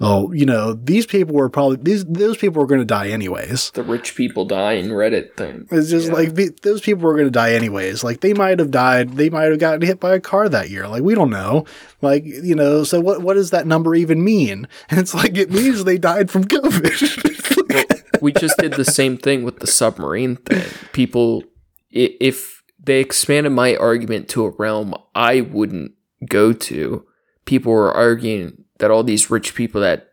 [0.01, 3.71] oh you know these people were probably these those people were going to die anyways
[3.71, 5.67] The rich people die in Reddit thing.
[5.71, 6.13] it's just Yeah.
[6.13, 8.03] like those people were going to die anyways.
[8.03, 9.11] Like they might have died.
[9.17, 10.87] They might have gotten hit by a car that year.
[10.87, 11.65] Like we don't know.
[12.01, 12.83] Like you know.
[12.83, 13.21] So what?
[13.21, 14.67] What does that number even mean?
[14.89, 18.11] And it's like it means they died from COVID.
[18.21, 20.65] we just did the same thing with the submarine thing.
[20.93, 21.43] People,
[21.91, 25.93] if they expanded my argument to a realm I wouldn't
[26.27, 27.05] go to,
[27.45, 30.09] people were arguing that all these rich people that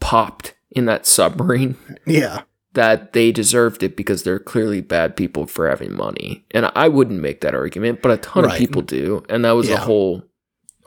[0.00, 1.76] popped in that submarine,
[2.06, 2.42] yeah.
[2.72, 6.44] that they deserved it because they're clearly bad people for having money.
[6.52, 8.52] And I wouldn't make that argument, but a ton Right.
[8.54, 9.22] of people do.
[9.28, 9.76] And that was Yeah.
[9.76, 10.22] the whole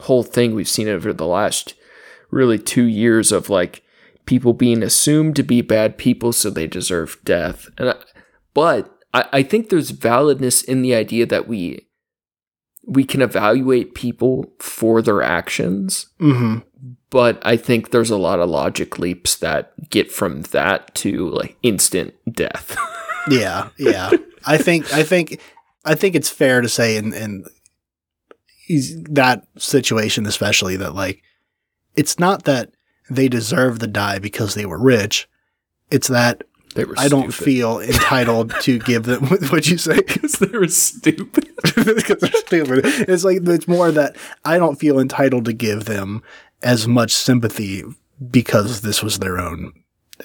[0.01, 1.73] whole thing we've seen over the last
[2.29, 3.81] really 2 years of like
[4.27, 7.67] people being assumed to be bad people so they deserve death.
[7.79, 7.95] And I,
[8.53, 11.87] but I, I think there's validness in the idea that we
[12.85, 16.59] we can evaluate people for their actions hmm
[17.09, 21.57] but I think there's a lot of logic leaps that get from that to like
[21.63, 22.77] instant death.
[23.29, 24.09] Yeah, yeah.
[24.45, 25.41] I think I think
[25.83, 27.43] I think it's fair to say in in
[29.09, 31.21] that situation especially that like
[31.95, 32.71] it's not that
[33.09, 35.27] they deserve to die because they were rich.
[35.91, 36.43] It's that
[36.75, 37.45] they were I don't stupid.
[37.45, 41.49] feel entitled to give them what you say because they were stupid.
[41.63, 42.81] because they're stupid.
[42.85, 44.15] It's like it's more that
[44.45, 46.23] I don't feel entitled to give them
[46.63, 47.83] as much sympathy
[48.31, 49.73] because this was their own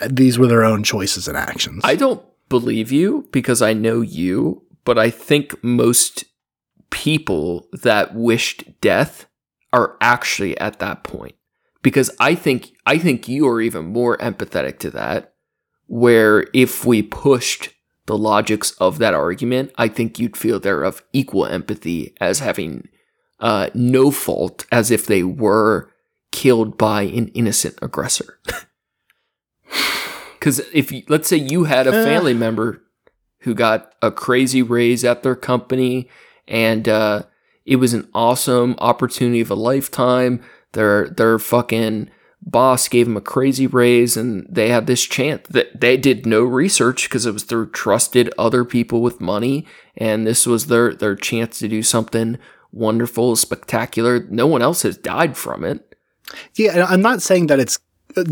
[0.08, 1.82] these were their own choices and actions.
[1.84, 6.24] I don't believe you because I know you, but I think most
[6.90, 9.26] people that wished death
[9.72, 11.34] are actually at that point.
[11.82, 15.34] Because I think I think you are even more empathetic to that
[15.86, 17.70] where if we pushed
[18.06, 22.88] the logics of that argument, I think you'd feel they're of equal empathy as having
[23.40, 25.91] uh, no fault as if they were
[26.32, 28.38] killed by an innocent aggressor.
[30.38, 32.04] Because if you, let's say you had a Uh.
[32.04, 32.82] family member
[33.42, 36.08] who got a crazy raise at their company,
[36.48, 37.22] and uh,
[37.64, 40.40] it was an awesome opportunity of a lifetime.
[40.72, 42.10] Their their fucking
[42.40, 46.42] boss gave them a crazy raise, and they had this chance that they did no
[46.42, 49.64] research because it was through trusted other people with money,
[49.96, 52.36] and this was their their chance to do something
[52.72, 54.26] wonderful, spectacular.
[54.28, 55.91] No one else has died from it.
[56.54, 57.78] Yeah, I'm not saying that it's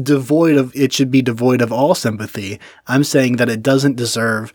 [0.03, 2.61] devoid of it should be devoid of all sympathy.
[2.87, 4.53] I'm saying that it doesn't deserve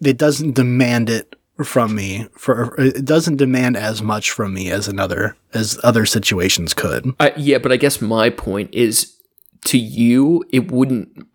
[0.00, 1.34] it doesn't demand it
[1.64, 6.74] from me for it doesn't demand as much from me as another as other situations
[6.74, 7.14] could.
[7.36, 9.18] Yeah, but I guess my point is
[9.64, 11.26] to you, it wouldn't,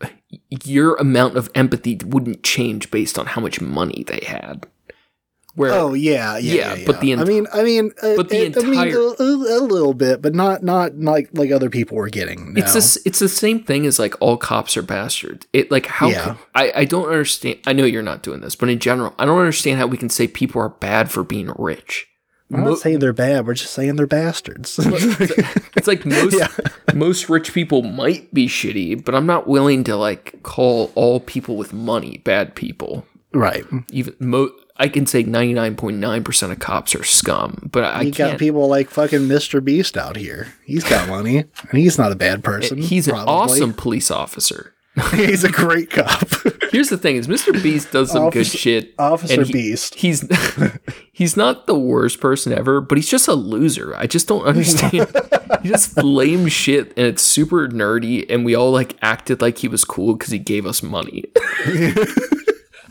[0.64, 4.66] your amount of empathy wouldn't change based on how much money they had.
[5.56, 6.86] Where, Oh yeah, yeah, Yeah, yeah.
[6.88, 7.14] but the.
[7.14, 9.24] I mean, I mean, uh, but the it- I mean, entire- a,
[9.60, 12.54] a- little bit, but not not like like other people were getting.
[12.54, 12.60] No.
[12.62, 15.46] it's this, it's the same thing as like all cops are bastards.
[15.54, 16.24] It like how Yeah.
[16.26, 17.60] can- I I don't understand.
[17.68, 20.10] I know you're not doing this, but in general, I don't understand how we can
[20.10, 22.08] say people are bad for being rich.
[22.52, 23.46] I'm Mo- not saying they're bad.
[23.48, 24.80] We're just saying they're bastards.
[25.76, 26.48] It's like most Yeah.
[26.94, 31.58] most rich people might be shitty, but I'm not willing to like call all people
[31.58, 33.06] with money bad people.
[33.34, 33.66] right.
[33.92, 34.52] even mo-
[34.84, 38.40] I can say 99.9% of cops are scum, but I You got can't.
[38.40, 39.64] people like fucking Mr.
[39.64, 40.54] Beast out here.
[40.66, 42.80] He's got money, and he's not a bad person.
[42.80, 44.74] He's an awesome police officer.
[45.16, 46.28] he's a great cop.
[46.72, 47.54] Here's the thing: is Mr.
[47.64, 48.94] Beast does some good shit.
[49.00, 49.96] Officer he- Beast.
[49.96, 50.28] He's
[51.14, 53.96] he's not the worst person ever, but he's just a loser.
[53.96, 54.94] I just don't understand.
[55.64, 58.26] he just lame shit, and it's super nerdy.
[58.30, 61.24] And we all like acted like he was cool because he gave us money.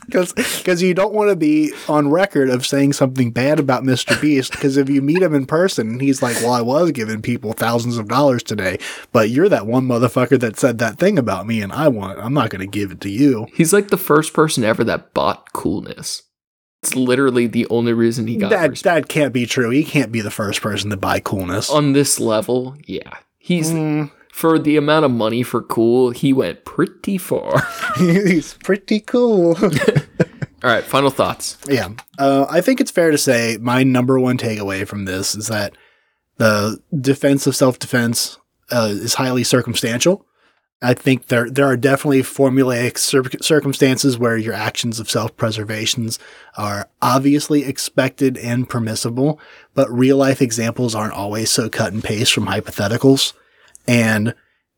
[0.07, 4.21] Because you don't want to be on record of saying something bad about Mr.
[4.21, 4.53] Beast.
[4.53, 7.97] Because if you meet him in person, he's like, "Well, I was giving people thousands
[7.99, 8.79] of dollars today,
[9.13, 12.19] but you're that one motherfucker that said that thing about me, and I want.
[12.19, 15.15] I'm not going to give it to you." He's like the first person ever that
[15.15, 16.23] bought coolness.
[16.83, 19.07] It's literally the only reason he got That respect.
[19.07, 19.71] that can't be true.
[19.71, 21.71] He can't be the first person to buy coolness.
[21.71, 23.19] on this level, yeah.
[23.39, 27.69] He's Mm, for the amount of money for cool, he went pretty far.
[27.99, 29.55] he's pretty cool.
[29.61, 31.59] All right, final thoughts.
[31.69, 31.91] Yeah.
[32.19, 35.77] Uh, I think it's fair to say my number one takeaway from this is that
[36.39, 38.39] the defense of self defense
[38.71, 40.25] uh, is highly circumstantial.
[40.81, 46.19] I think there there are definitely formulaic cir- circumstances where your actions of self preservations
[46.57, 49.39] are obviously expected and permissible,
[49.75, 53.35] but real life examples aren't always so cut and paste from hypotheticals.
[53.87, 54.35] And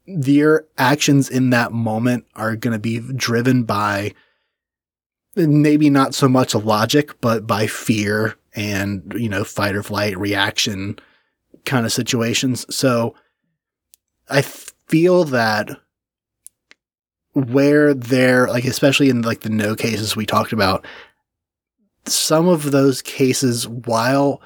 [0.07, 4.15] their actions in that moment are going to be driven by
[5.37, 10.99] maybe not so much logic, but by fear and, you know, fight or flight reaction
[11.65, 12.67] kind of situations.
[12.75, 13.15] So
[14.29, 15.71] I feel that
[17.33, 20.87] where they're like, especially in like the no cases we talked about,
[22.07, 24.41] some of those cases, while,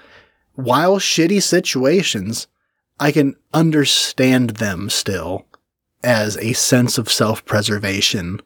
[0.54, 2.46] while shitty situations,
[3.00, 5.46] I can understand them still
[6.02, 8.40] as a sense of self preservation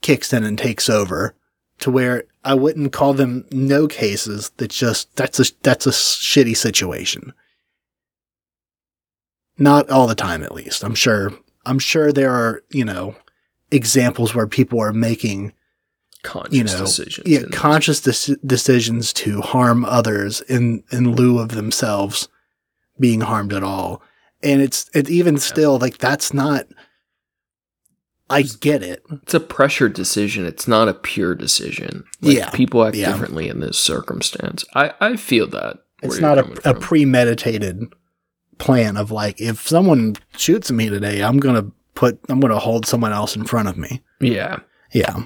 [0.00, 1.34] kicks in and takes over
[1.80, 4.50] to where I wouldn't call them no cases.
[4.56, 7.32] That's just, that's a, that's a shitty situation.
[9.58, 10.84] Not all the time, at least.
[10.84, 11.32] I'm sure,
[11.64, 13.16] I'm sure there are, you know,
[13.70, 15.52] examples where people are making
[16.22, 17.28] Conscious you know decisions.
[17.28, 22.28] yeah conscious dec- decisions to harm others in in lieu of themselves
[22.98, 24.02] being harmed at all
[24.42, 26.64] and it's it even still like that's not
[28.30, 30.44] i get it it's a pressure decision.
[30.46, 32.04] It's not a pure decision.
[32.20, 32.50] Like, Yeah.
[32.50, 33.12] People act Yeah.
[33.12, 34.64] differently in this circumstance.
[34.74, 35.78] I, I feel that.
[36.02, 37.84] it's not a, a premeditated
[38.58, 43.12] plan of like if someone shoots me today i'm gonna put i'm gonna hold someone
[43.12, 44.58] else in front of me yeah.
[44.92, 45.24] yeah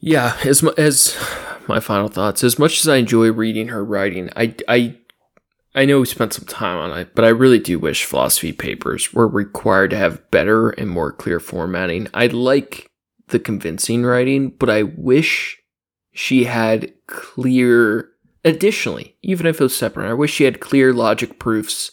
[0.00, 1.16] Yeah, as as
[1.68, 4.96] my final thoughts, as much as I enjoy reading her writing, I I
[5.74, 9.12] I know we spent some time on it, but I really do wish philosophy papers
[9.14, 12.08] were required to have better and more clear formatting.
[12.12, 12.90] I like
[13.28, 15.58] the convincing writing, but I wish
[16.12, 18.10] she had clear
[18.44, 21.92] additionally, even if it was separate, I wish she had clear logic proofs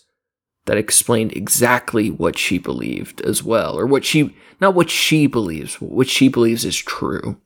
[0.66, 5.76] that explained exactly what she believed as well, or what she not what she believes,
[5.76, 7.40] what she believes is true.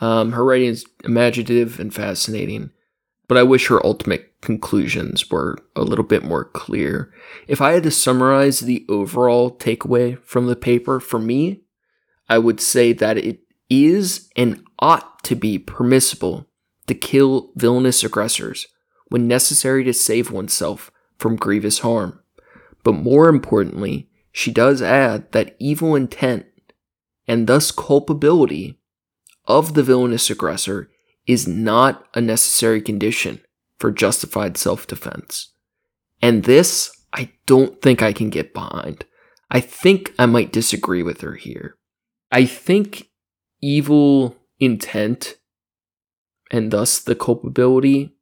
[0.00, 2.70] Um, her writing is imaginative and fascinating,
[3.28, 7.12] but I wish her ultimate conclusions were a little bit more clear.
[7.48, 11.62] If I had to summarize the overall takeaway from the paper for me,
[12.28, 13.40] I would say that it
[13.70, 16.46] is and ought to be permissible
[16.86, 18.66] to kill villainous aggressors
[19.08, 22.20] when necessary to save oneself from grievous harm.
[22.82, 26.46] But more importantly, she does add that evil intent
[27.26, 28.78] and thus culpability
[29.46, 30.90] of the villainous aggressor
[31.26, 33.40] is not a necessary condition
[33.78, 35.52] for justified self defense.
[36.22, 39.04] And this, I don't think I can get behind.
[39.50, 41.76] I think I might disagree with her here.
[42.32, 43.10] I think
[43.60, 45.36] evil intent
[46.50, 48.14] and thus the culpability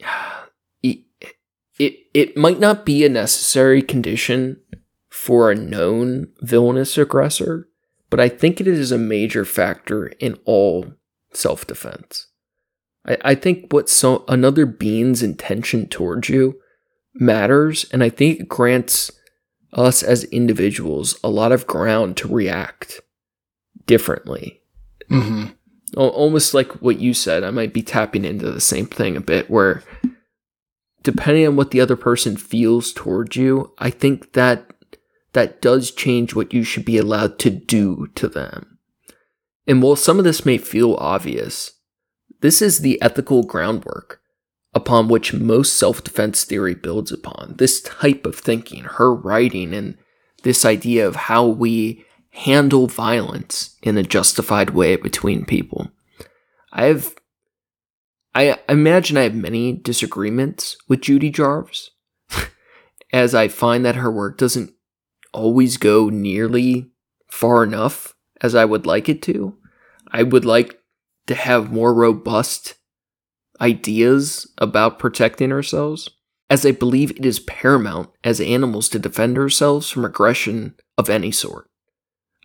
[0.82, 1.00] it,
[1.78, 4.60] it, it might not be a necessary condition
[5.10, 7.68] for a known villainous aggressor,
[8.10, 10.92] but I think it is a major factor in all
[11.36, 12.28] self defense.
[13.06, 16.60] I, I think what so another being's intention towards you
[17.14, 19.10] matters, and I think it grants
[19.72, 23.00] us as individuals a lot of ground to react
[23.86, 24.60] differently.
[25.10, 25.46] mm-hmm.
[25.96, 29.48] Almost like what you said, I might be tapping into the same thing a bit
[29.48, 29.84] where
[31.04, 34.72] depending on what the other person feels towards you, I think that
[35.34, 38.73] that does change what you should be allowed to do to them.
[39.66, 41.72] And while some of this may feel obvious,
[42.40, 44.20] this is the ethical groundwork
[44.74, 47.54] upon which most self defense theory builds upon.
[47.56, 49.96] This type of thinking, her writing, and
[50.42, 55.90] this idea of how we handle violence in a justified way between people.
[56.72, 57.14] I have,
[58.34, 61.90] I imagine I have many disagreements with Judy Jarvis,
[63.12, 64.72] as I find that her work doesn't
[65.32, 66.90] always go nearly
[67.28, 69.56] far enough as I would like it to.
[70.10, 70.78] I would like
[71.26, 72.74] to have more robust
[73.60, 76.10] ideas about protecting ourselves,
[76.50, 81.30] as I believe it is paramount as animals to defend ourselves from aggression of any
[81.30, 81.68] sort.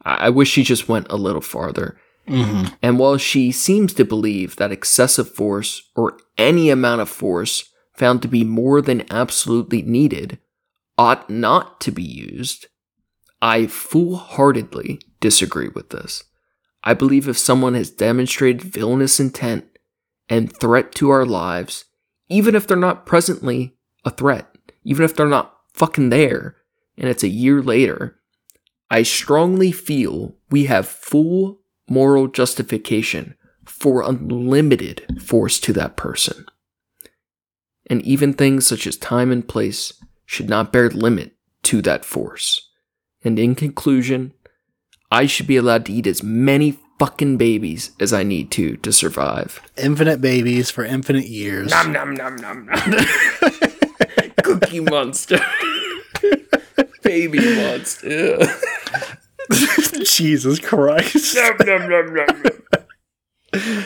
[0.04, 2.00] I wish she just went a little farther.
[2.28, 2.74] Mm-hmm.
[2.82, 8.22] And while she seems to believe that excessive force or any amount of force found
[8.22, 10.40] to be more than absolutely needed
[10.98, 12.68] ought not to be used,
[13.42, 16.24] I full heartedly disagree with this.
[16.84, 19.66] I believe if someone has demonstrated villainous intent
[20.30, 21.86] and threat to our lives,
[22.30, 23.76] even if they're not presently
[24.06, 24.48] a threat,
[24.84, 26.56] even if they're not fucking there,
[26.98, 28.20] and it's a year later,
[28.90, 33.36] I strongly feel we have full moral justification
[33.66, 36.46] for unlimited force to that person.
[37.90, 39.94] And even things such as time and place
[40.26, 42.70] should not bear limit to that force.
[43.24, 44.34] And in conclusion,
[45.12, 48.94] I should be allowed to eat as many fucking babies as I need to to
[48.94, 49.62] survive.
[49.78, 51.72] Infinite babies for infinite years.
[51.72, 52.96] Nom nom nom nom nom.
[54.44, 55.40] Cookie monster.
[57.04, 58.38] Baby monster.
[58.40, 58.50] Ugh.
[60.06, 61.36] Jesus Christ.
[61.36, 62.44] nom nom nom nom.
[62.44, 63.86] nom.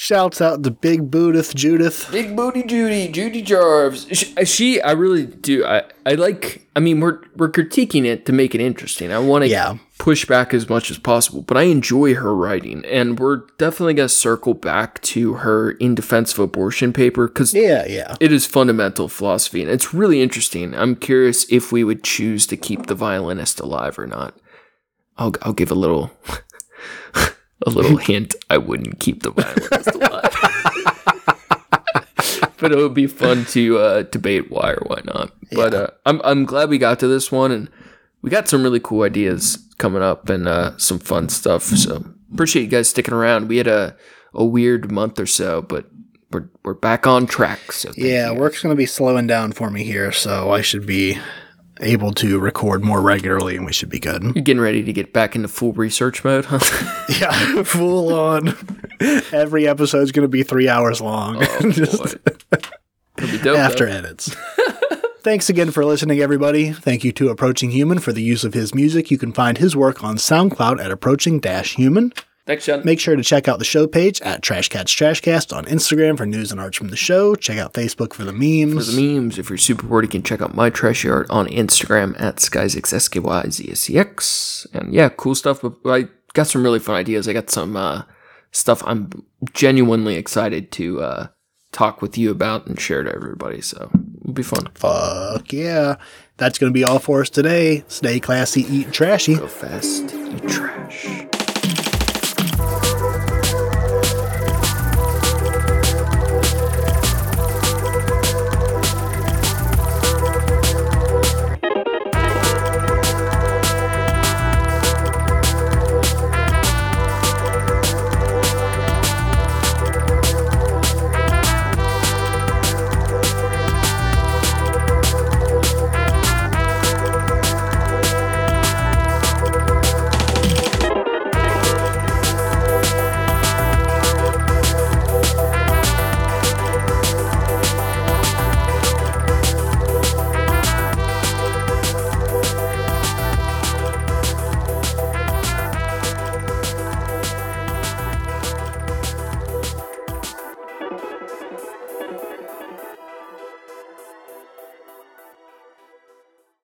[0.00, 2.08] Shouts out to Big Bootith Judith.
[2.12, 4.06] Big booty Judy, Judy Jarvis.
[4.12, 5.64] She, uh, she, I really do.
[5.66, 6.68] I, I like.
[6.76, 9.10] I mean, we're we're critiquing it to make it interesting.
[9.12, 9.78] I want to Yeah.
[9.98, 14.08] push back as much as possible, but I enjoy her writing, and we're definitely gonna
[14.08, 18.14] circle back to her in defense of abortion paper because Yeah, yeah.
[18.20, 20.76] it is fundamental philosophy, and it's really interesting.
[20.76, 24.38] I'm curious if we would choose to keep the violinist alive or not.
[25.16, 26.12] I'll I'll give a little
[27.66, 28.34] a little hint.
[28.50, 30.34] I wouldn't keep the violinist alive.
[32.58, 35.32] but it would be fun to uh, debate why or why not.
[35.52, 35.78] But Yeah.
[35.80, 37.70] uh, I'm I'm glad we got to this one, and
[38.22, 41.62] we got some really cool ideas coming up and uh, some fun stuff.
[41.62, 43.48] So appreciate you guys sticking around.
[43.48, 43.96] We had a
[44.34, 45.86] a weird month or so, but
[46.30, 47.72] we're we're back on track.
[47.72, 51.18] So Yeah, work's going to be slowing down for me here, so I should be
[51.80, 54.22] able to record more regularly and we should be good.
[54.22, 56.58] You're getting ready to get back into full research mode, huh?
[57.20, 58.54] Yeah, full on.
[59.32, 61.40] Every episode's going to be three hours long.
[61.70, 62.58] Just Boy.
[63.16, 63.58] Be dope.
[63.58, 63.92] after though.
[63.92, 64.34] edits.
[65.22, 66.72] Thanks again for listening, everybody.
[66.72, 69.10] Thank you to Approaching Human for the use of his music.
[69.10, 72.12] You can find his work on SoundCloud at Approaching Human.
[72.48, 72.80] Thanks, John.
[72.82, 76.24] Make sure to check out the show page at Trash Cats Trashcast on Instagram for
[76.24, 77.34] news and arts from the show.
[77.34, 78.86] Check out Facebook for the memes.
[78.86, 81.46] For the memes, if you're super bored, you can check out my trashy art on
[81.48, 84.66] Instagram at Skyzix, S-K-Y-Z-S-E-X.
[84.72, 85.60] And yeah, cool stuff.
[85.60, 87.28] But I got some really fun ideas.
[87.28, 88.04] I got some uh,
[88.50, 89.10] stuff I'm
[89.52, 91.26] genuinely excited to uh,
[91.72, 93.60] talk with you about and share to everybody.
[93.60, 93.90] So
[94.22, 94.70] it'll be fun.
[94.74, 95.96] Fuck yeah.
[96.38, 97.84] That's going to be all for us today.
[97.88, 99.34] Stay classy, eat trashy.
[99.34, 101.27] Go fast, eat trash.